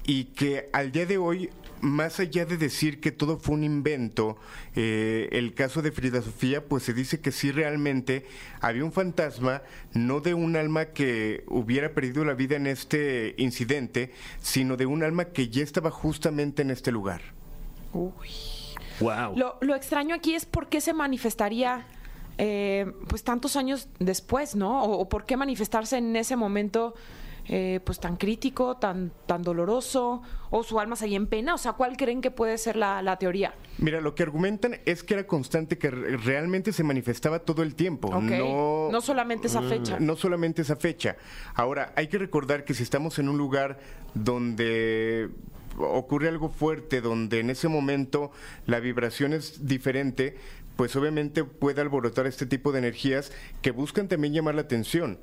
y 0.06 0.26
que 0.26 0.70
al 0.74 0.92
día 0.92 1.06
de 1.06 1.18
hoy, 1.18 1.52
más 1.80 2.20
allá 2.20 2.46
de 2.46 2.58
decir 2.58 3.00
que 3.00 3.14
todo 3.14 3.38
fue 3.38 3.56
un 3.56 3.64
invento, 3.64 4.38
eh, 4.76 5.30
el 5.32 5.54
caso 5.54 5.82
de 5.82 5.94
Frida 5.94 6.22
Sofía, 6.22 6.66
pues 6.66 6.84
se 6.84 6.94
dice 6.94 7.22
que 7.22 7.32
sí 7.32 7.54
realmente 7.54 8.26
había 8.60 8.84
un 8.84 8.92
fantasma, 8.92 9.62
no 9.94 10.20
de 10.20 10.34
un 10.34 10.58
alma 10.58 10.88
que 10.88 11.46
hubiera 11.48 11.94
perdido 11.94 12.26
la 12.26 12.34
vida 12.34 12.58
en 12.58 12.68
este 12.68 13.36
incidente, 13.38 14.12
sino 14.42 14.76
de 14.76 14.86
un 14.86 15.04
alma 15.04 15.26
que 15.26 15.48
ya 15.48 15.64
estaba 15.64 15.92
justamente 15.92 16.62
en 16.62 16.72
este 16.72 16.92
lugar. 16.92 17.22
Wow. 19.00 19.38
Lo, 19.38 19.58
lo 19.62 19.76
extraño 19.76 20.14
aquí 20.14 20.36
es 20.36 20.46
por 20.46 20.68
qué 20.68 20.82
se 20.82 20.94
manifestaría 20.94 21.86
eh, 22.40 22.92
pues 23.08 23.24
tantos 23.24 23.56
años 23.56 23.88
después, 24.00 24.56
¿no? 24.56 24.84
O, 24.84 25.00
o 25.02 25.10
por 25.10 25.26
qué 25.26 25.36
manifestarse 25.38 25.98
en 25.98 26.16
ese 26.16 26.36
momento 26.36 26.96
eh, 27.52 27.80
pues 27.84 28.00
tan 28.00 28.16
crítico, 28.16 28.78
tan, 28.78 29.12
tan 29.26 29.42
doloroso, 29.42 30.22
o 30.52 30.62
su 30.64 30.80
alma 30.80 30.96
seguía 30.96 31.18
en 31.18 31.26
pena. 31.26 31.56
O 31.56 31.58
sea, 31.58 31.74
¿cuál 31.74 31.98
creen 31.98 32.22
que 32.22 32.30
puede 32.30 32.58
ser 32.60 32.76
la, 32.76 33.02
la 33.02 33.18
teoría? 33.18 33.56
Mira, 33.80 34.02
lo 34.02 34.14
que 34.14 34.22
argumentan 34.24 34.76
es 34.86 35.02
que 35.04 35.16
era 35.16 35.26
constante, 35.26 35.78
que 35.80 35.90
re- 35.90 36.16
realmente 36.18 36.72
se 36.72 36.84
manifestaba 36.84 37.40
todo 37.40 37.64
el 37.64 37.74
tiempo. 37.74 38.10
No, 38.22 38.90
No 38.92 39.02
solamente 39.02 39.48
esa 39.48 39.64
fecha. 39.64 40.00
no 40.00 40.16
solamente 40.16 40.62
esa 40.62 40.76
fecha. 40.76 41.18
Ahora, 41.56 41.92
hay 41.96 42.08
que 42.08 42.20
recordar 42.20 42.66
que 42.66 42.74
si 42.76 42.84
estamos 42.84 43.18
en 43.18 43.28
un 43.30 43.38
lugar 43.40 43.80
donde 44.14 45.30
ocurre 45.78 46.28
algo 46.28 46.50
fuerte, 46.50 47.00
donde 47.00 47.40
en 47.40 47.50
ese 47.50 47.68
momento 47.70 48.32
la 48.66 48.80
vibración 48.80 49.32
es 49.34 49.66
diferente, 49.66 50.36
pues 50.80 50.96
obviamente 50.96 51.44
puede 51.44 51.82
alborotar 51.82 52.26
este 52.26 52.46
tipo 52.46 52.72
de 52.72 52.80
energías 52.80 53.34
que 53.62 53.72
buscan 53.72 54.08
también 54.08 54.34
llamar 54.34 54.56
la 54.56 54.62
atención. 54.62 55.20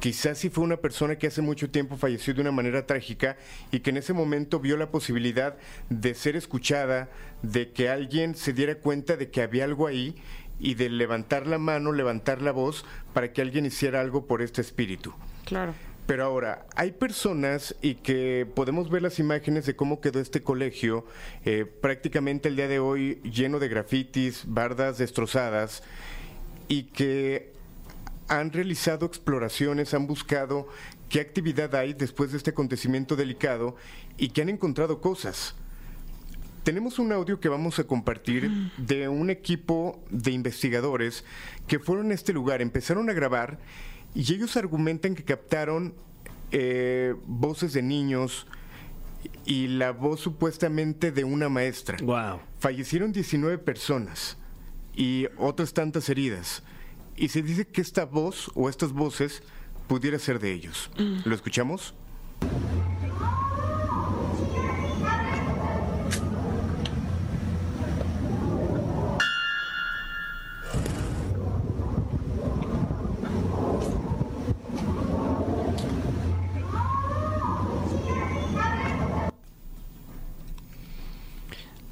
Quizás 0.00 0.36
si 0.36 0.50
fue 0.50 0.64
una 0.64 0.78
persona 0.78 1.14
que 1.14 1.28
hace 1.28 1.42
mucho 1.42 1.70
tiempo 1.70 1.96
falleció 1.96 2.34
de 2.34 2.40
una 2.40 2.50
manera 2.50 2.86
trágica 2.86 3.36
y 3.70 3.78
que 3.78 3.90
en 3.90 3.98
ese 3.98 4.14
momento 4.14 4.58
vio 4.58 4.76
la 4.76 4.90
posibilidad 4.90 5.58
de 5.90 6.12
ser 6.14 6.34
escuchada, 6.34 7.08
de 7.42 7.70
que 7.70 7.88
alguien 7.88 8.34
se 8.34 8.52
diera 8.52 8.80
cuenta 8.80 9.16
de 9.16 9.30
que 9.30 9.42
había 9.42 9.62
algo 9.62 9.86
ahí 9.86 10.16
y 10.58 10.74
de 10.74 10.90
levantar 10.90 11.46
la 11.46 11.58
mano, 11.58 11.92
levantar 11.92 12.42
la 12.42 12.50
voz 12.50 12.84
para 13.14 13.32
que 13.32 13.42
alguien 13.42 13.64
hiciera 13.64 14.00
algo 14.00 14.26
por 14.26 14.42
este 14.42 14.60
espíritu. 14.60 15.14
Claro. 15.44 15.72
Pero 16.06 16.24
ahora, 16.24 16.66
hay 16.76 16.92
personas 16.92 17.74
y 17.82 17.96
que 17.96 18.46
podemos 18.54 18.90
ver 18.90 19.02
las 19.02 19.18
imágenes 19.18 19.66
de 19.66 19.74
cómo 19.74 20.00
quedó 20.00 20.20
este 20.20 20.40
colegio, 20.40 21.04
eh, 21.44 21.64
prácticamente 21.64 22.48
el 22.48 22.54
día 22.54 22.68
de 22.68 22.78
hoy 22.78 23.20
lleno 23.24 23.58
de 23.58 23.68
grafitis, 23.68 24.44
bardas 24.46 24.98
destrozadas, 24.98 25.82
y 26.68 26.84
que 26.84 27.52
han 28.28 28.52
realizado 28.52 29.06
exploraciones, 29.06 29.94
han 29.94 30.06
buscado 30.06 30.68
qué 31.08 31.20
actividad 31.20 31.74
hay 31.74 31.92
después 31.92 32.30
de 32.30 32.38
este 32.38 32.50
acontecimiento 32.50 33.16
delicado 33.16 33.76
y 34.16 34.28
que 34.28 34.42
han 34.42 34.48
encontrado 34.48 35.00
cosas. 35.00 35.56
Tenemos 36.62 36.98
un 36.98 37.12
audio 37.12 37.38
que 37.38 37.48
vamos 37.48 37.78
a 37.78 37.84
compartir 37.84 38.50
de 38.76 39.08
un 39.08 39.30
equipo 39.30 40.02
de 40.10 40.32
investigadores 40.32 41.24
que 41.68 41.78
fueron 41.78 42.10
a 42.10 42.14
este 42.14 42.32
lugar, 42.32 42.60
empezaron 42.60 43.08
a 43.08 43.12
grabar 43.12 43.58
y 44.16 44.32
ellos 44.32 44.56
argumentan 44.56 45.14
que 45.14 45.24
captaron 45.24 45.94
eh, 46.50 47.14
voces 47.26 47.74
de 47.74 47.82
niños 47.82 48.46
y 49.44 49.68
la 49.68 49.92
voz 49.92 50.20
supuestamente 50.20 51.12
de 51.12 51.24
una 51.24 51.50
maestra. 51.50 51.98
Wow. 52.02 52.40
Fallecieron 52.58 53.12
19 53.12 53.58
personas 53.58 54.38
y 54.94 55.26
otras 55.36 55.74
tantas 55.74 56.08
heridas. 56.08 56.62
Y 57.14 57.28
se 57.28 57.42
dice 57.42 57.66
que 57.66 57.82
esta 57.82 58.06
voz 58.06 58.50
o 58.54 58.70
estas 58.70 58.92
voces 58.92 59.42
pudiera 59.86 60.18
ser 60.18 60.38
de 60.38 60.52
ellos. 60.52 60.90
¿Lo 61.24 61.34
escuchamos? 61.34 61.94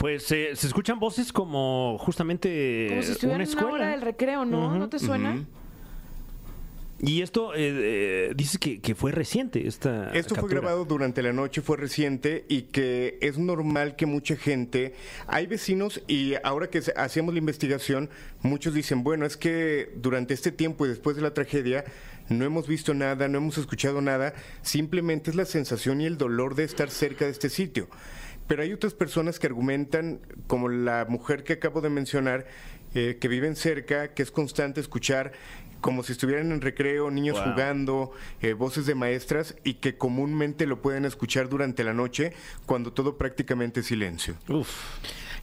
Pues 0.05 0.31
eh, 0.33 0.51
se 0.55 0.67
escuchan 0.67 0.99
voces 1.01 1.33
como 1.33 1.97
justamente 1.99 2.89
Como 2.91 3.03
si 3.03 3.13
estuviera 3.13 3.37
una 3.43 3.45
en 3.45 3.51
una 3.57 3.63
hora 3.63 3.69
escuela. 3.71 3.91
del 3.93 4.03
recreo, 4.03 4.45
¿no? 4.45 4.77
¿No 4.79 4.91
te 4.91 4.99
suena? 4.99 5.43
Y 7.01 7.23
esto 7.23 7.55
eh, 7.55 8.29
eh, 8.29 8.33
dice 8.37 8.59
que, 8.59 8.83
que 8.83 8.95
fue 8.95 9.13
reciente 9.13 9.67
esta 9.67 10.11
Esto 10.13 10.35
fue 10.35 10.43
captura. 10.43 10.61
grabado 10.61 10.85
durante 10.85 11.23
la 11.23 11.33
noche, 11.33 11.63
fue 11.63 11.79
reciente 11.79 12.45
y 12.51 12.65
que 12.65 13.17
es 13.23 13.39
normal 13.39 13.97
que 13.97 14.05
mucha 14.05 14.37
gente, 14.37 14.93
hay 15.27 15.47
vecinos 15.47 16.03
y 16.07 16.35
ahora 16.45 16.69
que 16.69 16.83
se- 16.83 16.93
hacíamos 16.99 17.33
la 17.33 17.39
investigación, 17.39 18.11
muchos 18.43 18.75
dicen, 18.75 19.05
bueno, 19.05 19.25
es 19.25 19.39
que 19.39 19.91
durante 19.97 20.35
este 20.35 20.53
tiempo 20.53 20.85
y 20.85 20.91
después 20.91 21.17
de 21.17 21.23
la 21.23 21.33
tragedia 21.33 21.83
no 22.29 22.45
hemos 22.45 22.69
visto 22.69 22.93
nada, 22.93 23.27
no 23.27 23.39
hemos 23.39 23.57
escuchado 23.57 24.03
nada, 24.03 24.35
simplemente 24.61 25.31
es 25.31 25.37
la 25.37 25.47
sensación 25.47 26.03
y 26.03 26.05
el 26.05 26.19
dolor 26.19 26.57
de 26.57 26.65
estar 26.65 26.91
cerca 26.91 27.25
de 27.25 27.31
este 27.31 27.49
sitio. 27.49 27.89
Pero 28.47 28.62
hay 28.62 28.72
otras 28.72 28.95
personas 28.95 29.38
que 29.38 29.47
argumentan, 29.47 30.20
como 30.47 30.68
la 30.68 31.07
mujer 31.09 31.45
que 31.45 31.55
acabo 31.55 31.80
de 31.80 31.90
mencionar, 31.90 32.47
eh, 32.95 33.18
que 33.20 33.28
viven 33.28 33.57
cerca, 33.57 34.14
que 34.14 34.22
es 34.22 34.30
constante 34.30 34.80
escuchar 34.80 35.32
como 35.80 36.03
si 36.03 36.12
estuvieran 36.12 36.51
en 36.51 36.62
recreo, 36.62 37.11
niños 37.11 37.36
Wow. 37.38 37.53
jugando, 37.53 38.12
eh, 38.40 38.55
voces 38.55 38.86
de 38.86 38.95
maestras 38.95 39.55
y 39.64 39.74
que 39.74 39.99
comúnmente 39.99 40.66
lo 40.66 40.80
pueden 40.80 41.05
escuchar 41.05 41.49
durante 41.51 41.84
la 41.84 41.92
noche 41.92 42.32
cuando 42.64 42.92
todo 42.92 43.18
prácticamente 43.18 43.80
es 43.80 43.86
silencio. 43.86 44.34
Uf. 44.49 44.70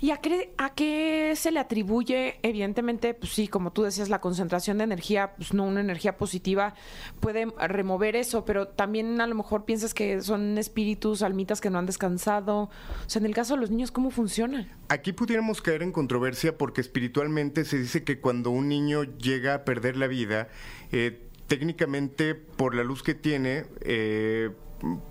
¿Y 0.01 0.09
a 0.09 0.17
qué, 0.17 0.51
a 0.57 0.73
qué 0.73 1.33
se 1.35 1.51
le 1.51 1.59
atribuye? 1.59 2.39
Evidentemente, 2.41 3.13
pues 3.13 3.33
sí, 3.33 3.47
como 3.47 3.71
tú 3.71 3.83
decías, 3.83 4.09
la 4.09 4.19
concentración 4.19 4.79
de 4.79 4.85
energía, 4.85 5.35
pues 5.37 5.53
no 5.53 5.63
una 5.63 5.79
energía 5.79 6.17
positiva 6.17 6.73
puede 7.19 7.45
remover 7.67 8.15
eso, 8.15 8.43
pero 8.43 8.67
también 8.67 9.21
a 9.21 9.27
lo 9.27 9.35
mejor 9.35 9.63
piensas 9.63 9.93
que 9.93 10.21
son 10.21 10.57
espíritus, 10.57 11.21
almitas 11.21 11.61
que 11.61 11.69
no 11.69 11.77
han 11.77 11.85
descansado. 11.85 12.63
O 12.63 12.69
sea, 13.05 13.19
en 13.19 13.27
el 13.27 13.35
caso 13.35 13.53
de 13.53 13.61
los 13.61 13.69
niños, 13.69 13.91
¿cómo 13.91 14.09
funciona? 14.09 14.75
Aquí 14.89 15.13
pudiéramos 15.13 15.61
caer 15.61 15.83
en 15.83 15.91
controversia 15.91 16.57
porque 16.57 16.81
espiritualmente 16.81 17.63
se 17.63 17.77
dice 17.77 18.03
que 18.03 18.19
cuando 18.19 18.49
un 18.49 18.69
niño 18.69 19.03
llega 19.03 19.53
a 19.53 19.65
perder 19.65 19.97
la 19.97 20.07
vida, 20.07 20.49
eh, 20.91 21.27
técnicamente 21.45 22.33
por 22.33 22.73
la 22.73 22.83
luz 22.83 23.03
que 23.03 23.13
tiene, 23.13 23.65
eh, 23.81 24.49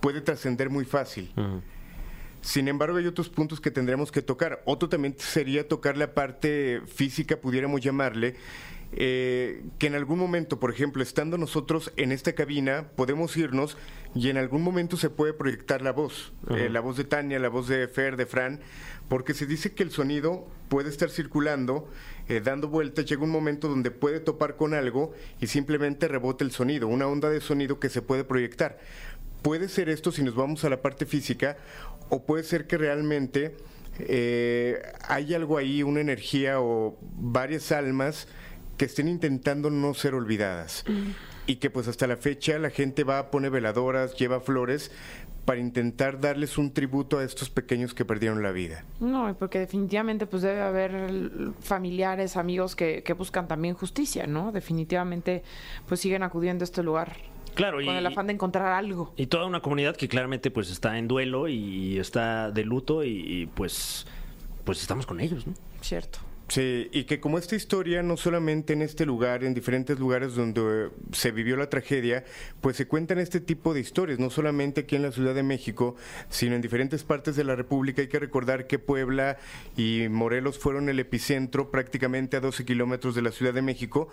puede 0.01 0.21
trascender 0.21 0.69
muy 0.69 0.85
fácil. 0.85 1.33
Sin 2.43 2.69
embargo, 2.69 2.97
hay 2.97 3.07
otros 3.07 3.29
puntos 3.29 3.61
que 3.61 3.71
tendremos 3.71 4.11
que 4.11 4.23
tocar. 4.23 4.63
Otro 4.65 4.89
también 4.89 5.15
sería 5.19 5.69
tocar 5.69 5.97
la 5.97 6.15
parte 6.15 6.81
física, 6.87 7.37
pudiéramos 7.37 7.81
llamarle, 7.81 8.37
eh, 8.93 9.63
que 9.79 9.87
en 9.87 9.95
algún 9.95 10.19
momento, 10.19 10.59
por 10.59 10.73
ejemplo, 10.73 11.03
estando 11.03 11.39
nosotros 11.39 11.93
en 11.97 12.11
esta 12.11 12.33
cabina, 12.33 12.89
podemos 12.97 13.37
irnos 13.37 13.77
y 14.17 14.31
en 14.31 14.37
algún 14.37 14.63
momento 14.63 14.97
se 14.97 15.11
puede 15.11 15.33
proyectar 15.33 15.81
la 15.81 15.93
voz, 15.93 16.33
eh, 16.51 16.69
la 16.69 16.81
voz 16.81 16.97
de 16.97 17.05
Tania, 17.05 17.39
la 17.39 17.49
voz 17.49 17.69
de 17.69 17.87
Fer, 17.87 18.17
de 18.17 18.27
Fran, 18.27 18.61
porque 19.09 19.33
se 19.33 19.47
dice 19.47 19.75
que 19.75 19.85
el 19.85 19.93
sonido 19.93 20.49
puede 20.69 20.89
estar 20.89 21.09
circulando, 21.09 21.89
eh, 22.29 22.41
dando 22.41 22.69
vueltas, 22.69 23.05
llega 23.07 23.23
un 23.23 23.31
momento 23.31 23.69
donde 23.69 23.93
puede 23.93 24.19
topar 24.19 24.57
con 24.57 24.75
algo 24.75 25.13
y 25.41 25.47
simplemente 25.47 26.09
rebota 26.09 26.43
el 26.43 26.51
sonido, 26.51 26.89
una 26.89 27.07
onda 27.07 27.31
de 27.31 27.41
sonido 27.41 27.79
que 27.79 27.91
se 27.91 28.03
puede 28.03 28.25
proyectar. 28.25 28.79
Puede 29.43 29.69
ser 29.69 29.89
esto 29.89 30.13
si 30.13 30.23
nos 30.23 30.35
vamos 30.35 30.65
a 30.65 30.69
la 30.69 30.83
parte 30.83 31.07
física 31.07 31.57
o 32.11 32.25
puede 32.25 32.43
ser 32.43 32.67
que 32.67 32.77
realmente 32.77 33.57
eh, 33.99 34.83
hay 35.09 35.35
algo 35.35 35.57
ahí, 35.57 35.83
una 35.83 36.01
energía 36.01 36.61
o 36.61 36.99
varias 37.01 37.73
almas 37.73 38.29
que 38.77 38.85
estén 38.87 39.09
intentando 39.09 39.71
no 39.71 39.95
ser 39.95 40.15
olvidadas. 40.15 40.85
Y 41.47 41.57
que 41.57 41.71
pues 41.71 41.89
hasta 41.89 42.07
la 42.07 42.17
fecha 42.17 42.59
la 42.59 42.71
gente 42.71 43.05
va 43.05 43.19
a 43.19 43.31
poner 43.31 43.51
veladoras, 43.51 44.15
lleva 44.17 44.41
flores 44.41 44.91
para 45.45 45.61
intentar 45.61 46.21
darles 46.21 46.59
un 46.59 46.73
tributo 46.73 47.19
a 47.19 47.25
estos 47.25 47.51
pequeños 47.51 47.93
que 47.93 48.05
perdieron 48.05 48.43
la 48.43 48.53
vida. 48.53 48.85
No, 49.01 49.35
porque 49.39 49.59
definitivamente 49.59 50.27
pues 50.27 50.43
debe 50.43 50.61
haber 50.61 51.53
familiares, 51.61 52.37
amigos 52.37 52.77
que, 52.77 53.03
que 53.03 53.13
buscan 53.15 53.49
también 53.49 53.75
justicia, 53.75 54.27
¿no? 54.27 54.53
Definitivamente 54.53 55.43
pues 55.89 56.01
siguen 56.01 56.23
acudiendo 56.23 56.63
a 56.63 56.67
este 56.67 56.83
lugar 56.83 57.17
Claro, 57.55 57.81
y, 57.81 57.87
con 57.87 57.97
el 57.97 58.07
afán 58.07 58.27
de 58.27 58.33
encontrar 58.35 58.73
algo. 58.73 59.13
y 59.17 59.27
toda 59.27 59.47
una 59.47 59.61
comunidad 59.61 59.97
que 59.97 60.09
claramente 60.09 60.51
pues 60.51 60.71
está 60.71 60.99
en 60.99 61.09
duelo 61.09 61.49
y 61.49 61.99
está 61.99 62.51
de 62.51 62.65
luto 62.65 63.05
y, 63.05 63.11
y, 63.11 63.47
pues 63.47 64.07
pues 64.65 64.81
estamos 64.83 65.07
con 65.07 65.21
ellos, 65.21 65.47
¿no? 65.47 65.55
Cierto. 65.81 66.21
Sí, 66.51 66.89
y 66.91 67.05
que 67.05 67.21
como 67.21 67.39
esta 67.39 67.55
historia, 67.55 68.03
no 68.03 68.17
solamente 68.17 68.73
en 68.73 68.83
este 68.83 69.07
lugar, 69.07 69.45
en 69.45 69.55
diferentes 69.55 70.01
lugares 70.01 70.35
donde 70.35 70.87
eh, 70.87 70.91
se 71.13 71.31
vivió 71.31 71.57
la 71.57 71.71
tragedia, 71.71 72.25
pues 72.61 72.77
se 72.77 72.89
cuentan 72.89 73.21
este 73.21 73.39
tipo 73.39 73.73
de 73.73 73.79
historias, 73.79 74.19
no 74.19 74.31
solamente 74.31 74.81
aquí 74.81 74.97
en 74.97 75.03
la 75.03 75.13
Ciudad 75.13 75.33
de 75.33 75.45
México, 75.45 75.95
sino 76.29 76.57
en 76.57 76.61
diferentes 76.61 77.05
partes 77.05 77.37
de 77.37 77.45
la 77.45 77.55
República. 77.55 78.03
Hay 78.03 78.09
que 78.09 78.19
recordar 78.19 78.67
que 78.67 78.81
Puebla 78.81 79.39
y 79.77 80.09
Morelos 80.11 80.59
fueron 80.59 80.89
el 80.89 80.99
epicentro 80.99 81.71
prácticamente 81.71 82.37
a 82.37 82.41
12 82.41 82.65
kilómetros 82.65 83.15
de 83.15 83.23
la 83.23 83.31
Ciudad 83.31 83.55
de 83.55 83.63
México, 83.63 84.09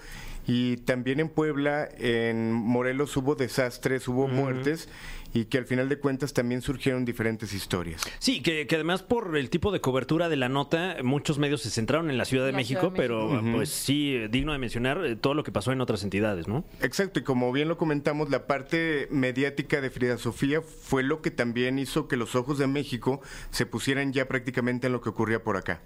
y 0.45 0.77
también 0.77 1.19
en 1.19 1.29
Puebla, 1.29 1.89
en 1.97 2.53
Morelos 2.53 3.17
hubo 3.17 3.33
desastres, 3.33 4.07
hubo 4.07 4.27
muertes, 4.27 4.89
y 5.33 5.45
que 5.45 5.57
al 5.57 5.65
final 5.65 5.89
de 5.89 5.99
cuentas 5.99 6.33
también 6.33 6.61
surgieron 6.61 7.05
diferentes 7.05 7.53
historias. 7.53 8.01
Sí, 8.19 8.41
que, 8.41 8.67
que 8.67 8.75
además 8.75 9.03
por 9.03 9.37
el 9.37 9.49
tipo 9.49 9.71
de 9.71 9.81
cobertura 9.81 10.29
de 10.29 10.35
la 10.35 10.49
nota, 10.49 10.97
muchos 11.03 11.37
medios 11.39 11.61
se 11.61 11.69
centraron 11.69 12.09
en 12.09 12.17
la 12.17 12.25
Ciudad 12.25 12.45
de, 12.45 12.51
La 12.51 12.57
México, 12.57 12.79
Ciudad 12.79 12.93
de 12.93 12.97
pero 12.97 13.41
pues 13.53 13.69
sí, 13.69 14.27
digno 14.29 14.51
de 14.51 14.57
mencionar 14.57 15.03
eh, 15.05 15.15
todo 15.15 15.33
lo 15.33 15.43
que 15.43 15.51
pasó 15.51 15.71
en 15.71 15.81
otras 15.81 16.03
entidades, 16.03 16.47
¿no? 16.47 16.63
Exacto, 16.81 17.19
y 17.19 17.23
como 17.23 17.51
bien 17.51 17.67
lo 17.67 17.77
comentamos, 17.77 18.29
la 18.29 18.47
parte 18.47 19.07
mediática 19.11 19.81
de 19.81 19.89
Frida 19.89 20.17
Sofía 20.17 20.61
fue 20.61 21.03
lo 21.03 21.21
que 21.21 21.31
también 21.31 21.79
hizo 21.79 22.07
que 22.07 22.17
los 22.17 22.35
ojos 22.35 22.57
de 22.57 22.67
México 22.67 23.21
se 23.51 23.65
pusieran 23.65 24.13
ya 24.13 24.27
prácticamente 24.27 24.87
en 24.87 24.93
lo 24.93 25.01
que 25.01 25.09
ocurría 25.09 25.43
por 25.43 25.57
acá. 25.57 25.81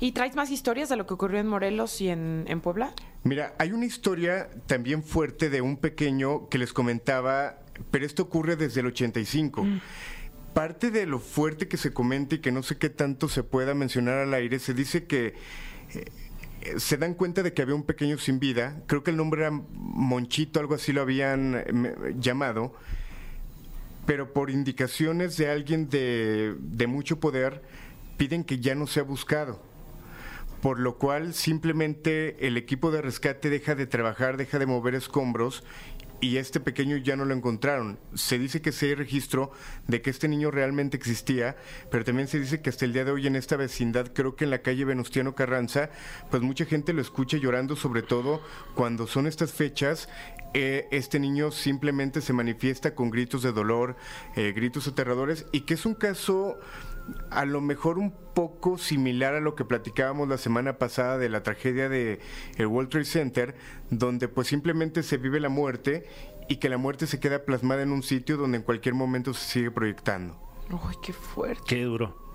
¿Y 0.00 0.12
traes 0.12 0.36
más 0.36 0.50
historias 0.50 0.88
de 0.88 0.96
lo 0.96 1.06
que 1.06 1.14
ocurrió 1.14 1.40
en 1.40 1.46
Morelos 1.46 2.00
y 2.00 2.08
en, 2.08 2.44
en 2.48 2.60
Puebla? 2.60 2.94
Mira, 3.24 3.54
hay 3.58 3.72
una 3.72 3.86
historia 3.86 4.48
también 4.66 5.02
fuerte 5.02 5.50
de 5.50 5.60
un 5.60 5.76
pequeño 5.76 6.48
que 6.48 6.58
les 6.58 6.72
comentaba, 6.72 7.58
pero 7.90 8.06
esto 8.06 8.24
ocurre 8.24 8.56
desde 8.56 8.80
el 8.80 8.86
85. 8.86 9.66
Parte 10.54 10.90
de 10.90 11.06
lo 11.06 11.18
fuerte 11.18 11.68
que 11.68 11.76
se 11.76 11.92
comenta 11.92 12.36
y 12.36 12.38
que 12.38 12.52
no 12.52 12.62
sé 12.62 12.78
qué 12.78 12.88
tanto 12.88 13.28
se 13.28 13.42
pueda 13.42 13.74
mencionar 13.74 14.18
al 14.18 14.34
aire, 14.34 14.58
se 14.58 14.74
dice 14.74 15.04
que 15.04 15.34
eh, 15.94 16.04
eh, 16.62 16.80
se 16.80 16.96
dan 16.96 17.14
cuenta 17.14 17.42
de 17.42 17.52
que 17.52 17.62
había 17.62 17.74
un 17.74 17.84
pequeño 17.84 18.18
sin 18.18 18.38
vida, 18.38 18.82
creo 18.86 19.02
que 19.02 19.10
el 19.10 19.16
nombre 19.16 19.42
era 19.42 19.50
Monchito, 19.50 20.58
algo 20.58 20.74
así 20.74 20.92
lo 20.92 21.02
habían 21.02 21.54
eh, 21.54 22.14
llamado, 22.18 22.74
pero 24.06 24.32
por 24.32 24.50
indicaciones 24.50 25.36
de 25.36 25.50
alguien 25.50 25.90
de, 25.90 26.54
de 26.58 26.86
mucho 26.86 27.20
poder, 27.20 27.62
piden 28.16 28.44
que 28.44 28.58
ya 28.58 28.74
no 28.74 28.86
sea 28.86 29.02
buscado. 29.02 29.60
Por 30.62 30.80
lo 30.80 30.96
cual 30.96 31.34
simplemente 31.34 32.46
el 32.46 32.56
equipo 32.56 32.90
de 32.90 33.02
rescate 33.02 33.50
deja 33.50 33.74
de 33.74 33.86
trabajar, 33.86 34.36
deja 34.36 34.58
de 34.58 34.66
mover 34.66 34.94
escombros 34.94 35.62
y 36.20 36.38
este 36.38 36.60
pequeño 36.60 36.96
ya 36.96 37.16
no 37.16 37.24
lo 37.24 37.34
encontraron. 37.34 37.98
Se 38.14 38.38
dice 38.38 38.60
que 38.62 38.72
sí 38.72 38.86
hay 38.86 38.94
registro 38.94 39.52
de 39.86 40.02
que 40.02 40.10
este 40.10 40.28
niño 40.28 40.50
realmente 40.50 40.96
existía, 40.96 41.56
pero 41.90 42.04
también 42.04 42.28
se 42.28 42.40
dice 42.40 42.60
que 42.60 42.70
hasta 42.70 42.84
el 42.84 42.92
día 42.92 43.04
de 43.04 43.10
hoy 43.10 43.26
en 43.26 43.36
esta 43.36 43.56
vecindad, 43.56 44.12
creo 44.12 44.36
que 44.36 44.44
en 44.44 44.50
la 44.50 44.62
calle 44.62 44.84
Venustiano 44.84 45.34
Carranza, 45.34 45.90
pues 46.30 46.42
mucha 46.42 46.64
gente 46.64 46.92
lo 46.92 47.02
escucha 47.02 47.36
llorando, 47.36 47.76
sobre 47.76 48.02
todo 48.02 48.40
cuando 48.74 49.06
son 49.06 49.26
estas 49.26 49.52
fechas. 49.52 50.08
eh, 50.54 50.88
este 50.90 51.18
niño 51.20 51.50
simplemente 51.50 52.22
se 52.22 52.32
manifiesta 52.32 52.94
con 52.94 53.10
gritos 53.10 53.42
de 53.42 53.52
dolor, 53.52 53.94
eh, 54.36 54.52
gritos 54.56 54.88
aterradores, 54.88 55.44
y 55.52 55.60
que 55.60 55.74
es 55.74 55.84
un 55.84 55.94
caso 55.94 56.58
a 57.30 57.44
lo 57.44 57.60
mejor 57.60 57.98
un 57.98 58.12
poco 58.34 58.78
similar 58.78 59.34
a 59.34 59.40
lo 59.40 59.54
que 59.54 59.64
platicábamos 59.64 60.28
la 60.28 60.38
semana 60.38 60.78
pasada 60.78 61.18
de 61.18 61.28
la 61.28 61.42
tragedia 61.42 61.88
de 61.88 62.20
el 62.56 62.66
World 62.66 62.90
Trade 62.90 63.04
Center, 63.04 63.54
donde 63.90 64.28
pues 64.28 64.48
simplemente 64.48 65.02
se 65.02 65.16
vive 65.16 65.40
la 65.40 65.48
muerte 65.48 66.06
y 66.48 66.56
que 66.56 66.68
la 66.68 66.78
muerte 66.78 67.06
se 67.06 67.20
queda 67.20 67.44
plasmada 67.44 67.82
en 67.82 67.92
un 67.92 68.02
sitio 68.02 68.36
donde 68.36 68.58
en 68.58 68.62
cualquier 68.62 68.94
momento 68.94 69.34
se 69.34 69.48
sigue 69.48 69.70
proyectando. 69.70 70.38
Uy, 70.70 70.96
qué 71.02 71.12
fuerte. 71.12 71.62
Qué 71.66 71.82
duro. 71.82 72.25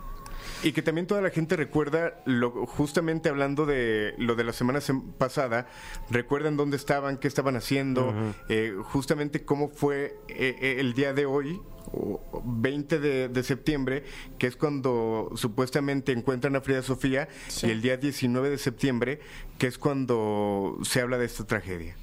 Y 0.63 0.73
que 0.73 0.81
también 0.81 1.07
toda 1.07 1.21
la 1.21 1.31
gente 1.31 1.55
recuerda, 1.55 2.21
lo, 2.25 2.65
justamente 2.67 3.29
hablando 3.29 3.65
de 3.65 4.13
lo 4.17 4.35
de 4.35 4.43
la 4.43 4.53
semana 4.53 4.79
sem- 4.79 5.11
pasada, 5.13 5.67
recuerdan 6.11 6.55
dónde 6.55 6.77
estaban, 6.77 7.17
qué 7.17 7.27
estaban 7.27 7.55
haciendo, 7.55 8.13
eh, 8.47 8.75
justamente 8.83 9.43
cómo 9.43 9.69
fue 9.69 10.17
eh, 10.27 10.55
eh, 10.61 10.75
el 10.79 10.93
día 10.93 11.13
de 11.13 11.25
hoy, 11.25 11.59
o- 11.93 12.21
o 12.31 12.43
20 12.45 12.99
de, 12.99 13.27
de 13.29 13.43
septiembre, 13.43 14.03
que 14.37 14.45
es 14.47 14.55
cuando 14.55 15.31
supuestamente 15.35 16.11
encuentran 16.11 16.55
a 16.55 16.61
Frida 16.61 16.83
Sofía, 16.83 17.27
y 17.67 17.71
el 17.71 17.81
día 17.81 17.97
19 17.97 18.49
de 18.51 18.57
septiembre, 18.59 19.19
que 19.57 19.65
es 19.67 19.79
cuando 19.79 20.77
se 20.83 21.01
habla 21.01 21.17
de 21.17 21.25
esta 21.25 21.45
tragedia. 21.47 21.95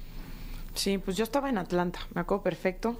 Sí, 0.75 0.97
pues 0.97 1.15
yo 1.15 1.23
estaba 1.23 1.49
en 1.49 1.57
Atlanta, 1.57 1.99
me 2.13 2.21
acuerdo 2.21 2.43
perfecto. 2.43 2.99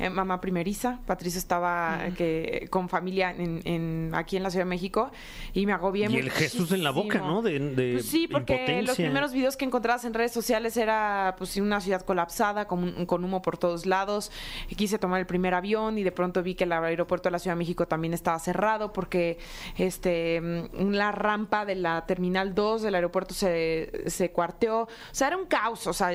Eh, 0.00 0.10
mamá 0.10 0.40
primeriza. 0.40 1.00
Patricia 1.06 1.38
estaba 1.38 2.06
eh, 2.06 2.12
que, 2.16 2.66
con 2.70 2.88
familia 2.88 3.30
en, 3.30 3.60
en- 3.64 4.10
aquí 4.14 4.36
en 4.36 4.42
la 4.42 4.50
Ciudad 4.50 4.64
de 4.64 4.70
México 4.70 5.10
y 5.52 5.66
me 5.66 5.72
agobié 5.72 6.08
Y 6.10 6.16
el 6.16 6.30
Jesús 6.30 6.72
en 6.72 6.82
la 6.82 6.90
boca. 6.90 7.18
¿no? 7.20 7.42
De, 7.42 7.58
de 7.58 7.92
Pues 7.94 8.06
sí, 8.06 8.26
porque 8.26 8.82
los 8.82 8.96
primeros 8.96 9.32
videos 9.32 9.56
que 9.56 9.64
encontrabas 9.64 10.04
en 10.04 10.14
redes 10.14 10.32
sociales 10.32 10.76
era 10.76 11.34
pues 11.38 11.56
una 11.56 11.80
ciudad 11.80 12.02
colapsada, 12.02 12.66
con, 12.66 13.06
con 13.06 13.24
humo 13.24 13.42
por 13.42 13.58
todos 13.58 13.86
lados. 13.86 14.32
Y 14.68 14.74
quise 14.74 14.98
tomar 14.98 15.20
el 15.20 15.26
primer 15.26 15.54
avión 15.54 15.98
y 15.98 16.02
de 16.02 16.12
pronto 16.12 16.42
vi 16.42 16.54
que 16.54 16.64
el 16.64 16.72
aeropuerto 16.72 17.28
de 17.28 17.32
la 17.32 17.38
Ciudad 17.38 17.54
de 17.54 17.58
México 17.58 17.86
también 17.86 18.14
estaba 18.14 18.38
cerrado 18.38 18.92
porque 18.92 19.38
este 19.76 20.40
mm, 20.40 20.90
la 20.92 21.12
rampa 21.12 21.64
de 21.64 21.74
la 21.74 22.06
Terminal 22.06 22.54
2 22.54 22.82
del 22.82 22.94
aeropuerto 22.94 23.34
se, 23.34 24.04
se 24.06 24.30
cuarteó. 24.30 24.82
O 24.82 24.88
sea, 25.12 25.28
era 25.28 25.36
un 25.36 25.46
caos, 25.46 25.86
o 25.86 25.92
sea, 25.92 26.10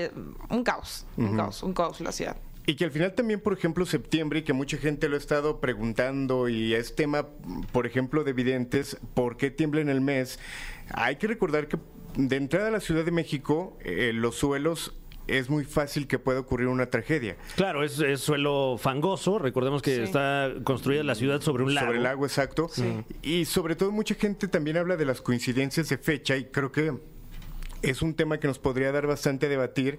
un 0.49 0.63
caos, 0.63 1.05
un 1.17 1.35
caos, 1.37 1.63
un 1.63 1.73
caos 1.73 2.01
la 2.01 2.11
ciudad. 2.11 2.35
Y 2.67 2.75
que 2.75 2.85
al 2.85 2.91
final 2.91 3.13
también, 3.13 3.39
por 3.39 3.53
ejemplo, 3.53 3.85
septiembre, 3.85 4.39
y 4.39 4.41
que 4.43 4.53
mucha 4.53 4.77
gente 4.77 5.07
lo 5.07 5.15
ha 5.15 5.19
estado 5.19 5.59
preguntando, 5.59 6.49
y 6.49 6.73
es 6.73 6.95
tema, 6.95 7.27
por 7.71 7.85
ejemplo, 7.85 8.23
de 8.23 8.33
videntes, 8.33 8.97
¿por 9.13 9.37
qué 9.37 9.51
tiembla 9.51 9.81
en 9.81 9.89
el 9.89 10.01
mes? 10.01 10.39
Hay 10.89 11.17
que 11.17 11.27
recordar 11.27 11.67
que 11.67 11.77
de 12.17 12.35
entrada 12.37 12.69
a 12.69 12.71
la 12.71 12.79
Ciudad 12.79 13.05
de 13.05 13.11
México, 13.11 13.77
eh, 13.83 14.11
los 14.13 14.35
suelos 14.35 14.95
es 15.27 15.49
muy 15.49 15.65
fácil 15.65 16.07
que 16.07 16.19
pueda 16.19 16.39
ocurrir 16.39 16.67
una 16.67 16.85
tragedia. 16.91 17.35
Claro, 17.55 17.83
es, 17.83 17.99
es 17.99 18.21
suelo 18.21 18.77
fangoso. 18.79 19.39
Recordemos 19.39 19.81
que 19.81 19.95
Sí. 19.95 20.01
está 20.01 20.51
construida 20.63 21.03
la 21.03 21.15
ciudad 21.15 21.41
sobre 21.41 21.63
un 21.63 21.73
lago. 21.73 21.87
Sobre 21.87 21.99
el 21.99 22.05
agua, 22.05 22.27
exacto. 22.27 22.69
Y 23.23 23.45
sobre 23.45 23.75
todo 23.75 23.91
mucha 23.91 24.13
gente 24.15 24.47
también 24.47 24.77
habla 24.77 24.97
de 24.97 25.05
las 25.05 25.21
coincidencias 25.21 25.89
de 25.89 25.97
fecha 25.97 26.37
y 26.37 26.45
creo 26.45 26.71
que 26.71 26.93
es 27.81 28.01
un 28.03 28.13
tema 28.13 28.39
que 28.39 28.47
nos 28.47 28.59
podría 28.59 28.91
dar 28.91 29.07
bastante 29.07 29.47
a 29.47 29.49
debatir 29.49 29.97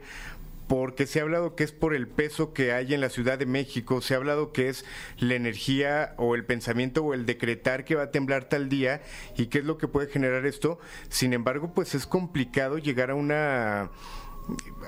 porque 0.67 1.07
se 1.07 1.21
ha 1.21 1.23
hablado 1.23 1.55
que 1.55 1.65
es 1.65 1.73
por 1.73 1.95
el 1.95 2.09
peso 2.09 2.53
que 2.53 2.73
hay 2.73 2.95
en 2.95 3.01
la 3.01 3.09
Ciudad 3.09 3.39
de 3.39 3.47
México, 3.47 4.01
se 4.01 4.15
ha 4.15 4.17
hablado 4.17 4.53
que 4.53 4.69
es 4.69 4.85
la 5.19 5.35
energía 5.35 6.15
o 6.17 6.35
el 6.35 6.45
pensamiento 6.45 7.05
o 7.05 7.15
el 7.15 7.27
decretar 7.27 7.85
que 7.85 7.95
va 7.95 8.05
a 8.05 8.11
temblar 8.11 8.49
tal 8.49 8.69
día 8.69 9.03
y 9.37 9.47
qué 9.47 9.59
es 9.59 9.65
lo 9.65 9.79
que 9.79 9.89
puede 9.89 10.09
generar 10.09 10.47
esto. 10.47 10.79
Sin 11.09 11.33
embargo, 11.33 11.73
pues 11.75 11.95
es 11.95 12.07
complicado 12.07 12.79
llegar 12.79 13.11
a 13.11 13.15
una 13.15 13.91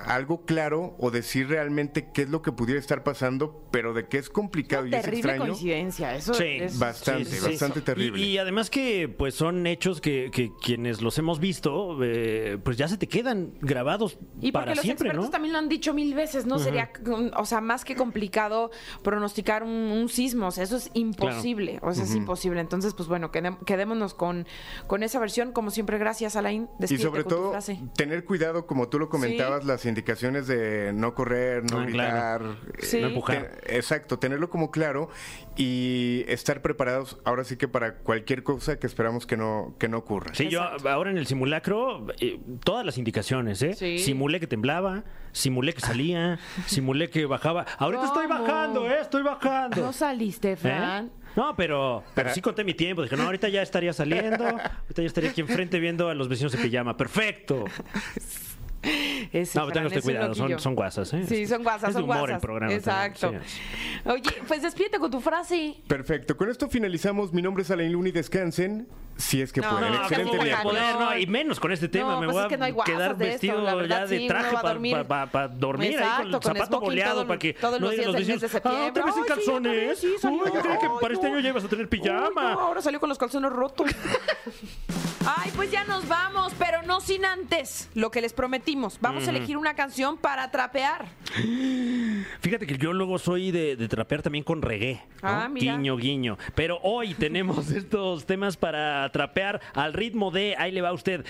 algo 0.07 0.45
claro 0.45 0.95
o 0.99 1.11
decir 1.11 1.49
realmente 1.49 2.11
qué 2.13 2.23
es 2.23 2.29
lo 2.31 2.43
que 2.43 2.53
pudiera 2.53 2.79
estar 2.81 3.03
pasando, 3.03 3.65
pero 3.71 3.93
de 3.95 4.07
que 4.07 4.19
es 4.19 4.31
complicado 4.31 4.87
y 4.87 4.95
es 4.95 5.03
Terrible 5.03 5.19
extraño. 5.33 5.53
coincidencia, 5.53 6.15
eso 6.15 6.35
Sí, 6.35 6.45
es 6.61 6.79
bastante, 6.79 7.41
bastante 7.41 7.81
terrible. 7.81 8.21
Y, 8.21 8.25
y 8.33 8.39
además 8.39 8.71
que 8.71 9.09
pues 9.09 9.35
son 9.35 9.67
hechos 9.67 10.01
que, 10.01 10.31
que 10.33 10.53
quienes 10.63 11.03
los 11.03 11.19
hemos 11.19 11.41
visto, 11.41 11.99
eh, 12.03 12.59
pues 12.63 12.77
ya 12.77 12.87
se 12.89 12.97
te 12.99 13.09
quedan 13.09 13.55
grabados 13.61 14.19
Y 14.41 14.53
para 14.53 14.75
los 14.75 14.83
siempre, 14.85 15.09
expertos 15.09 15.27
¿no? 15.27 15.31
también 15.31 15.53
lo 15.53 15.59
han 15.59 15.69
dicho 15.69 15.93
mil 15.95 16.15
veces, 16.15 16.47
¿no? 16.47 16.59
Sería, 16.59 16.91
o 17.37 17.45
sea, 17.45 17.61
más 17.61 17.85
que 17.85 17.97
complicado 17.97 18.71
pronosticar 19.03 19.63
un, 19.63 19.71
un 19.71 20.09
sismo, 20.09 20.47
o 20.47 20.51
sea, 20.51 20.65
eso 20.65 20.77
es 20.77 20.91
imposible, 20.95 21.79
o 21.83 21.93
sea, 21.93 22.05
es 22.05 22.15
imposible. 22.15 22.61
Entonces, 22.61 22.95
pues 22.95 23.09
bueno, 23.09 23.31
quedémonos 23.33 24.15
con, 24.15 24.47
con 24.87 25.03
esa 25.03 25.19
versión, 25.19 25.53
como 25.53 25.71
siempre, 25.71 25.99
gracias, 25.99 26.37
Alain. 26.37 26.69
Y 26.89 26.99
sobre 26.99 27.25
con 27.25 27.31
tu 27.31 27.37
todo, 27.37 27.51
frase. 27.51 27.81
tener 27.97 28.25
cuidado, 28.25 28.67
como 28.67 28.89
tú 28.89 28.99
lo 28.99 29.09
comentabas, 29.09 29.48
las 29.65 29.85
indicaciones 29.87 30.47
de 30.47 30.93
no 30.95 31.15
correr, 31.15 31.63
no 31.71 31.81
Ah, 31.81 31.85
gritar. 31.85 32.11
claro. 32.41 32.53
eh, 32.53 32.79
Sí. 32.81 33.01
No 33.01 33.09
empujar. 33.09 33.51
te- 33.63 33.77
exacto, 33.77 34.19
tenerlo 34.19 34.49
como 34.51 34.71
claro 34.71 35.09
y 35.57 36.25
estar 36.29 36.63
preparados 36.63 37.19
ahora 37.25 37.45
sí 37.45 37.57
que 37.57 37.69
para 37.69 37.97
cualquier 37.97 38.43
cosa 38.43 38.79
que 38.79 38.87
esperamos 38.87 39.27
que 39.27 39.37
no, 39.37 39.75
que 39.79 39.89
no 39.89 39.99
ocurra. 39.99 40.35
Sí, 40.35 40.49
yo 40.49 40.63
ahora 40.89 41.11
en 41.11 41.19
el 41.19 41.27
simulacro, 41.27 42.07
eh, 42.21 42.39
todas 42.65 42.85
las 42.87 42.99
indicaciones, 42.99 43.63
¿eh? 43.63 43.75
Sí. 43.75 43.99
Simulé 43.99 44.41
que 44.41 44.47
temblaba, 44.47 45.05
simulé 45.33 45.73
que 45.75 45.81
salía, 45.81 46.39
simulé 46.67 47.11
que 47.11 47.27
bajaba. 47.27 47.67
Ahorita 47.79 48.05
estoy 48.07 48.27
bajando, 48.27 48.89
¿eh? 48.91 48.99
Estoy 49.01 49.23
bajando. 49.23 49.83
No 49.83 49.93
saliste, 49.93 50.53
¿Eh? 50.53 50.57
Fran. 50.57 51.11
No, 51.37 51.55
pero, 51.55 52.03
pero 52.15 52.27
Pero- 52.27 52.35
sí 52.35 52.41
conté 52.41 52.65
mi 52.65 52.75
tiempo. 52.75 53.03
Dije, 53.03 53.17
no, 53.17 53.23
ahorita 53.25 53.49
ya 53.49 53.63
estaría 53.63 53.93
saliendo. 53.93 54.45
Ahorita 54.49 55.03
ya 55.03 55.07
estaría 55.07 55.31
aquí 55.31 55.41
enfrente 55.41 55.79
viendo 55.79 56.09
a 56.09 56.15
los 56.15 56.29
vecinos 56.29 56.51
de 56.53 56.59
pijama. 56.59 56.97
Perfecto. 56.97 57.65
Ese, 58.81 59.59
No, 59.59 59.67
pero 59.67 59.67
Fran, 59.67 59.73
tengan 59.73 59.87
usted 59.87 60.03
cuidado, 60.03 60.35
son, 60.35 60.59
son 60.61 60.75
guasas, 60.77 61.13
¿eh? 61.13 61.25
Sí, 61.29 61.47
son 61.47 61.63
guasas, 61.65 61.89
es 61.91 61.95
de 61.97 62.01
son 62.01 62.05
humor 62.05 62.19
guasas. 62.19 62.35
el 62.37 62.41
programa. 62.41 62.73
Exacto. 62.73 63.21
también, 63.21 63.43
sí. 63.45 63.61
Oye, 64.05 64.31
pues 64.47 64.63
despídete 64.63 64.99
con 64.99 65.11
tu 65.11 65.21
frase. 65.21 65.77
Perfecto, 65.89 66.37
con 66.37 66.49
esto 66.49 66.69
finalizamos. 66.69 67.33
Mi 67.33 67.43
nombre 67.43 67.63
es 67.65 67.71
Alain 67.73 67.93
Luna 67.93 68.09
y 68.11 68.13
descansen 68.13 68.87
si 69.17 69.43
es 69.43 69.53
que 69.53 69.61
No, 69.61 69.71
pueden. 69.71 69.93
no, 69.93 69.99
Excelente 70.03 70.31
¿cómo 70.31 70.43
voy 70.43 70.51
a 70.51 70.63
poder, 70.63 70.95
no, 70.95 71.19
y 71.19 71.27
menos 71.27 71.59
con 71.59 71.73
este 71.73 71.89
tema. 71.89 72.13
No, 72.13 72.21
me 72.21 72.27
pues 72.27 72.35
voy 72.37 72.41
es 72.43 72.47
a 72.47 72.49
que 72.51 72.57
no 72.57 72.65
hay 72.67 72.71
guasas 72.73 72.95
quedar 72.95 73.17
de 73.17 73.25
esto, 73.27 73.33
vestido 73.47 73.65
verdad, 73.77 73.99
ya 74.03 74.07
de 74.07 74.19
sí, 74.19 74.29
traje 74.29 74.55
va 74.55 74.61
a 74.61 74.73
dormir. 74.73 74.97
para 75.09 75.49
dormir 75.49 75.89
ahí 75.89 75.95
Exacto, 75.97 76.23
con 76.23 76.27
el 76.27 76.41
con 76.41 76.55
zapato 76.57 76.81
boleado 76.81 77.27
para 77.27 77.39
que 77.41 77.55
todos 77.55 77.81
los 77.81 77.91
días 77.91 78.13
del 78.13 78.27
mes 78.27 78.41
de 78.41 78.47
Ah, 78.47 78.49
septiembre. 78.49 78.89
otra 78.91 79.05
vez 79.07 79.15
sin 79.15 79.23
Ay, 79.25 79.29
sí, 79.29 79.35
calzones. 79.35 79.99
sí, 79.99 80.09
creí 80.23 80.79
que 80.79 80.89
para 81.01 81.15
este 81.15 81.27
año 81.27 81.41
ya 81.41 81.49
ibas 81.49 81.65
a 81.65 81.69
tener 81.69 81.87
Uy, 81.87 81.91
pijama. 81.91 82.53
no, 82.53 82.61
ahora 82.61 82.81
salió 82.81 83.01
con 83.01 83.09
los 83.09 83.19
calzones 83.19 83.51
rotos. 83.51 83.91
Ay, 85.37 85.51
pues 85.57 85.71
ya 85.71 85.85
nos 85.85 86.07
vamos, 86.09 86.53
pero 86.59 86.68
no 86.89 87.01
sin 87.03 87.25
antes 87.27 87.91
lo 87.95 88.11
que 88.11 88.23
les 88.23 88.33
prometimos. 88.33 88.99
Vamos 89.01 89.29
a 89.29 89.31
elegir 89.31 89.59
una 89.59 89.75
canción 89.75 90.17
para 90.17 90.51
trapear. 90.51 91.07
Fíjate 92.41 92.67
que 92.67 92.79
yo 92.79 92.95
luego 92.95 93.19
soy 93.19 93.51
de, 93.51 93.77
de 93.77 93.89
trapear 93.89 94.23
también 94.23 94.43
con 94.43 94.63
reggae. 94.63 94.95
¿no? 95.23 95.29
Ah, 95.29 95.49
mira. 95.49 95.77
Guiño, 95.77 95.97
guiño. 95.99 96.39
Pero 96.55 96.81
hoy 96.83 97.13
tenemos 97.15 97.71
estos 97.73 98.25
temas 98.25 98.57
para 98.57 99.13
trapear 99.13 99.61
al 99.75 99.93
ritmo 99.93 100.31
de, 100.31 100.57
ahí 100.57 100.73
le 100.73 100.81
va 100.81 100.93
usted, 100.93 101.27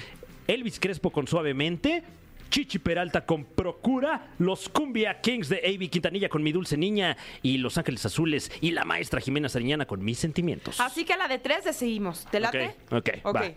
Elvis 0.47 0.79
Crespo 0.79 1.11
con 1.11 1.27
Suavemente. 1.27 2.05
Chichi 2.51 2.79
Peralta 2.79 3.27
con 3.27 3.45
Procura, 3.45 4.29
los 4.39 4.71
Cumbia 4.71 5.21
Kings 5.21 5.51
de 5.51 5.59
A.B. 5.59 5.89
Quintanilla 5.89 6.29
con 6.31 6.43
Mi 6.43 6.53
Dulce 6.53 6.77
Niña 6.77 7.17
y 7.43 7.59
Los 7.59 7.77
Ángeles 7.77 8.07
Azules 8.07 8.51
y 8.63 8.71
la 8.71 8.85
maestra 8.85 9.21
Jimena 9.21 9.51
Sariñana 9.51 9.87
con 9.87 10.03
Mis 10.03 10.19
Sentimientos. 10.19 10.81
Así 10.81 11.05
que 11.05 11.13
a 11.13 11.19
la 11.19 11.29
de 11.29 11.39
tres 11.39 11.65
decidimos. 11.65 12.27
¿Te 12.31 12.41
late? 12.41 12.75
Ok, 12.91 13.11
ok, 13.23 13.37
va. 13.37 13.53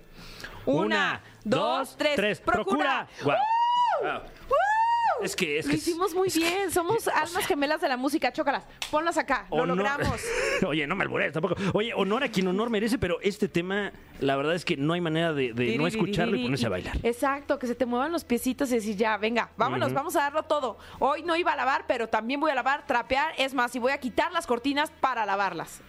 Una, 0.65 1.21
dos, 1.43 1.95
tres. 1.97 2.39
Procura. 2.39 3.07
Guau. 3.23 3.37
¡Woo! 4.03 5.23
Es 5.23 5.35
que 5.35 5.59
es 5.59 5.65
Lo 5.67 5.71
que 5.71 5.77
hicimos 5.77 6.15
muy 6.15 6.29
bien. 6.29 6.71
Somos 6.71 7.07
almas 7.07 7.45
gemelas 7.45 7.79
de 7.79 7.87
la 7.87 7.95
música. 7.95 8.33
Chócalas. 8.33 8.63
Ponlas 8.89 9.17
acá. 9.19 9.45
Lo 9.51 9.57
Honor- 9.57 9.77
logramos. 9.77 10.19
Oye, 10.65 10.87
no 10.87 10.95
me 10.95 11.03
albures 11.03 11.31
tampoco. 11.31 11.55
Oye, 11.73 11.93
honor 11.93 12.23
a 12.23 12.29
quien 12.29 12.47
honor 12.47 12.71
merece, 12.71 12.97
pero 12.97 13.19
este 13.21 13.47
tema, 13.47 13.91
la 14.19 14.35
verdad 14.35 14.55
es 14.55 14.65
que 14.65 14.77
no 14.77 14.93
hay 14.93 15.01
manera 15.01 15.31
de, 15.33 15.53
de 15.53 15.77
no 15.77 15.85
escucharlo 15.85 16.35
y 16.37 16.43
ponerse 16.43 16.65
a 16.65 16.69
bailar. 16.69 16.97
Exacto, 17.03 17.59
que 17.59 17.67
se 17.67 17.75
te 17.75 17.85
muevan 17.85 18.11
los 18.11 18.23
piecitos 18.23 18.71
y 18.71 18.75
decir, 18.75 18.95
ya, 18.95 19.15
venga, 19.17 19.51
vámonos, 19.57 19.93
vamos 19.93 20.15
a 20.15 20.21
darlo 20.21 20.41
todo. 20.43 20.79
Hoy 20.97 21.21
no 21.21 21.35
iba 21.35 21.53
a 21.53 21.55
lavar, 21.55 21.85
pero 21.87 22.09
también 22.09 22.39
voy 22.39 22.49
a 22.49 22.55
lavar, 22.55 22.87
trapear, 22.87 23.33
es 23.37 23.53
más, 23.53 23.75
y 23.75 23.79
voy 23.79 23.91
a 23.91 23.99
quitar 23.99 24.31
las 24.31 24.47
cortinas 24.47 24.89
para 25.01 25.25
lavarlas. 25.27 25.81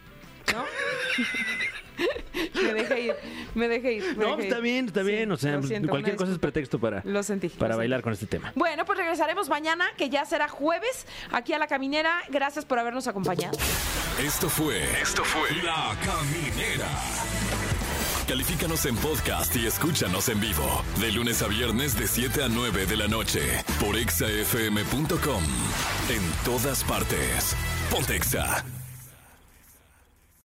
¿No? 0.53 0.63
me 2.63 2.75
dejé 2.75 3.01
ir, 3.01 3.15
me 3.55 3.69
dejé 3.69 3.93
ir. 3.95 4.17
me 4.17 4.25
No, 4.25 4.31
dejé 4.37 4.43
está 4.49 4.57
ir. 4.59 4.63
bien, 4.63 4.87
está 4.87 5.01
Sí, 5.03 5.07
bien. 5.07 5.33
O 5.33 5.37
sea, 5.37 5.63
siento, 5.63 5.89
cualquier 5.89 6.17
cosa 6.17 6.33
es 6.33 6.39
pretexto 6.39 6.79
para, 6.79 7.03
Lo 7.05 7.23
sentí, 7.23 7.49
para 7.49 7.75
lo 7.75 7.79
bailar 7.79 7.99
sentí. 7.99 8.05
con 8.05 8.13
este 8.13 8.27
tema. 8.27 8.53
Bueno, 8.55 8.85
pues 8.85 8.99
regresaremos 8.99 9.49
mañana, 9.49 9.87
que 9.97 10.09
ya 10.11 10.25
será 10.25 10.49
jueves, 10.49 11.07
aquí 11.31 11.53
a 11.53 11.59
La 11.59 11.67
Caminera. 11.67 12.13
Gracias 12.31 12.65
por 12.65 12.79
habernos 12.79 13.07
acompañado. 13.09 13.57
Esto 14.25 14.49
fue. 14.49 14.83
Esto 15.01 15.25
fue. 15.25 15.51
La 15.63 15.97
Caminera. 16.05 16.89
Califícanos 18.29 18.87
en 18.87 18.97
podcast 18.97 19.55
y 19.57 19.67
escúchanos 19.67 20.29
en 20.29 20.41
vivo. 20.41 20.85
De 21.01 21.11
lunes 21.13 21.43
a 21.43 21.49
viernes, 21.49 21.99
de 21.99 22.07
7 22.07 22.45
a 22.45 22.49
9 22.49 22.87
de 22.87 22.97
la 22.97 23.09
noche. 23.09 23.41
Por 23.81 23.97
exafm.com. 23.97 25.43
En 26.09 26.23
todas 26.45 26.85
partes. 26.85 27.57
Pontexa. 27.91 28.65